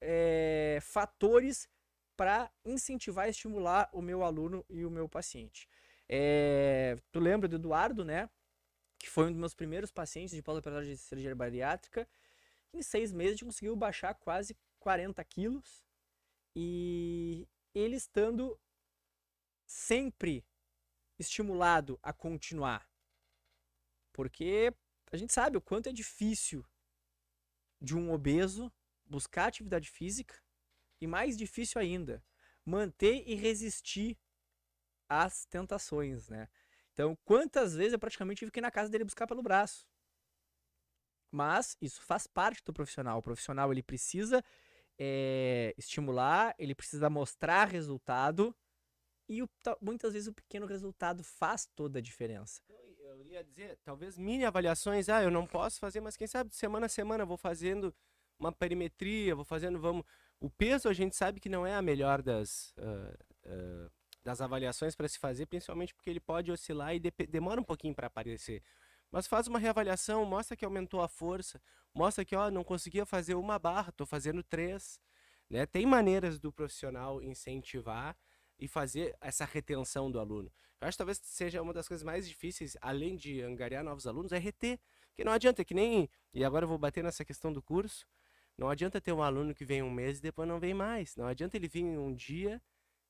é, 0.00 0.78
fatores 0.82 1.68
para 2.16 2.50
incentivar 2.64 3.26
e 3.26 3.30
estimular 3.30 3.88
o 3.92 4.02
meu 4.02 4.22
aluno 4.22 4.64
e 4.68 4.84
o 4.84 4.90
meu 4.90 5.08
paciente. 5.08 5.68
É, 6.08 6.96
tu 7.10 7.20
lembra 7.20 7.48
do 7.48 7.56
Eduardo, 7.56 8.04
né? 8.04 8.28
Que 8.98 9.08
foi 9.08 9.26
um 9.26 9.30
dos 9.30 9.38
meus 9.38 9.54
primeiros 9.54 9.90
pacientes 9.90 10.34
de 10.34 10.42
pós-operatório 10.42 10.88
de 10.88 10.98
cirurgia 10.98 11.34
bariátrica. 11.34 12.06
Em 12.74 12.82
seis 12.82 13.12
meses, 13.12 13.30
a 13.30 13.36
gente 13.36 13.44
conseguiu 13.46 13.74
baixar 13.74 14.14
quase 14.14 14.56
40 14.80 15.24
quilos. 15.24 15.84
E 16.54 17.48
ele 17.74 17.96
estando 17.96 18.60
sempre 19.66 20.44
estimulado 21.18 21.98
a 22.02 22.12
continuar. 22.12 22.86
Porque 24.12 24.74
a 25.12 25.16
gente 25.16 25.32
sabe 25.32 25.56
o 25.56 25.60
quanto 25.60 25.88
é 25.88 25.92
difícil 25.92 26.64
de 27.80 27.96
um 27.96 28.12
obeso 28.12 28.72
buscar 29.06 29.46
atividade 29.46 29.90
física 29.90 30.40
e 31.00 31.06
mais 31.06 31.36
difícil 31.36 31.80
ainda, 31.80 32.22
manter 32.64 33.24
e 33.26 33.34
resistir 33.34 34.18
às 35.08 35.44
tentações, 35.46 36.28
né? 36.28 36.48
Então, 36.92 37.16
quantas 37.24 37.74
vezes 37.74 37.94
eu 37.94 37.98
praticamente 37.98 38.40
tive 38.40 38.50
que 38.50 38.60
ir 38.60 38.62
na 38.62 38.70
casa 38.70 38.90
dele 38.90 39.04
buscar 39.04 39.26
pelo 39.26 39.42
braço. 39.42 39.88
Mas 41.30 41.76
isso 41.80 42.02
faz 42.02 42.26
parte 42.26 42.62
do 42.64 42.72
profissional. 42.72 43.18
O 43.18 43.22
profissional 43.22 43.72
ele 43.72 43.82
precisa 43.82 44.44
é, 44.98 45.74
estimular, 45.78 46.54
ele 46.58 46.74
precisa 46.74 47.08
mostrar 47.08 47.66
resultado 47.66 48.54
e 49.28 49.42
o, 49.42 49.48
muitas 49.80 50.12
vezes 50.12 50.28
o 50.28 50.34
pequeno 50.34 50.66
resultado 50.66 51.22
faz 51.22 51.66
toda 51.74 52.00
a 52.00 52.02
diferença. 52.02 52.60
Ia 53.30 53.44
dizer, 53.44 53.78
talvez 53.84 54.18
mini 54.18 54.44
avaliações, 54.44 55.08
ah, 55.08 55.22
eu 55.22 55.30
não 55.30 55.46
posso 55.46 55.78
fazer, 55.78 56.00
mas 56.00 56.16
quem 56.16 56.26
sabe 56.26 56.50
de 56.50 56.56
semana 56.56 56.86
a 56.86 56.88
semana 56.88 57.24
vou 57.24 57.36
fazendo 57.36 57.94
uma 58.36 58.50
perimetria, 58.50 59.36
vou 59.36 59.44
fazendo, 59.44 59.78
vamos. 59.78 60.04
O 60.40 60.50
peso 60.50 60.88
a 60.88 60.92
gente 60.92 61.14
sabe 61.14 61.38
que 61.38 61.48
não 61.48 61.64
é 61.64 61.76
a 61.76 61.80
melhor 61.80 62.22
das, 62.22 62.74
uh, 62.76 63.14
uh, 63.46 63.90
das 64.24 64.40
avaliações 64.40 64.96
para 64.96 65.06
se 65.06 65.16
fazer, 65.16 65.46
principalmente 65.46 65.94
porque 65.94 66.10
ele 66.10 66.18
pode 66.18 66.50
oscilar 66.50 66.92
e 66.92 66.98
de 66.98 67.12
demora 67.28 67.60
um 67.60 67.64
pouquinho 67.64 67.94
para 67.94 68.08
aparecer. 68.08 68.64
Mas 69.12 69.28
faz 69.28 69.46
uma 69.46 69.60
reavaliação, 69.60 70.24
mostra 70.24 70.56
que 70.56 70.64
aumentou 70.64 71.00
a 71.00 71.06
força, 71.06 71.62
mostra 71.94 72.24
que 72.24 72.34
ó, 72.34 72.50
não 72.50 72.64
conseguia 72.64 73.06
fazer 73.06 73.36
uma 73.36 73.60
barra, 73.60 73.90
estou 73.90 74.08
fazendo 74.08 74.42
três. 74.42 74.98
Né? 75.48 75.66
Tem 75.66 75.86
maneiras 75.86 76.40
do 76.40 76.52
profissional 76.52 77.22
incentivar 77.22 78.16
e 78.58 78.66
fazer 78.66 79.16
essa 79.20 79.44
retenção 79.44 80.10
do 80.10 80.18
aluno. 80.18 80.50
Eu 80.80 80.88
acho 80.88 80.96
que 80.96 80.98
talvez 80.98 81.20
seja 81.22 81.60
uma 81.60 81.72
das 81.72 81.86
coisas 81.86 82.04
mais 82.04 82.26
difíceis, 82.26 82.76
além 82.80 83.16
de 83.16 83.42
angariar 83.42 83.84
novos 83.84 84.06
alunos, 84.06 84.32
é 84.32 84.38
reter. 84.38 84.78
Porque 85.08 85.24
não 85.24 85.32
adianta, 85.32 85.64
que 85.64 85.74
nem. 85.74 86.08
E 86.32 86.44
agora 86.44 86.64
eu 86.64 86.68
vou 86.68 86.78
bater 86.78 87.04
nessa 87.04 87.24
questão 87.24 87.52
do 87.52 87.62
curso. 87.62 88.06
Não 88.56 88.68
adianta 88.68 89.00
ter 89.00 89.12
um 89.12 89.22
aluno 89.22 89.54
que 89.54 89.64
vem 89.64 89.82
um 89.82 89.90
mês 89.90 90.18
e 90.18 90.22
depois 90.22 90.48
não 90.48 90.58
vem 90.58 90.74
mais. 90.74 91.16
Não 91.16 91.26
adianta 91.26 91.56
ele 91.56 91.68
vir 91.68 91.84
um 91.84 92.14
dia 92.14 92.60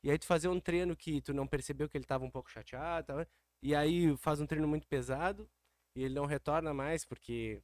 e 0.02 0.10
aí 0.10 0.18
tu 0.18 0.26
fazer 0.26 0.48
um 0.48 0.58
treino 0.58 0.96
que 0.96 1.20
tu 1.20 1.34
não 1.34 1.46
percebeu 1.46 1.88
que 1.88 1.96
ele 1.96 2.04
estava 2.04 2.24
um 2.24 2.30
pouco 2.30 2.50
chateado, 2.50 3.26
e 3.62 3.74
aí 3.74 4.16
faz 4.16 4.40
um 4.40 4.46
treino 4.46 4.66
muito 4.66 4.86
pesado 4.88 5.48
e 5.94 6.02
ele 6.04 6.14
não 6.14 6.24
retorna 6.24 6.72
mais 6.72 7.04
porque 7.04 7.62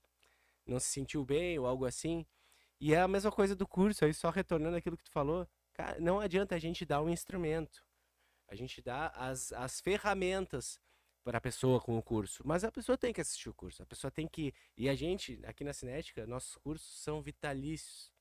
não 0.67 0.79
se 0.79 0.89
sentiu 0.89 1.25
bem 1.25 1.59
ou 1.59 1.67
algo 1.67 1.87
assim. 1.87 2.27
E 2.81 2.95
é 2.95 3.01
a 3.01 3.09
mesma 3.09 3.33
coisa 3.33 3.57
do 3.57 3.67
curso, 3.67 4.05
aí 4.05 4.13
só 4.13 4.31
retornando 4.31 4.77
aquilo 4.77 4.97
que 4.97 5.05
tu 5.05 5.11
falou. 5.11 5.49
Cara, 5.73 5.99
não 6.01 6.21
adianta 6.21 6.55
a 6.55 6.59
gente 6.59 6.85
dar 6.85 7.03
um 7.03 7.09
instrumento. 7.09 7.86
A 8.49 8.55
gente 8.55 8.81
dá 8.81 9.09
as, 9.09 9.53
as 9.53 9.81
ferramentas 9.81 10.81
para 11.25 11.39
a 11.39 11.41
pessoa 11.41 11.81
com 11.81 11.99
o 11.99 12.03
curso. 12.03 12.43
Mas 12.47 12.63
a 12.63 12.71
pessoa 12.71 12.97
tem 12.97 13.13
que 13.13 13.21
assistir 13.21 13.49
o 13.49 13.55
curso. 13.55 13.83
A 13.83 13.87
pessoa 13.87 14.11
tem 14.11 14.29
que. 14.29 14.55
E 14.77 14.89
a 14.89 14.95
gente, 14.95 15.41
aqui 15.45 15.65
na 15.65 15.73
Cinética, 15.73 16.27
nossos 16.27 16.57
cursos 16.57 17.03
são 17.03 17.21
vitalícios. 17.21 18.13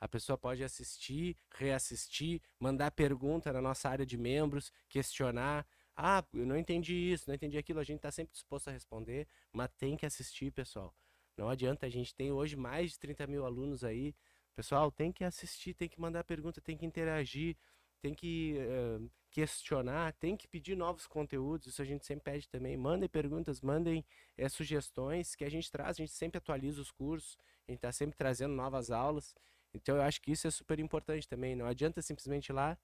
A 0.00 0.08
pessoa 0.08 0.36
pode 0.36 0.64
assistir, 0.64 1.36
reassistir, 1.50 2.40
mandar 2.58 2.90
pergunta 2.90 3.52
na 3.52 3.60
nossa 3.60 3.88
área 3.88 4.06
de 4.06 4.16
membros, 4.16 4.72
questionar. 4.88 5.66
Ah, 5.96 6.24
eu 6.32 6.46
não 6.46 6.56
entendi 6.56 6.94
isso, 6.94 7.24
não 7.28 7.34
entendi 7.34 7.58
aquilo. 7.58 7.80
A 7.80 7.84
gente 7.84 7.98
está 7.98 8.10
sempre 8.10 8.32
disposto 8.32 8.68
a 8.68 8.72
responder, 8.72 9.26
mas 9.52 9.70
tem 9.78 9.96
que 9.96 10.06
assistir, 10.06 10.50
pessoal. 10.52 10.94
Não 11.36 11.48
adianta, 11.48 11.86
a 11.86 11.90
gente 11.90 12.14
tem 12.14 12.30
hoje 12.32 12.56
mais 12.56 12.92
de 12.92 12.98
30 12.98 13.26
mil 13.26 13.44
alunos 13.44 13.84
aí 13.84 14.14
Pessoal, 14.54 14.90
tem 14.90 15.10
que 15.10 15.24
assistir, 15.24 15.72
tem 15.72 15.88
que 15.88 15.98
mandar 15.98 16.24
pergunta, 16.24 16.60
tem 16.60 16.76
que 16.76 16.84
interagir, 16.84 17.56
tem 18.02 18.12
que 18.12 18.56
uh, 18.58 19.10
questionar, 19.30 20.12
tem 20.14 20.36
que 20.36 20.48
pedir 20.48 20.76
novos 20.76 21.06
conteúdos. 21.06 21.68
Isso 21.68 21.80
a 21.80 21.84
gente 21.84 22.04
sempre 22.04 22.24
pede 22.32 22.48
também. 22.48 22.76
Mandem 22.76 23.08
perguntas, 23.08 23.60
mandem 23.60 24.04
é, 24.36 24.48
sugestões 24.48 25.36
que 25.36 25.44
a 25.44 25.48
gente 25.48 25.70
traz. 25.70 25.90
A 25.90 26.02
gente 26.02 26.12
sempre 26.12 26.38
atualiza 26.38 26.82
os 26.82 26.90
cursos, 26.90 27.38
a 27.66 27.70
gente 27.70 27.78
está 27.78 27.92
sempre 27.92 28.16
trazendo 28.16 28.54
novas 28.54 28.90
aulas. 28.90 29.34
Então 29.72 29.96
eu 29.96 30.02
acho 30.02 30.20
que 30.20 30.32
isso 30.32 30.48
é 30.48 30.50
super 30.50 30.80
importante 30.80 31.28
também. 31.28 31.54
Não 31.54 31.66
adianta 31.66 32.02
simplesmente 32.02 32.48
ir 32.48 32.52
lá, 32.52 32.76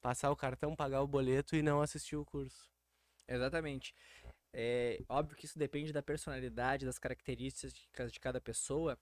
passar 0.00 0.30
o 0.30 0.36
cartão, 0.36 0.76
pagar 0.76 1.02
o 1.02 1.08
boleto 1.08 1.56
e 1.56 1.62
não 1.62 1.82
assistir 1.82 2.16
o 2.16 2.24
curso. 2.24 2.70
Exatamente. 3.26 3.92
É 4.52 5.02
óbvio 5.08 5.36
que 5.36 5.46
isso 5.46 5.58
depende 5.58 5.92
da 5.92 6.02
personalidade, 6.02 6.86
das 6.86 6.98
características 6.98 8.12
de 8.12 8.20
cada 8.20 8.40
pessoa, 8.40 8.96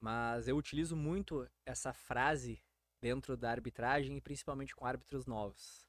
mas 0.00 0.46
eu 0.46 0.56
utilizo 0.56 0.94
muito 0.94 1.48
essa 1.66 1.92
frase 1.92 2.62
dentro 3.02 3.36
da 3.36 3.50
arbitragem 3.50 4.16
e 4.16 4.20
principalmente 4.20 4.74
com 4.74 4.86
árbitros 4.86 5.26
novos. 5.26 5.84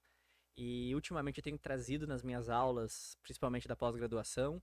E 0.57 0.93
ultimamente 0.95 1.37
eu 1.37 1.43
tenho 1.43 1.59
trazido 1.59 2.07
nas 2.07 2.23
minhas 2.23 2.49
aulas, 2.49 3.15
principalmente 3.21 3.67
da 3.67 3.75
pós-graduação, 3.75 4.61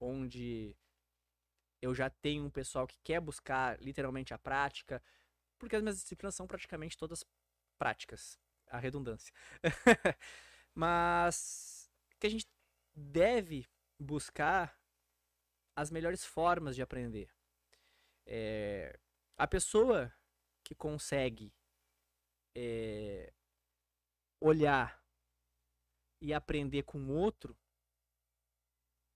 onde 0.00 0.76
eu 1.80 1.94
já 1.94 2.10
tenho 2.10 2.44
um 2.44 2.50
pessoal 2.50 2.86
que 2.86 2.98
quer 3.02 3.20
buscar 3.20 3.80
literalmente 3.80 4.34
a 4.34 4.38
prática, 4.38 5.02
porque 5.58 5.76
as 5.76 5.82
minhas 5.82 5.98
disciplinas 5.98 6.34
são 6.34 6.46
praticamente 6.46 6.98
todas 6.98 7.24
práticas, 7.78 8.38
a 8.66 8.78
redundância. 8.78 9.32
Mas 10.74 11.88
que 12.18 12.26
a 12.26 12.30
gente 12.30 12.46
deve 12.94 13.68
buscar 13.98 14.76
as 15.76 15.90
melhores 15.90 16.24
formas 16.24 16.74
de 16.74 16.82
aprender. 16.82 17.32
É, 18.26 18.98
a 19.36 19.46
pessoa 19.46 20.12
que 20.64 20.74
consegue 20.74 21.52
é, 22.54 23.32
olhar 24.40 25.02
e 26.20 26.32
aprender 26.32 26.82
com 26.84 26.98
o 26.98 27.10
outro, 27.10 27.56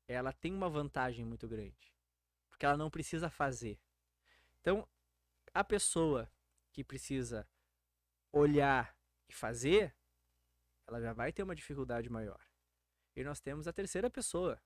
ela 0.08 0.32
tem 0.32 0.52
uma 0.52 0.68
vantagem 0.68 1.24
muito 1.24 1.48
grande. 1.48 1.94
Porque 2.48 2.64
ela 2.64 2.76
não 2.76 2.90
precisa 2.90 3.28
fazer. 3.28 3.80
Então, 4.60 4.88
a 5.52 5.62
pessoa 5.62 6.30
que 6.72 6.82
precisa 6.82 7.48
olhar 8.32 8.96
e 9.28 9.32
fazer, 9.32 9.96
ela 10.86 11.00
já 11.00 11.12
vai 11.12 11.32
ter 11.32 11.42
uma 11.42 11.54
dificuldade 11.54 12.08
maior. 12.08 12.40
E 13.14 13.24
nós 13.24 13.40
temos 13.40 13.66
a 13.66 13.72
terceira 13.72 14.10
pessoa, 14.10 14.60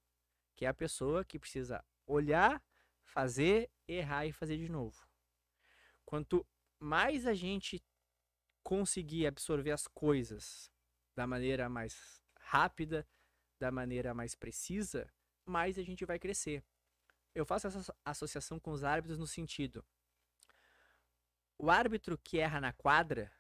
que 0.56 0.64
é 0.64 0.68
a 0.68 0.74
pessoa 0.74 1.24
que 1.24 1.38
precisa 1.38 1.84
olhar 2.06 2.62
fazer, 3.10 3.70
errar 3.88 4.26
e 4.26 4.32
fazer 4.32 4.56
de 4.56 4.68
novo. 4.68 5.06
Quanto 6.04 6.46
mais 6.80 7.26
a 7.26 7.34
gente 7.34 7.84
conseguir 8.64 9.26
absorver 9.26 9.70
as 9.70 9.86
coisas 9.86 10.72
da 11.14 11.26
maneira 11.26 11.68
mais 11.68 12.22
rápida, 12.38 13.06
da 13.58 13.70
maneira 13.70 14.14
mais 14.14 14.34
precisa, 14.34 15.12
mais 15.44 15.78
a 15.78 15.82
gente 15.82 16.04
vai 16.04 16.18
crescer. 16.18 16.64
Eu 17.34 17.44
faço 17.44 17.66
essa 17.66 17.94
associação 18.04 18.58
com 18.58 18.72
os 18.72 18.82
árbitros 18.82 19.18
no 19.18 19.26
sentido: 19.26 19.84
o 21.58 21.70
árbitro 21.70 22.16
que 22.18 22.38
erra 22.38 22.60
na 22.60 22.72
quadra, 22.72 23.30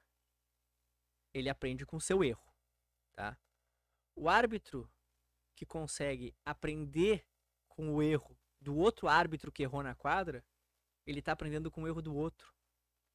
ele 1.32 1.48
aprende 1.48 1.86
com 1.86 1.98
seu 1.98 2.22
erro, 2.22 2.54
tá? 3.12 3.38
O 4.14 4.28
árbitro 4.28 4.92
que 5.56 5.64
consegue 5.64 6.36
aprender 6.44 7.26
com 7.68 7.94
o 7.94 8.02
erro 8.02 8.38
do 8.60 8.76
outro 8.76 9.08
árbitro 9.08 9.50
que 9.50 9.62
errou 9.62 9.82
na 9.82 9.94
quadra, 9.94 10.44
ele 11.06 11.22
tá 11.22 11.32
aprendendo 11.32 11.70
com 11.70 11.82
o 11.82 11.88
erro 11.88 12.02
do 12.02 12.14
outro. 12.14 12.54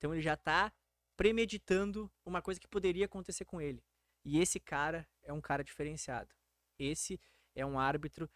Então 0.05 0.13
ele 0.13 0.21
já 0.21 0.37
tá 0.37 0.71
premeditando 1.17 2.11
uma 2.23 2.39
coisa 2.39 2.59
que 2.59 2.67
poderia 2.67 3.05
acontecer 3.05 3.43
com 3.43 3.59
ele. 3.59 3.83
E 4.23 4.39
esse 4.39 4.59
cara 4.59 5.09
é 5.23 5.33
um 5.33 5.41
cara 5.41 5.63
diferenciado. 5.63 6.29
Esse 6.77 7.19
é 7.55 7.65
um 7.65 7.79
árbitro 7.79 8.29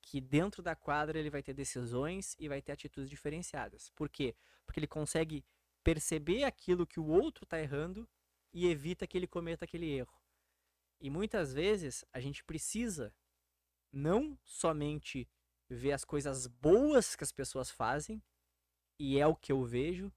que 0.00 0.20
dentro 0.20 0.62
da 0.62 0.76
quadra 0.76 1.18
ele 1.18 1.28
vai 1.28 1.42
ter 1.42 1.52
decisões 1.52 2.36
e 2.38 2.48
vai 2.48 2.62
ter 2.62 2.70
atitudes 2.70 3.10
diferenciadas. 3.10 3.90
Por 3.90 4.08
quê? 4.08 4.36
Porque 4.64 4.78
ele 4.78 4.86
consegue 4.86 5.44
perceber 5.82 6.44
aquilo 6.44 6.86
que 6.86 7.00
o 7.00 7.08
outro 7.08 7.42
está 7.42 7.60
errando 7.60 8.08
e 8.52 8.68
evita 8.68 9.04
que 9.04 9.18
ele 9.18 9.26
cometa 9.26 9.64
aquele 9.64 9.90
erro. 9.90 10.16
E 11.00 11.10
muitas 11.10 11.52
vezes 11.52 12.04
a 12.12 12.20
gente 12.20 12.44
precisa 12.44 13.12
não 13.92 14.38
somente 14.44 15.28
ver 15.68 15.90
as 15.90 16.04
coisas 16.04 16.46
boas 16.46 17.16
que 17.16 17.24
as 17.24 17.32
pessoas 17.32 17.68
fazem, 17.68 18.22
e 18.98 19.18
é 19.18 19.26
o 19.26 19.36
que 19.36 19.52
eu 19.52 19.64
vejo. 19.64 20.12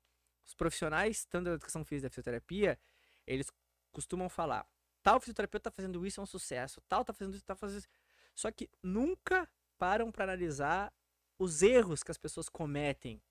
Os 0.50 0.56
profissionais, 0.56 1.26
tanto 1.26 1.46
da 1.46 1.52
educação 1.52 1.86
física 1.86 2.08
e 2.08 2.10
da 2.10 2.10
fisioterapia, 2.10 2.80
eles 3.28 3.52
costumam 3.92 4.28
falar: 4.28 4.68
tal 5.04 5.20
fisioterapeuta 5.20 5.70
tá 5.70 5.76
fazendo 5.76 6.04
isso, 6.08 6.20
é 6.20 6.24
um 6.24 6.26
sucesso, 6.26 6.82
tal 6.88 7.06
tá 7.06 7.14
fazendo 7.14 7.36
isso, 7.36 7.46
tá 7.46 7.56
fazendo 7.56 7.78
isso. 7.78 7.88
Só 8.34 8.52
que 8.52 8.68
nunca 8.82 9.48
param 9.78 10.12
para 10.12 10.24
analisar 10.24 10.92
os 11.38 11.62
erros 11.62 12.02
que 12.02 12.10
as 12.10 12.18
pessoas 12.18 12.50
cometem 12.50 13.22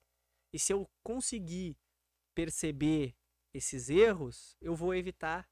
e 0.52 0.60
se 0.60 0.72
eu 0.72 0.88
conseguir 1.02 1.76
perceber 2.34 3.16
esses 3.52 3.90
erros, 3.90 4.56
eu 4.60 4.76
vou 4.76 4.94
evitar 4.94 5.48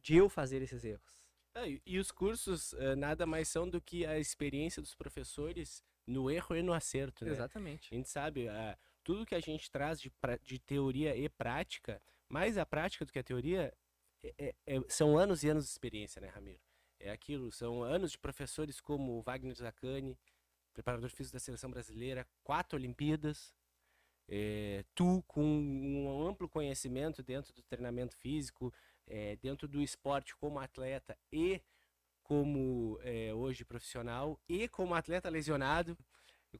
de 0.00 0.14
eu 0.14 0.28
fazer 0.28 0.62
esses 0.62 0.84
erros. 0.84 1.26
É, 1.54 1.68
e- 1.68 1.82
e 1.84 1.98
os 1.98 2.12
cursos 2.12 2.74
eh, 2.74 2.94
nada 2.94 3.26
mais 3.26 3.48
são 3.48 3.68
do 3.68 3.80
que 3.80 4.06
a 4.06 4.18
experiência 4.20 4.80
dos 4.80 4.94
professores 4.94 5.82
no 6.06 6.30
erro 6.30 6.54
e 6.54 6.62
no 6.62 6.72
acerto, 6.72 7.24
né? 7.24 7.32
Exatamente. 7.32 7.92
A 7.92 7.96
gente 7.96 8.08
sabe, 8.08 8.48
ah, 8.48 8.78
tudo 9.06 9.24
que 9.24 9.36
a 9.36 9.40
gente 9.40 9.70
traz 9.70 10.00
de, 10.00 10.10
de 10.42 10.58
teoria 10.58 11.16
e 11.16 11.28
prática, 11.28 12.02
mais 12.28 12.58
a 12.58 12.66
prática 12.66 13.04
do 13.04 13.12
que 13.12 13.20
a 13.20 13.22
teoria, 13.22 13.72
é- 14.20 14.34
é- 14.36 14.54
é- 14.66 14.80
são 14.88 15.16
anos 15.16 15.44
e 15.44 15.48
anos 15.48 15.64
de 15.64 15.70
experiência, 15.70 16.20
né, 16.20 16.26
Ramiro? 16.26 16.58
É 16.98 17.12
aquilo, 17.12 17.52
são 17.52 17.84
anos 17.84 18.10
de 18.10 18.18
professores 18.18 18.80
como 18.80 19.22
Wagner 19.22 19.54
Zacani, 19.54 20.18
preparador 20.74 21.08
físico 21.08 21.34
da 21.34 21.38
seleção 21.38 21.70
brasileira, 21.70 22.26
quatro 22.42 22.76
Olimpíadas, 22.76 23.54
é, 24.28 24.84
tu 24.92 25.22
com 25.28 25.40
um 25.44 26.26
amplo 26.26 26.48
conhecimento 26.48 27.22
dentro 27.22 27.54
do 27.54 27.62
treinamento 27.62 28.16
físico, 28.16 28.74
é, 29.06 29.36
dentro 29.36 29.68
do 29.68 29.80
esporte 29.80 30.34
como 30.34 30.58
atleta 30.58 31.16
e 31.30 31.62
como 32.24 32.98
é, 33.02 33.32
hoje 33.32 33.64
profissional 33.64 34.36
e 34.48 34.66
como 34.66 34.96
atleta 34.96 35.28
lesionado. 35.30 35.96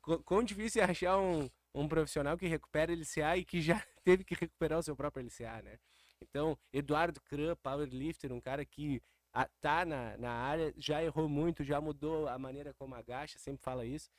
Qu- 0.00 0.22
Quão 0.22 0.44
difícil 0.44 0.80
é 0.80 0.84
achar 0.84 1.18
um, 1.18 1.50
um 1.76 1.88
profissional 1.88 2.36
que 2.38 2.46
recupera 2.46 2.92
LCA 2.92 3.36
e 3.36 3.44
que 3.44 3.60
já 3.60 3.80
teve 4.04 4.24
que 4.24 4.34
recuperar 4.34 4.78
o 4.78 4.82
seu 4.82 4.96
próprio 4.96 5.24
LCA, 5.24 5.62
né? 5.62 5.78
Então, 6.22 6.58
Eduardo 6.72 7.20
Kran, 7.20 7.54
powerlifter, 7.56 8.32
um 8.32 8.40
cara 8.40 8.64
que 8.64 9.02
a- 9.32 9.48
tá 9.60 9.84
na, 9.84 10.16
na 10.16 10.30
área, 10.32 10.72
já 10.78 11.02
errou 11.02 11.28
muito, 11.28 11.62
já 11.62 11.80
mudou 11.80 12.26
a 12.28 12.38
maneira 12.38 12.72
como 12.74 12.94
agacha, 12.94 13.38
sempre 13.38 13.62
fala 13.62 13.84
isso. 13.84 14.10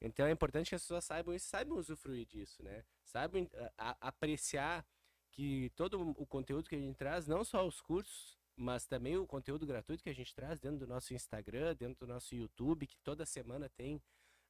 Então 0.00 0.26
é 0.26 0.30
importante 0.30 0.68
que 0.70 0.74
as 0.74 0.82
pessoas 0.82 1.04
saibam 1.04 1.34
isso, 1.34 1.46
saibam 1.48 1.78
usufruir 1.78 2.26
disso, 2.26 2.62
né? 2.62 2.84
Saibam 3.04 3.48
a- 3.78 3.90
a- 3.90 4.08
apreciar 4.08 4.84
que 5.30 5.70
todo 5.76 6.00
o 6.10 6.26
conteúdo 6.26 6.68
que 6.68 6.74
a 6.76 6.80
gente 6.80 6.96
traz, 6.96 7.26
não 7.26 7.44
só 7.44 7.66
os 7.66 7.80
cursos, 7.80 8.36
mas 8.56 8.86
também 8.86 9.16
o 9.16 9.26
conteúdo 9.26 9.66
gratuito 9.66 10.02
que 10.02 10.10
a 10.10 10.14
gente 10.14 10.34
traz 10.34 10.58
dentro 10.58 10.78
do 10.78 10.86
nosso 10.86 11.14
Instagram, 11.14 11.74
dentro 11.76 12.06
do 12.06 12.12
nosso 12.12 12.34
YouTube, 12.34 12.86
que 12.86 12.98
toda 13.04 13.24
semana 13.26 13.68
tem 13.68 14.02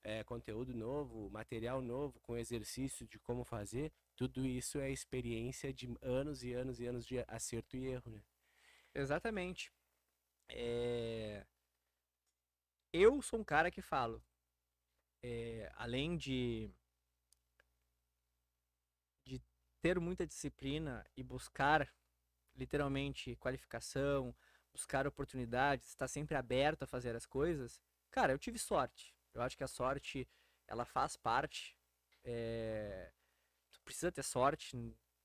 é, 0.06 0.22
conteúdo 0.22 0.72
novo, 0.72 1.28
material 1.30 1.82
novo, 1.82 2.20
com 2.20 2.36
exercício 2.36 3.06
de 3.08 3.18
como 3.18 3.44
fazer. 3.44 3.92
Tudo 4.14 4.46
isso 4.46 4.78
é 4.78 4.90
experiência 4.90 5.74
de 5.74 5.92
anos 6.00 6.44
e 6.44 6.52
anos 6.52 6.78
e 6.80 6.86
anos 6.86 7.04
de 7.04 7.24
acerto 7.26 7.76
e 7.76 7.86
erro, 7.88 8.10
né? 8.12 8.22
Exatamente. 8.94 9.72
É, 10.48 11.44
Eu 12.92 13.22
sou 13.22 13.38
um 13.38 13.44
cara 13.44 13.70
que 13.70 13.80
falo, 13.80 14.20
é, 15.22 15.70
além 15.76 16.16
de 16.16 16.70
de 19.24 19.42
ter 19.80 19.98
muita 20.00 20.26
disciplina 20.26 21.04
e 21.16 21.22
buscar 21.22 21.92
literalmente 22.54 23.36
qualificação, 23.36 24.34
buscar 24.72 25.06
oportunidades, 25.06 25.88
estar 25.88 26.08
sempre 26.08 26.36
aberto 26.36 26.82
a 26.84 26.86
fazer 26.86 27.16
as 27.16 27.26
coisas, 27.26 27.80
cara, 28.10 28.32
eu 28.32 28.38
tive 28.38 28.58
sorte. 28.58 29.15
Eu 29.36 29.42
acho 29.42 29.56
que 29.56 29.64
a 29.64 29.68
sorte 29.68 30.28
ela 30.68 30.84
faz 30.84 31.16
parte. 31.16 31.76
é, 32.24 33.12
Tu 33.72 33.80
precisa 33.84 34.12
ter 34.12 34.22
sorte, 34.24 34.76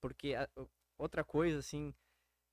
porque 0.02 0.36
a- 0.36 0.50
outra 0.98 1.24
coisa 1.24 1.60
assim, 1.60 1.94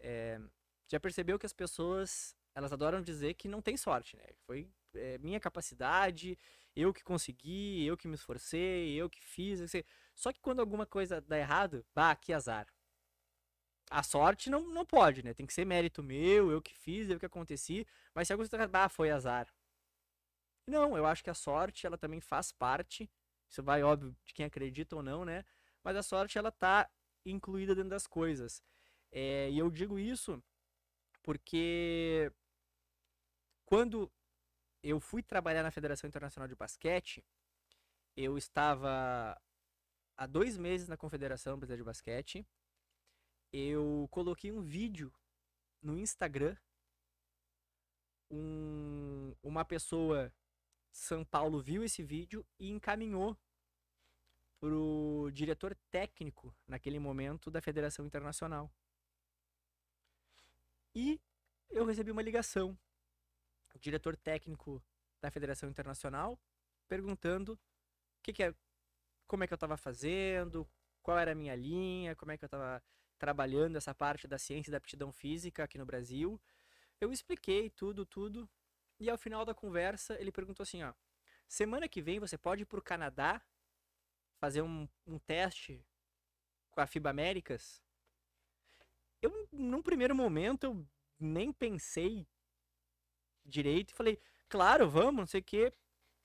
é, 0.01 0.41
já 0.89 1.01
percebeu 1.01 1.39
que 1.39 1.47
as 1.47 1.53
pessoas 1.53 2.37
elas 2.55 2.73
adoram 2.73 3.03
dizer 3.03 3.35
que 3.35 3.49
não 3.49 3.63
tem 3.63 3.77
sorte, 3.77 4.17
né? 4.17 4.25
Foi 4.47 4.69
é, 4.95 5.19
minha 5.19 5.41
capacidade, 5.41 6.39
eu 6.77 6.93
que 6.95 7.05
consegui, 7.05 7.85
eu 7.87 7.97
que 7.97 8.09
me 8.09 8.15
esforcei, 8.17 8.95
eu 8.95 9.11
que 9.11 9.23
fiz. 9.25 9.61
sei. 9.71 9.85
Só 10.15 10.33
que 10.33 10.41
quando 10.41 10.61
alguma 10.61 10.87
coisa 10.87 11.21
dá 11.21 11.39
errado, 11.39 11.85
bah, 11.95 12.17
que 12.17 12.33
azar. 12.33 12.67
A 13.91 14.03
sorte 14.03 14.49
não, 14.51 14.67
não 14.69 14.85
pode, 14.85 15.23
né? 15.23 15.33
Tem 15.35 15.47
que 15.47 15.53
ser 15.53 15.65
mérito 15.67 16.03
meu, 16.03 16.51
eu 16.51 16.61
que 16.61 16.75
fiz, 16.75 17.09
eu 17.11 17.19
que 17.19 17.27
aconteci. 17.27 17.87
Mas 18.15 18.27
se 18.27 18.33
alguma 18.33 18.49
coisa 18.49 18.57
errado, 18.63 18.71
bah, 18.71 18.89
foi 18.89 19.11
azar. 19.11 19.47
Não, 20.69 20.97
eu 20.97 21.07
acho 21.07 21.25
que 21.25 21.31
a 21.31 21.35
sorte, 21.35 21.87
ela 21.87 21.97
também 21.99 22.21
faz 22.21 22.53
parte. 22.53 23.11
Isso 23.49 23.63
vai, 23.63 23.83
óbvio, 23.83 24.15
de 24.25 24.35
quem 24.35 24.45
acredita 24.47 24.97
ou 24.97 25.03
não, 25.03 25.25
né? 25.25 25.45
Mas 25.83 25.97
a 25.97 26.03
sorte, 26.03 26.37
ela 26.39 26.53
tá 26.53 26.89
incluída 27.25 27.75
dentro 27.75 27.91
das 27.91 28.07
coisas. 28.07 28.63
É, 29.11 29.51
e 29.51 29.59
eu 29.59 29.71
digo 29.71 29.99
isso 29.99 30.43
porque 31.23 32.31
quando 33.65 34.11
eu 34.83 35.01
fui 35.01 35.23
trabalhar 35.23 35.63
na 35.63 35.71
Federação 35.71 36.09
Internacional 36.09 36.49
de 36.49 36.55
Basquete, 36.57 37.25
eu 38.17 38.37
estava 38.39 39.41
há 40.17 40.27
dois 40.27 40.57
meses 40.57 40.89
na 40.89 40.97
Confederação 40.97 41.57
Brasileira 41.59 41.83
de 41.83 41.87
Basquete. 41.87 42.47
Eu 43.53 44.09
coloquei 44.11 44.53
um 44.53 44.61
vídeo 44.63 45.13
no 45.83 45.99
Instagram. 45.99 46.57
Um- 48.31 49.35
uma 49.43 49.65
pessoa 49.65 50.33
São 50.91 51.25
Paulo 51.25 51.61
viu 51.61 51.85
esse 51.85 52.03
vídeo 52.03 52.45
e 52.59 52.71
encaminhou 52.71 53.37
pro 54.59 55.31
diretor 55.33 55.75
técnico 55.91 56.55
naquele 56.67 56.99
momento 56.99 57.51
da 57.51 57.61
Federação 57.61 58.05
Internacional. 58.05 58.71
E 60.95 61.21
eu 61.71 61.85
recebi 61.85 62.11
uma 62.11 62.23
ligação 62.23 62.77
o 63.75 63.79
diretor 63.79 64.17
técnico 64.17 64.83
da 65.21 65.31
Federação 65.31 65.69
Internacional 65.69 66.39
perguntando 66.89 67.53
o 67.53 67.59
que, 68.23 68.33
que 68.33 68.43
é, 68.43 68.55
como 69.27 69.45
é 69.45 69.47
que 69.47 69.53
eu 69.53 69.57
estava 69.57 69.77
fazendo, 69.77 70.69
qual 71.03 71.19
era 71.19 71.33
a 71.33 71.35
minha 71.35 71.55
linha, 71.55 72.17
como 72.17 72.33
é 72.33 72.37
que 72.37 72.45
eu 72.45 72.49
estava 72.49 72.83
trabalhando 73.19 73.77
essa 73.77 73.95
parte 73.95 74.27
da 74.27 74.39
ciência 74.39 74.71
e 74.71 74.73
da 74.73 74.79
aptidão 74.79 75.13
física 75.13 75.65
aqui 75.65 75.79
no 75.79 75.87
Brasil. 75.87 76.41
Eu 77.01 77.13
expliquei 77.13 77.71
tudo, 77.71 78.05
tudo. 78.05 78.49
E 79.01 79.09
ao 79.09 79.19
final 79.19 79.45
da 79.45 79.55
conversa, 79.55 80.21
ele 80.21 80.33
perguntou 80.33 80.63
assim, 80.63 80.83
ó, 80.83 80.93
semana 81.47 81.89
que 81.89 82.03
vem 82.03 82.19
você 82.19 82.37
pode 82.37 82.63
ir 82.63 82.67
para 82.67 82.79
o 82.79 82.83
Canadá 82.83 83.41
fazer 84.39 84.63
um, 84.63 84.89
um 85.07 85.19
teste 85.19 85.85
com 86.71 86.81
a 86.81 86.87
FIBA 86.87 87.11
Américas? 87.11 87.83
Eu, 89.23 89.49
num 89.53 89.83
primeiro 89.83 90.15
momento, 90.15 90.65
eu 90.65 90.87
nem 91.19 91.53
pensei 91.53 92.27
direito 93.45 93.91
e 93.91 93.95
falei, 93.95 94.21
claro, 94.49 94.89
vamos, 94.89 95.17
não 95.17 95.27
sei 95.27 95.41
o 95.41 95.45
quê. 95.45 95.73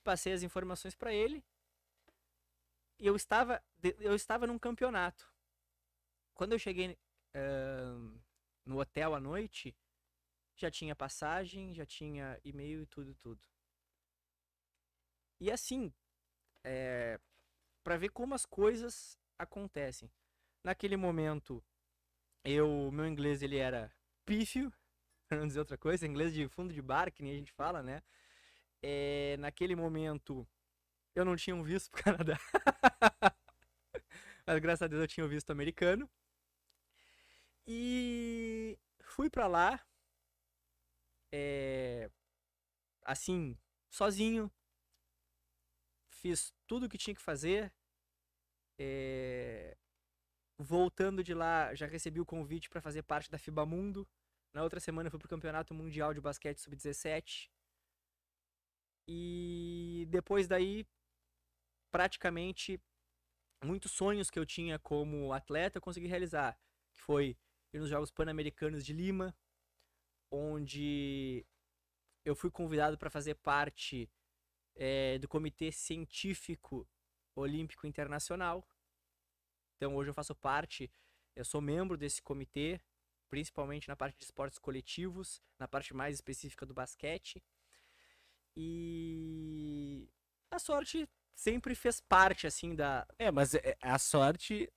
Passei 0.02 0.32
as 0.32 0.42
informações 0.42 0.94
para 0.94 1.12
ele. 1.12 1.44
E 2.98 3.06
eu 3.06 3.16
estava, 3.16 3.62
eu 3.98 4.14
estava 4.14 4.46
num 4.46 4.58
campeonato. 4.58 5.32
Quando 6.34 6.52
eu 6.52 6.58
cheguei 6.58 6.96
ahn, 7.34 8.18
no 8.64 8.78
hotel 8.78 9.14
à 9.14 9.20
noite, 9.20 9.76
já 10.56 10.70
tinha 10.70 10.94
passagem, 10.94 11.74
já 11.74 11.84
tinha 11.86 12.38
e-mail 12.44 12.82
e 12.82 12.86
tudo, 12.86 13.14
tudo. 13.14 13.40
E 15.40 15.50
assim, 15.50 15.92
é, 16.64 17.20
para 17.82 17.96
ver 17.96 18.10
como 18.10 18.34
as 18.34 18.46
coisas 18.46 19.18
acontecem. 19.38 20.10
Naquele 20.62 20.96
momento, 20.96 21.62
eu, 22.44 22.90
meu 22.92 23.06
inglês 23.06 23.42
ele 23.42 23.58
era 23.58 23.92
pífio, 24.24 24.72
pra 25.28 25.38
não 25.38 25.46
dizer 25.46 25.58
outra 25.60 25.78
coisa, 25.78 26.06
inglês 26.06 26.32
de 26.32 26.48
fundo 26.48 26.72
de 26.72 26.82
bar, 26.82 27.12
que 27.12 27.22
nem 27.22 27.32
a 27.32 27.36
gente 27.36 27.52
fala, 27.52 27.82
né? 27.82 28.02
É, 28.82 29.36
naquele 29.38 29.76
momento, 29.76 30.46
eu 31.14 31.24
não 31.24 31.36
tinha 31.36 31.56
um 31.56 31.62
visto 31.62 31.90
pro 31.90 32.02
Canadá. 32.04 32.38
Mas 34.46 34.58
graças 34.60 34.82
a 34.82 34.86
Deus 34.86 35.02
eu 35.02 35.08
tinha 35.08 35.26
o 35.26 35.28
visto 35.28 35.50
americano. 35.50 36.08
E 37.66 38.78
fui 39.00 39.30
pra 39.30 39.46
lá, 39.46 39.80
é, 41.36 42.08
assim, 43.02 43.58
sozinho. 43.90 44.48
Fiz 46.08 46.54
tudo 46.66 46.86
o 46.86 46.88
que 46.88 46.96
tinha 46.96 47.14
que 47.14 47.20
fazer. 47.20 47.72
é, 48.78 49.76
voltando 50.56 51.24
de 51.24 51.34
lá, 51.34 51.74
já 51.74 51.86
recebi 51.86 52.20
o 52.20 52.26
convite 52.26 52.70
para 52.70 52.80
fazer 52.80 53.02
parte 53.02 53.30
da 53.30 53.38
FIBA 53.38 53.66
Mundo. 53.66 54.08
Na 54.52 54.62
outra 54.62 54.78
semana 54.78 55.08
eu 55.08 55.10
fui 55.10 55.18
pro 55.18 55.28
Campeonato 55.28 55.74
Mundial 55.74 56.14
de 56.14 56.20
Basquete 56.20 56.58
Sub-17. 56.58 57.50
E 59.08 60.06
depois 60.08 60.46
daí, 60.46 60.86
praticamente, 61.90 62.80
muitos 63.62 63.90
sonhos 63.90 64.30
que 64.30 64.38
eu 64.38 64.46
tinha 64.46 64.78
como 64.78 65.32
atleta 65.32 65.78
eu 65.78 65.82
consegui 65.82 66.06
realizar. 66.06 66.56
Que 66.92 67.00
foi 67.00 67.36
ir 67.72 67.80
nos 67.80 67.90
Jogos 67.90 68.12
Pan-Americanos 68.12 68.84
de 68.86 68.92
Lima, 68.92 69.36
onde 70.30 71.46
eu 72.24 72.34
fui 72.34 72.50
convidado 72.50 72.98
para 72.98 73.10
fazer 73.10 73.34
parte 73.36 74.10
eh, 74.76 75.18
do 75.18 75.28
Comitê 75.28 75.70
Científico 75.70 76.88
Olímpico 77.34 77.86
Internacional. 77.86 78.66
Então 79.76 79.94
hoje 79.96 80.10
eu 80.10 80.14
faço 80.14 80.34
parte, 80.34 80.90
eu 81.36 81.44
sou 81.44 81.60
membro 81.60 81.96
desse 81.96 82.22
comitê, 82.22 82.80
principalmente 83.28 83.88
na 83.88 83.96
parte 83.96 84.16
de 84.18 84.24
esportes 84.24 84.58
coletivos, 84.58 85.42
na 85.58 85.66
parte 85.66 85.94
mais 85.94 86.14
específica 86.14 86.64
do 86.64 86.74
basquete. 86.74 87.42
E 88.56 90.08
a 90.50 90.58
sorte 90.58 91.08
sempre 91.34 91.74
fez 91.74 92.00
parte, 92.00 92.46
assim, 92.46 92.74
da. 92.74 93.06
É, 93.18 93.30
mas 93.30 93.54
é 93.54 93.76
a 93.82 93.98
sorte 93.98 94.72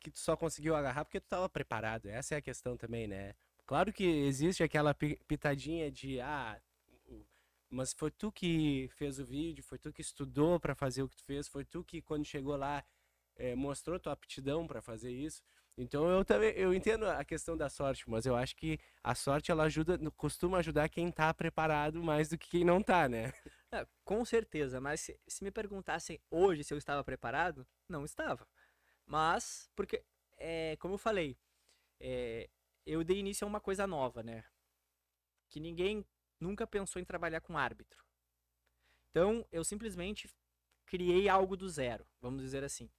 que 0.00 0.10
tu 0.10 0.18
só 0.18 0.36
conseguiu 0.36 0.74
agarrar 0.74 1.04
porque 1.04 1.20
tu 1.20 1.28
tava 1.28 1.48
preparado. 1.48 2.06
Essa 2.06 2.34
é 2.34 2.38
a 2.38 2.42
questão 2.42 2.76
também, 2.76 3.06
né? 3.06 3.34
Claro 3.70 3.92
que 3.92 4.02
existe 4.02 4.64
aquela 4.64 4.92
pitadinha 4.92 5.92
de, 5.92 6.20
ah, 6.20 6.60
mas 7.68 7.92
foi 7.92 8.10
tu 8.10 8.32
que 8.32 8.88
fez 8.96 9.20
o 9.20 9.24
vídeo, 9.24 9.62
foi 9.62 9.78
tu 9.78 9.92
que 9.92 10.00
estudou 10.00 10.58
para 10.58 10.74
fazer 10.74 11.04
o 11.04 11.08
que 11.08 11.14
tu 11.14 11.22
fez, 11.22 11.46
foi 11.46 11.64
tu 11.64 11.84
que 11.84 12.02
quando 12.02 12.24
chegou 12.24 12.56
lá 12.56 12.84
é, 13.36 13.54
mostrou 13.54 14.00
tua 14.00 14.12
aptidão 14.12 14.66
para 14.66 14.82
fazer 14.82 15.12
isso. 15.12 15.40
Então 15.78 16.08
eu 16.08 16.24
também 16.24 16.50
eu 16.56 16.74
entendo 16.74 17.06
a 17.06 17.24
questão 17.24 17.56
da 17.56 17.68
sorte, 17.68 18.10
mas 18.10 18.26
eu 18.26 18.34
acho 18.34 18.56
que 18.56 18.76
a 19.04 19.14
sorte 19.14 19.52
ela 19.52 19.62
ajuda, 19.62 19.96
costuma 20.16 20.58
ajudar 20.58 20.88
quem 20.88 21.08
tá 21.12 21.32
preparado 21.32 22.02
mais 22.02 22.28
do 22.28 22.36
que 22.36 22.50
quem 22.50 22.64
não 22.64 22.82
tá, 22.82 23.08
né? 23.08 23.32
É, 23.70 23.86
com 24.04 24.24
certeza, 24.24 24.80
mas 24.80 25.00
se, 25.00 25.20
se, 25.28 25.44
me 25.44 25.52
perguntassem 25.52 26.18
hoje 26.28 26.64
se 26.64 26.74
eu 26.74 26.78
estava 26.78 27.04
preparado, 27.04 27.64
não 27.88 28.04
estava. 28.04 28.44
Mas, 29.06 29.70
porque, 29.76 30.02
é, 30.38 30.76
como 30.80 30.94
eu 30.94 30.98
falei, 30.98 31.38
é, 32.00 32.50
eu 32.86 33.04
dei 33.04 33.18
início 33.18 33.44
a 33.44 33.48
uma 33.48 33.60
coisa 33.60 33.86
nova, 33.86 34.22
né? 34.22 34.44
Que 35.48 35.60
ninguém 35.60 36.06
nunca 36.38 36.66
pensou 36.66 37.00
em 37.00 37.04
trabalhar 37.04 37.40
com 37.40 37.56
árbitro. 37.56 38.04
Então, 39.10 39.46
eu 39.50 39.64
simplesmente 39.64 40.30
criei 40.86 41.28
algo 41.28 41.56
do 41.56 41.68
zero, 41.68 42.06
vamos 42.20 42.42
dizer 42.42 42.64
assim. 42.64 42.90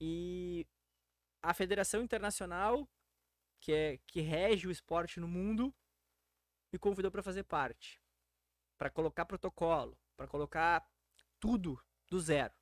E 0.00 0.66
a 1.42 1.54
Federação 1.54 2.02
Internacional, 2.02 2.88
que, 3.60 3.72
é, 3.72 3.98
que 4.06 4.20
rege 4.20 4.66
o 4.66 4.70
esporte 4.70 5.20
no 5.20 5.28
mundo, 5.28 5.74
me 6.72 6.78
convidou 6.78 7.10
para 7.10 7.22
fazer 7.22 7.44
parte. 7.44 8.00
Para 8.78 8.90
colocar 8.90 9.24
protocolo, 9.24 9.98
para 10.16 10.26
colocar 10.26 10.86
tudo 11.40 11.80
do 12.08 12.20
zero. 12.20 12.54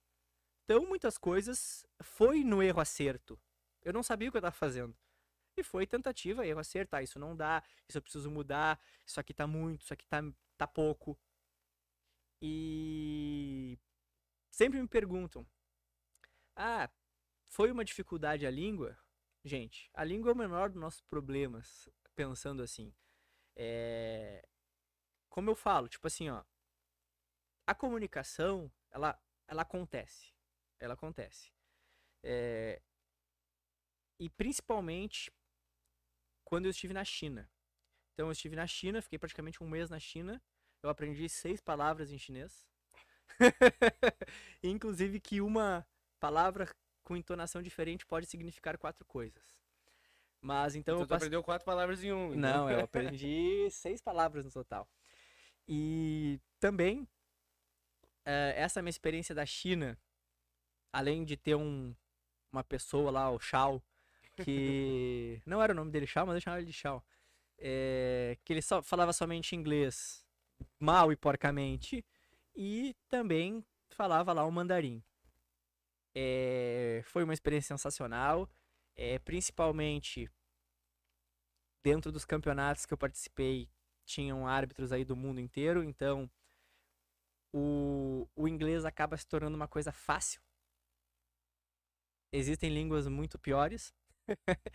Então, 0.65 0.87
muitas 0.87 1.19
coisas 1.19 1.87
foi 2.03 2.43
no 2.43 2.63
erro 2.63 2.81
acerto. 2.81 3.39
Eu 3.83 3.93
não 3.93 4.03
sabia 4.03 4.29
o 4.29 4.31
que 4.31 4.37
eu 4.37 4.41
estava 4.41 4.55
fazendo. 4.55 4.97
E 5.57 5.63
foi 5.63 5.87
tentativa, 5.87 6.47
erro, 6.47 6.61
acertar. 6.61 7.03
Isso 7.03 7.19
não 7.19 7.37
dá, 7.37 7.63
isso 7.89 7.99
eu 7.99 8.03
preciso 8.03 8.31
mudar, 8.31 8.81
isso 9.07 9.21
aqui 9.21 9.33
tá 9.33 9.47
muito, 9.47 9.83
isso 9.83 9.93
aqui 9.93 10.07
tá, 10.07 10.21
tá 10.57 10.67
pouco. 10.67 11.19
E 12.43 13.79
sempre 14.51 14.81
me 14.81 14.89
perguntam: 14.89 15.47
Ah, 16.57 16.91
foi 17.47 17.71
uma 17.71 17.85
dificuldade 17.85 18.47
a 18.47 18.51
língua? 18.51 18.99
Gente, 19.45 19.91
a 19.95 20.05
língua 20.05 20.31
é 20.31 20.35
o 20.35 20.37
menor 20.37 20.71
dos 20.71 20.81
nossos 20.81 21.03
problemas, 21.03 21.89
pensando 22.15 22.63
assim. 22.63 22.95
É... 23.57 24.47
Como 25.29 25.51
eu 25.51 25.55
falo, 25.55 25.89
tipo 25.89 26.07
assim, 26.07 26.29
ó. 26.31 26.43
A 27.67 27.75
comunicação, 27.75 28.71
ela, 28.91 29.19
ela 29.47 29.63
acontece. 29.63 30.35
Ela 30.79 30.95
acontece. 30.95 31.53
É... 32.23 32.81
E 34.19 34.31
principalmente 34.31 35.31
quando 36.45 36.67
eu 36.67 36.71
estive 36.71 36.95
na 36.95 37.05
China. 37.05 37.51
Então 38.13 38.27
eu 38.27 38.33
estive 38.33 38.55
na 38.55 38.67
China, 38.67 39.03
fiquei 39.03 39.19
praticamente 39.19 39.63
um 39.63 39.69
mês 39.69 39.91
na 39.91 39.99
China. 39.99 40.41
Eu 40.83 40.91
aprendi 40.91 41.29
seis 41.29 41.61
palavras 41.61 42.13
em 42.13 42.19
chinês. 42.19 42.67
Inclusive 44.63 45.19
que 45.19 45.41
uma 45.41 45.87
palavra 46.21 46.69
com 47.03 47.17
entonação 47.17 47.63
diferente 47.63 48.07
pode 48.07 48.27
significar 48.27 48.79
quatro 48.79 49.05
coisas. 49.05 49.43
Mas 50.41 50.77
então, 50.77 50.97
então 50.97 51.05
eu 51.05 51.09
passe... 51.09 51.25
aprendeu 51.25 51.43
quatro 51.43 51.65
palavras 51.65 52.05
em 52.05 52.13
um. 52.13 52.35
Então. 52.35 52.39
Não, 52.39 52.71
eu 52.71 52.81
aprendi 52.85 53.69
seis 53.71 54.01
palavras 54.01 54.45
no 54.45 54.51
total. 54.51 54.89
E 55.67 56.39
também 56.61 57.09
uh, 58.27 58.53
essa 58.55 58.83
minha 58.83 58.91
experiência 58.91 59.35
da 59.35 59.47
China, 59.47 59.99
além 60.93 61.25
de 61.25 61.37
ter 61.37 61.55
um, 61.55 61.95
uma 62.53 62.63
pessoa 62.63 63.11
lá, 63.11 63.31
o 63.31 63.39
Shao, 63.39 63.83
que 64.43 65.41
não 65.47 65.63
era 65.63 65.73
o 65.73 65.77
nome 65.77 65.91
dele 65.91 66.07
Shao, 66.07 66.27
mas 66.27 66.35
eu 66.37 66.41
chamava 66.41 66.61
ele 66.61 66.71
de 66.71 66.77
Shao, 66.77 67.05
é, 67.59 68.37
que 68.45 68.53
ele 68.53 68.63
só 68.63 68.83
falava 68.83 69.13
somente 69.13 69.55
inglês, 69.55 70.27
mal 70.79 71.13
e 71.13 71.17
porcamente, 71.17 72.05
e 72.55 72.97
também 73.09 73.65
falava 73.91 74.33
lá 74.33 74.45
o 74.45 74.51
mandarim. 74.51 75.03
É, 76.15 77.03
foi 77.05 77.25
uma 77.25 77.35
experiência 77.35 77.77
sensacional, 77.77 78.49
é, 78.95 79.19
principalmente 79.19 80.31
dentro 81.83 82.11
dos 82.11 82.25
campeonatos 82.25 82.87
que 82.87 82.95
eu 82.95 82.99
participei, 82.99 83.69
tinham 84.05 84.47
árbitros 84.47 84.93
aí 84.93 85.05
do 85.05 85.17
mundo 85.17 85.41
inteiro, 85.41 85.83
então 85.83 86.31
o, 87.53 88.29
o 88.35 88.49
inglês 88.49 88.85
acaba 88.85 89.17
se 89.17 89.27
tornando 89.27 89.57
uma 89.57 89.69
coisa 89.69 89.93
fácil. 89.93 90.41
Existem 92.33 92.69
línguas 92.69 93.07
muito 93.07 93.39
piores. 93.39 93.95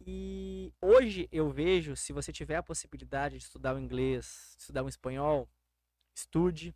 e 0.00 0.72
hoje 0.80 1.28
eu 1.32 1.50
vejo, 1.50 1.96
se 1.96 2.12
você 2.12 2.32
tiver 2.32 2.56
a 2.56 2.62
possibilidade 2.62 3.38
de 3.38 3.44
estudar 3.44 3.74
o 3.74 3.78
inglês, 3.78 4.56
estudar 4.58 4.82
o 4.82 4.88
espanhol, 4.88 5.48
estude. 6.14 6.74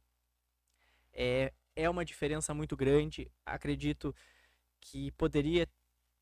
É, 1.13 1.53
é 1.75 1.89
uma 1.89 2.05
diferença 2.05 2.55
muito 2.55 2.77
grande. 2.77 3.31
Acredito 3.45 4.15
que 4.81 5.11
poderia, 5.13 5.69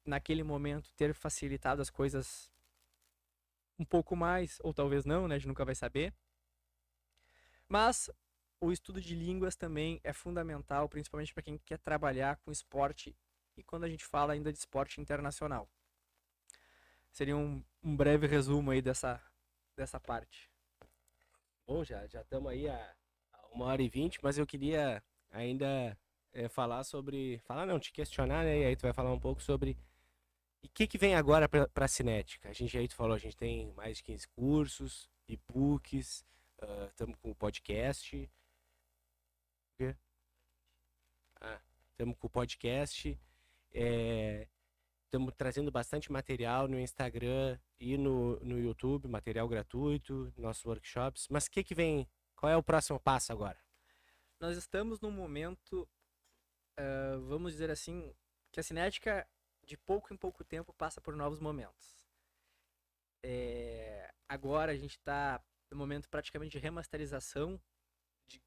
naquele 0.04 0.42
momento, 0.42 0.92
ter 0.94 1.14
facilitado 1.14 1.82
as 1.82 1.90
coisas 1.90 2.52
um 3.78 3.84
pouco 3.84 4.16
mais, 4.16 4.58
ou 4.62 4.74
talvez 4.74 5.04
não, 5.04 5.28
né? 5.28 5.36
A 5.36 5.38
gente 5.38 5.48
nunca 5.48 5.64
vai 5.64 5.74
saber. 5.74 6.12
Mas 7.68 8.10
o 8.60 8.72
estudo 8.72 9.00
de 9.00 9.14
línguas 9.14 9.54
também 9.54 10.00
é 10.02 10.12
fundamental, 10.12 10.88
principalmente 10.88 11.32
para 11.32 11.42
quem 11.42 11.58
quer 11.58 11.78
trabalhar 11.78 12.36
com 12.38 12.50
esporte 12.50 13.14
e 13.58 13.64
quando 13.64 13.84
a 13.84 13.88
gente 13.88 14.04
fala 14.04 14.32
ainda 14.32 14.52
de 14.52 14.58
esporte 14.58 15.00
internacional. 15.00 15.68
Seria 17.10 17.36
um, 17.36 17.62
um 17.82 17.96
breve 17.96 18.26
resumo 18.26 18.70
aí 18.70 18.80
dessa, 18.80 19.20
dessa 19.76 19.98
parte. 19.98 20.50
Bom, 21.66 21.84
já 21.84 22.04
estamos 22.04 22.50
aí 22.50 22.68
a, 22.68 22.96
a 23.32 23.46
uma 23.48 23.66
hora 23.66 23.82
e 23.82 23.88
vinte, 23.88 24.18
mas 24.22 24.38
eu 24.38 24.46
queria 24.46 25.02
ainda 25.30 25.98
é, 26.32 26.48
falar 26.48 26.84
sobre. 26.84 27.38
Falar 27.40 27.66
não, 27.66 27.78
te 27.78 27.92
questionar, 27.92 28.44
né? 28.44 28.60
E 28.60 28.64
aí 28.64 28.76
tu 28.76 28.82
vai 28.82 28.92
falar 28.92 29.12
um 29.12 29.20
pouco 29.20 29.42
sobre. 29.42 29.76
E 30.62 30.66
o 30.66 30.70
que, 30.70 30.86
que 30.86 30.98
vem 30.98 31.14
agora 31.14 31.48
para 31.48 31.84
a 31.84 31.88
Cinética? 31.88 32.48
A 32.48 32.52
gente 32.52 32.76
aí 32.76 32.88
tu 32.88 32.94
falou, 32.94 33.14
a 33.14 33.18
gente 33.18 33.36
tem 33.36 33.72
mais 33.74 33.98
de 33.98 34.04
15 34.04 34.28
cursos, 34.28 35.08
e-books, 35.28 36.24
estamos 36.90 37.14
uh, 37.14 37.18
com 37.18 37.30
o 37.30 37.34
podcast. 37.34 38.30
Estamos 39.78 39.96
ah, 42.14 42.18
com 42.18 42.26
o 42.26 42.30
podcast. 42.30 43.18
Estamos 43.72 45.32
é, 45.32 45.36
trazendo 45.36 45.70
bastante 45.70 46.10
material 46.10 46.68
no 46.68 46.78
Instagram 46.78 47.58
e 47.78 47.96
no, 47.96 48.38
no 48.40 48.58
YouTube, 48.58 49.08
material 49.08 49.48
gratuito, 49.48 50.32
nossos 50.36 50.64
workshops. 50.64 51.28
Mas 51.30 51.46
o 51.46 51.50
que, 51.50 51.62
que 51.62 51.74
vem? 51.74 52.08
Qual 52.36 52.50
é 52.50 52.56
o 52.56 52.62
próximo 52.62 53.00
passo 53.00 53.32
agora? 53.32 53.58
nós 54.40 54.56
estamos 54.56 55.00
num 55.00 55.10
momento, 55.10 55.88
uh, 56.78 57.20
vamos 57.26 57.52
dizer 57.52 57.70
assim, 57.70 58.14
que 58.52 58.60
a 58.60 58.62
cinética 58.62 59.28
de 59.64 59.76
pouco 59.76 60.12
em 60.14 60.16
pouco 60.16 60.44
tempo 60.44 60.72
passa 60.72 61.00
por 61.00 61.14
novos 61.14 61.40
momentos. 61.40 61.98
É, 63.22 64.14
agora 64.28 64.72
a 64.72 64.76
gente 64.76 64.92
está 64.92 65.44
no 65.70 65.76
momento 65.76 66.08
praticamente 66.08 66.52
de 66.52 66.58
remasterização 66.58 67.60
de, 68.26 68.40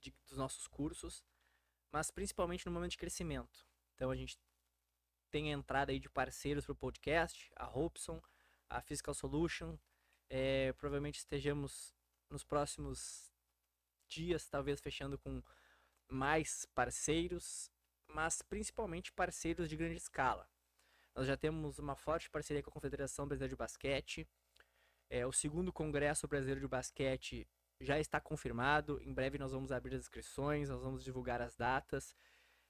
de, 0.00 0.14
dos 0.28 0.38
nossos 0.38 0.66
cursos, 0.68 1.24
mas 1.92 2.10
principalmente 2.10 2.64
no 2.64 2.72
momento 2.72 2.92
de 2.92 2.98
crescimento. 2.98 3.66
Então 3.94 4.10
a 4.10 4.16
gente 4.16 4.38
tem 5.34 5.50
entrada 5.50 5.90
aí 5.90 5.98
de 5.98 6.08
parceiros 6.08 6.64
para 6.64 6.74
o 6.74 6.76
podcast, 6.76 7.50
a 7.56 7.64
Hobson, 7.64 8.22
a 8.70 8.80
Physical 8.80 9.12
Solution. 9.12 9.76
É, 10.30 10.72
provavelmente 10.74 11.18
estejamos 11.18 11.92
nos 12.30 12.44
próximos 12.44 13.34
dias, 14.06 14.48
talvez 14.48 14.80
fechando 14.80 15.18
com 15.18 15.42
mais 16.08 16.64
parceiros, 16.66 17.68
mas 18.06 18.42
principalmente 18.42 19.10
parceiros 19.10 19.68
de 19.68 19.76
grande 19.76 19.96
escala. 19.96 20.48
Nós 21.16 21.26
já 21.26 21.36
temos 21.36 21.80
uma 21.80 21.96
forte 21.96 22.30
parceria 22.30 22.62
com 22.62 22.70
a 22.70 22.72
Confederação 22.72 23.26
Brasileira 23.26 23.50
de 23.50 23.56
Basquete. 23.56 24.28
É, 25.10 25.26
o 25.26 25.32
segundo 25.32 25.72
Congresso 25.72 26.28
Brasileiro 26.28 26.60
de 26.60 26.68
Basquete 26.68 27.44
já 27.80 27.98
está 27.98 28.20
confirmado. 28.20 29.02
Em 29.02 29.12
breve 29.12 29.36
nós 29.36 29.50
vamos 29.50 29.72
abrir 29.72 29.96
as 29.96 30.02
inscrições, 30.02 30.68
nós 30.68 30.80
vamos 30.80 31.02
divulgar 31.02 31.42
as 31.42 31.56
datas. 31.56 32.14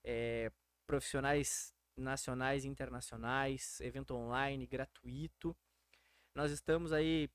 É, 0.03 0.51
profissionais 0.87 1.74
nacionais 1.97 2.65
e 2.65 2.69
internacionais, 2.69 3.81
evento 3.81 4.15
online 4.15 4.67
gratuito. 4.67 5.57
Nós 6.35 6.51
estamos 6.51 6.93
aí 6.93 7.31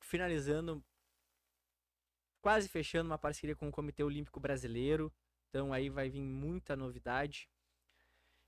finalizando 0.00 0.82
quase 2.40 2.68
fechando 2.68 3.10
uma 3.10 3.18
parceria 3.18 3.56
com 3.56 3.68
o 3.68 3.72
Comitê 3.72 4.02
Olímpico 4.02 4.40
Brasileiro. 4.40 5.12
Então 5.48 5.72
aí 5.72 5.90
vai 5.90 6.08
vir 6.08 6.22
muita 6.22 6.76
novidade. 6.76 7.48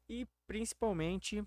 E 0.09 0.27
principalmente 0.47 1.45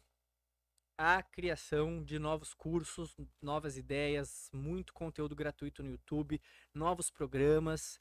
a 0.98 1.22
criação 1.23 2.03
de 2.03 2.19
novos 2.19 2.53
cursos, 2.53 3.15
novas 3.41 3.77
ideias, 3.77 4.49
muito 4.53 4.94
conteúdo 4.94 5.35
gratuito 5.35 5.84
no 5.84 5.91
YouTube, 5.91 6.41
novos 6.73 7.10
programas. 7.10 7.99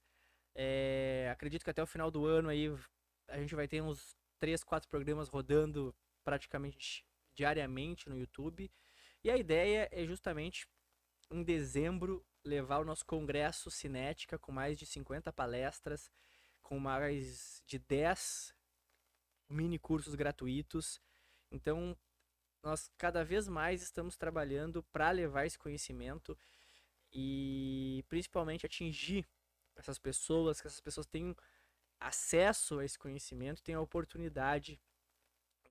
É, 0.54 1.28
acredito 1.32 1.64
que 1.64 1.70
até 1.70 1.82
o 1.82 1.86
final 1.86 2.10
do 2.10 2.26
ano 2.26 2.48
aí 2.48 2.68
a 3.28 3.38
gente 3.38 3.54
vai 3.54 3.66
ter 3.66 3.80
uns 3.80 4.14
três, 4.42 4.64
quatro 4.64 4.88
programas 4.88 5.28
rodando 5.28 5.94
praticamente 6.24 7.06
diariamente 7.32 8.08
no 8.08 8.18
YouTube. 8.18 8.68
E 9.22 9.30
a 9.30 9.36
ideia 9.36 9.88
é 9.92 10.04
justamente 10.04 10.66
em 11.30 11.44
dezembro 11.44 12.26
levar 12.44 12.80
o 12.80 12.84
nosso 12.84 13.06
congresso 13.06 13.70
Cinética 13.70 14.36
com 14.36 14.50
mais 14.50 14.76
de 14.76 14.84
50 14.84 15.32
palestras, 15.32 16.10
com 16.60 16.80
mais 16.80 17.62
de 17.68 17.78
10 17.78 18.52
mini 19.48 19.78
cursos 19.78 20.16
gratuitos. 20.16 21.00
Então, 21.48 21.96
nós 22.64 22.90
cada 22.98 23.24
vez 23.24 23.46
mais 23.46 23.80
estamos 23.80 24.16
trabalhando 24.16 24.82
para 24.90 25.12
levar 25.12 25.46
esse 25.46 25.56
conhecimento 25.56 26.36
e 27.12 28.04
principalmente 28.08 28.66
atingir 28.66 29.24
essas 29.76 30.00
pessoas, 30.00 30.60
que 30.60 30.66
essas 30.66 30.80
pessoas 30.80 31.06
tenham 31.06 31.36
acesso 32.02 32.78
a 32.78 32.84
esse 32.84 32.98
conhecimento, 32.98 33.62
tenham 33.62 33.80
a 33.80 33.84
oportunidade 33.84 34.80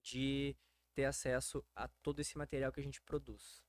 de 0.01 0.55
ter 0.93 1.05
acesso 1.05 1.63
a 1.75 1.87
todo 1.87 2.19
esse 2.19 2.37
material 2.37 2.71
que 2.71 2.79
a 2.79 2.83
gente 2.83 3.01
produz. 3.01 3.63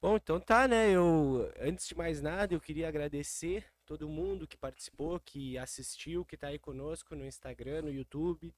Bom, 0.00 0.16
então 0.16 0.38
tá, 0.38 0.68
né? 0.68 0.90
Eu, 0.90 1.50
antes 1.58 1.88
de 1.88 1.96
mais 1.96 2.20
nada, 2.20 2.54
eu 2.54 2.60
queria 2.60 2.86
agradecer 2.88 3.64
todo 3.84 4.08
mundo 4.08 4.46
que 4.46 4.56
participou, 4.56 5.18
que 5.18 5.56
assistiu, 5.56 6.24
que 6.24 6.36
tá 6.36 6.48
aí 6.48 6.58
conosco 6.58 7.14
no 7.14 7.24
Instagram, 7.24 7.82
no 7.82 7.90
YouTube. 7.90 8.54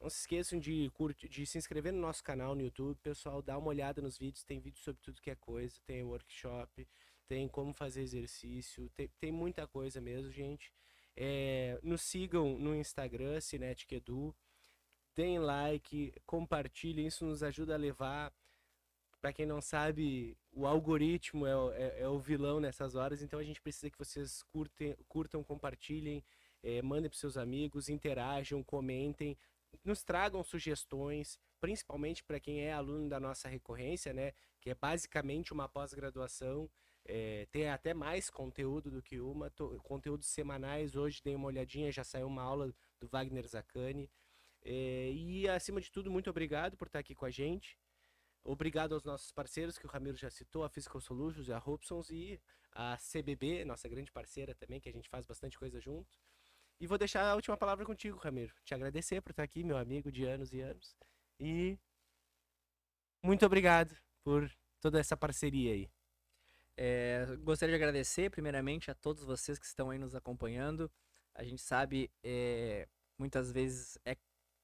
Não 0.00 0.10
se 0.10 0.20
esqueçam 0.20 0.58
de, 0.58 0.90
curtir, 0.94 1.28
de 1.28 1.46
se 1.46 1.56
inscrever 1.56 1.92
no 1.92 2.00
nosso 2.00 2.24
canal 2.24 2.56
no 2.56 2.62
YouTube. 2.62 2.98
Pessoal, 3.00 3.40
dá 3.40 3.56
uma 3.56 3.68
olhada 3.68 4.02
nos 4.02 4.18
vídeos. 4.18 4.44
Tem 4.44 4.58
vídeo 4.58 4.82
sobre 4.82 5.00
tudo 5.00 5.20
que 5.20 5.30
é 5.30 5.36
coisa. 5.36 5.78
Tem 5.86 6.02
workshop, 6.02 6.88
tem 7.28 7.46
como 7.46 7.72
fazer 7.72 8.02
exercício. 8.02 8.90
Tem, 8.90 9.08
tem 9.20 9.30
muita 9.30 9.66
coisa 9.68 10.00
mesmo, 10.00 10.32
gente. 10.32 10.72
É, 11.16 11.78
nos 11.82 12.02
sigam 12.02 12.58
no 12.58 12.74
Instagram, 12.74 13.40
Cinetic 13.40 13.92
Edu. 13.92 14.34
Deem 15.14 15.38
like, 15.38 16.12
compartilhem. 16.26 17.06
Isso 17.06 17.24
nos 17.24 17.42
ajuda 17.42 17.74
a 17.74 17.78
levar. 17.78 18.32
Para 19.20 19.32
quem 19.32 19.46
não 19.46 19.60
sabe, 19.60 20.36
o 20.52 20.66
algoritmo 20.66 21.46
é, 21.46 21.52
é, 21.74 22.00
é, 22.00 22.08
o 22.08 22.18
vilão 22.18 22.58
nessas 22.60 22.94
horas. 22.94 23.22
Então 23.22 23.38
a 23.38 23.44
gente 23.44 23.60
precisa 23.60 23.90
que 23.90 23.98
vocês 23.98 24.42
curtem, 24.44 24.96
curtam, 25.08 25.44
compartilhem. 25.44 26.24
É, 26.62 26.80
mandem 26.80 27.10
para 27.10 27.18
seus 27.18 27.36
amigos, 27.36 27.88
interajam, 27.88 28.62
comentem 28.62 29.36
nos 29.84 30.02
tragam 30.02 30.42
sugestões, 30.42 31.38
principalmente 31.60 32.22
para 32.24 32.40
quem 32.40 32.60
é 32.60 32.72
aluno 32.72 33.08
da 33.08 33.18
nossa 33.18 33.48
recorrência, 33.48 34.12
né? 34.12 34.32
Que 34.60 34.70
é 34.70 34.74
basicamente 34.74 35.52
uma 35.52 35.68
pós-graduação. 35.68 36.70
É, 37.04 37.46
tem 37.50 37.68
até 37.68 37.92
mais 37.92 38.30
conteúdo 38.30 38.90
do 38.90 39.02
que 39.02 39.20
uma, 39.20 39.50
to, 39.50 39.80
conteúdos 39.82 40.28
semanais. 40.28 40.94
Hoje 40.96 41.20
dei 41.22 41.34
uma 41.34 41.48
olhadinha, 41.48 41.90
já 41.90 42.04
saiu 42.04 42.26
uma 42.26 42.42
aula 42.42 42.72
do 43.00 43.08
Wagner 43.08 43.46
Zacani. 43.46 44.10
É, 44.64 45.10
e 45.12 45.48
acima 45.48 45.80
de 45.80 45.90
tudo, 45.90 46.10
muito 46.10 46.30
obrigado 46.30 46.76
por 46.76 46.86
estar 46.86 47.00
aqui 47.00 47.14
com 47.14 47.24
a 47.24 47.30
gente. 47.30 47.76
Obrigado 48.44 48.94
aos 48.94 49.04
nossos 49.04 49.30
parceiros 49.30 49.78
que 49.78 49.86
o 49.86 49.88
Ramiro 49.88 50.16
já 50.16 50.30
citou, 50.30 50.64
a 50.64 50.68
Physical 50.68 51.00
Solutions, 51.00 51.50
a 51.50 51.58
Robsons 51.58 52.10
e 52.10 52.40
a 52.72 52.96
CBB, 52.96 53.64
nossa 53.64 53.88
grande 53.88 54.10
parceira 54.10 54.54
também, 54.54 54.80
que 54.80 54.88
a 54.88 54.92
gente 54.92 55.08
faz 55.08 55.26
bastante 55.26 55.58
coisa 55.58 55.80
junto. 55.80 56.18
E 56.80 56.86
vou 56.86 56.98
deixar 56.98 57.24
a 57.24 57.34
última 57.36 57.56
palavra 57.56 57.84
contigo, 57.84 58.18
Ramiro. 58.18 58.52
Te 58.64 58.74
agradecer 58.74 59.20
por 59.20 59.30
estar 59.30 59.44
aqui, 59.44 59.62
meu 59.62 59.76
amigo 59.76 60.10
de 60.10 60.24
anos 60.24 60.52
e 60.52 60.60
anos. 60.60 60.96
E 61.38 61.78
muito 63.22 63.46
obrigado 63.46 63.96
por 64.24 64.50
toda 64.80 64.98
essa 64.98 65.16
parceria 65.16 65.72
aí. 65.72 65.88
É, 66.76 67.26
gostaria 67.40 67.76
de 67.76 67.82
agradecer, 67.82 68.30
primeiramente, 68.30 68.90
a 68.90 68.94
todos 68.94 69.24
vocês 69.24 69.58
que 69.58 69.66
estão 69.66 69.90
aí 69.90 69.98
nos 69.98 70.14
acompanhando. 70.14 70.90
A 71.34 71.44
gente 71.44 71.62
sabe, 71.62 72.10
é, 72.22 72.88
muitas 73.18 73.52
vezes 73.52 73.98
é 74.04 74.16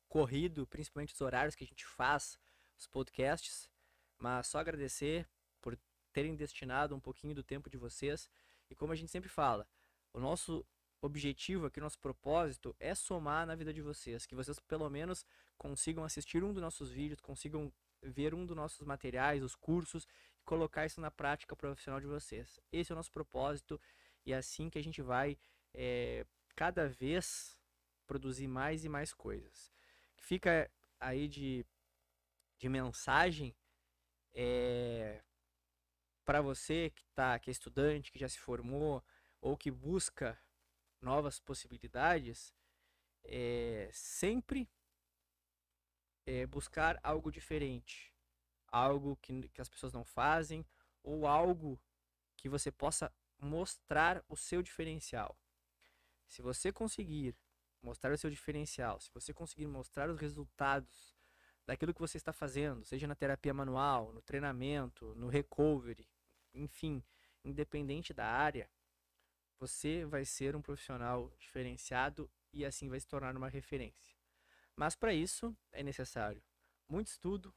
corrido, 0.09 0.67
principalmente 0.67 1.15
os 1.15 1.21
horários 1.21 1.55
que 1.55 1.65
a 1.65 1.67
gente 1.67 1.85
faz 1.85 2.39
os 2.79 2.87
podcasts, 2.87 3.69
mas 4.17 4.47
só 4.47 4.59
agradecer 4.59 5.29
por 5.61 5.79
terem 6.13 6.35
destinado 6.35 6.95
um 6.95 7.01
pouquinho 7.01 7.35
do 7.35 7.43
tempo 7.43 7.69
de 7.69 7.77
vocês. 7.77 8.31
E 8.71 8.75
como 8.75 8.93
a 8.93 8.97
gente 8.97 9.11
sempre 9.11 9.29
fala, 9.29 9.67
o 10.13 10.21
nosso 10.21 10.65
objetivo 11.01 11.67
aqui, 11.67 11.81
nosso 11.81 11.99
propósito 11.99 12.75
é 12.81 12.95
somar 12.95 13.47
na 13.47 13.55
vida 13.55 13.73
de 13.73 13.83
vocês, 13.83 14.27
que 14.27 14.35
vocês 14.35 14.59
pelo 14.59 14.89
menos 14.91 15.25
consigam 15.57 16.05
assistir 16.05 16.43
um 16.43 16.53
dos 16.53 16.63
nossos 16.63 16.91
vídeos, 16.91 17.21
consigam 17.21 17.73
ver 18.03 18.35
um 18.35 18.45
dos 18.45 18.57
nossos 18.57 18.87
materiais, 18.87 19.43
os 19.43 19.55
cursos 19.55 20.07
colocar 20.49 20.87
isso 20.87 20.99
na 20.99 21.11
prática 21.11 21.55
profissional 21.55 22.01
de 22.01 22.07
vocês. 22.07 22.59
Esse 22.73 22.91
é 22.91 22.95
o 22.95 22.97
nosso 22.97 23.13
propósito 23.13 23.79
e 24.25 24.33
é 24.33 24.37
assim 24.37 24.71
que 24.71 24.79
a 24.79 24.83
gente 24.83 25.03
vai 25.03 25.39
é, 25.75 26.25
cada 26.57 26.89
vez 26.89 27.61
produzir 28.07 28.49
mais 28.49 28.83
e 28.83 28.89
mais 28.89 29.13
coisas. 29.13 29.71
Fica 30.17 30.71
aí 30.99 31.29
de, 31.29 31.67
de 32.59 32.67
mensagem 32.67 33.55
é, 34.33 35.23
para 36.25 36.41
você 36.41 36.91
que 36.97 37.05
tá, 37.15 37.39
que 37.39 37.51
é 37.51 37.53
estudante, 37.53 38.11
que 38.11 38.19
já 38.19 38.29
se 38.29 38.39
formou 38.39 39.05
ou 39.43 39.55
que 39.55 39.71
busca 39.71 40.41
novas 40.99 41.39
possibilidades, 41.39 42.55
é 43.23 43.91
sempre 43.93 44.67
é 46.25 46.47
buscar 46.47 46.99
algo 47.03 47.31
diferente, 47.31 48.15
algo 48.71 49.17
que, 49.17 49.49
que 49.49 49.61
as 49.61 49.69
pessoas 49.69 49.93
não 49.93 50.05
fazem 50.05 50.65
ou 51.03 51.27
algo 51.27 51.81
que 52.37 52.49
você 52.49 52.71
possa 52.71 53.13
mostrar 53.39 54.25
o 54.29 54.37
seu 54.37 54.63
diferencial. 54.63 55.39
Se 56.27 56.43
você 56.43 56.73
conseguir 56.73 57.37
mostrar 57.83 58.13
o 58.13 58.19
seu 58.19 58.31
diferencial, 58.31 59.01
se 59.01 59.11
você 59.13 59.33
conseguir 59.33 59.67
mostrar 59.67 60.11
os 60.11 60.19
resultados 60.19 61.17
daquilo 61.67 61.95
que 61.95 62.01
você 62.01 62.17
está 62.17 62.33
fazendo, 62.33 62.85
seja 62.85 63.07
na 63.07 63.15
terapia 63.15 63.55
manual, 63.55 64.13
no 64.13 64.23
treinamento, 64.23 65.15
no 65.15 65.29
recovery, 65.29 66.09
enfim, 66.53 67.03
independente 67.45 68.13
da 68.13 68.27
área, 68.27 68.71
você 69.59 70.05
vai 70.05 70.25
ser 70.25 70.57
um 70.57 70.63
profissional 70.63 71.33
diferenciado 71.39 72.31
e 72.53 72.65
assim 72.65 72.89
vai 72.89 73.01
se 73.01 73.07
tornar 73.07 73.37
uma 73.37 73.49
referência. 73.49 74.17
Mas 74.77 74.95
para 74.95 75.13
isso 75.13 75.57
é 75.73 75.83
necessário 75.83 76.43
muito 76.89 77.09
estudo, 77.09 77.55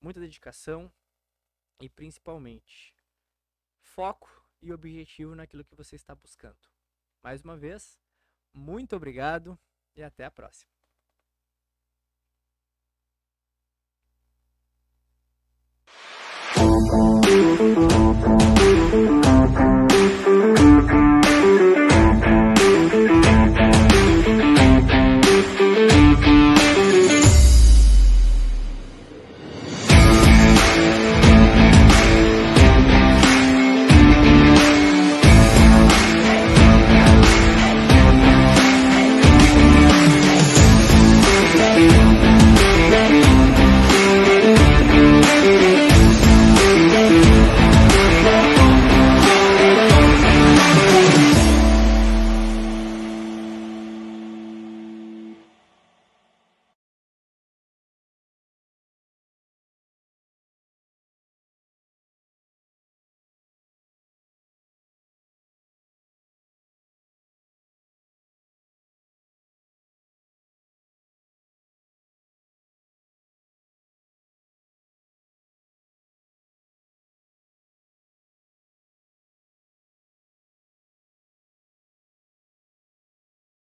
muita 0.00 0.20
dedicação 0.20 0.92
e 1.80 1.88
principalmente 1.88 2.94
foco 3.80 4.28
e 4.62 4.72
objetivo 4.72 5.34
naquilo 5.34 5.64
que 5.64 5.74
você 5.74 5.96
está 5.96 6.14
buscando. 6.14 6.58
Mais 7.22 7.42
uma 7.42 7.56
vez, 7.56 8.00
muito 8.52 8.96
obrigado 8.96 9.58
e 9.94 10.02
até 10.02 10.24
a 10.24 10.30
próxima. 10.30 10.70
Thank 16.60 17.78
you. 17.78 17.89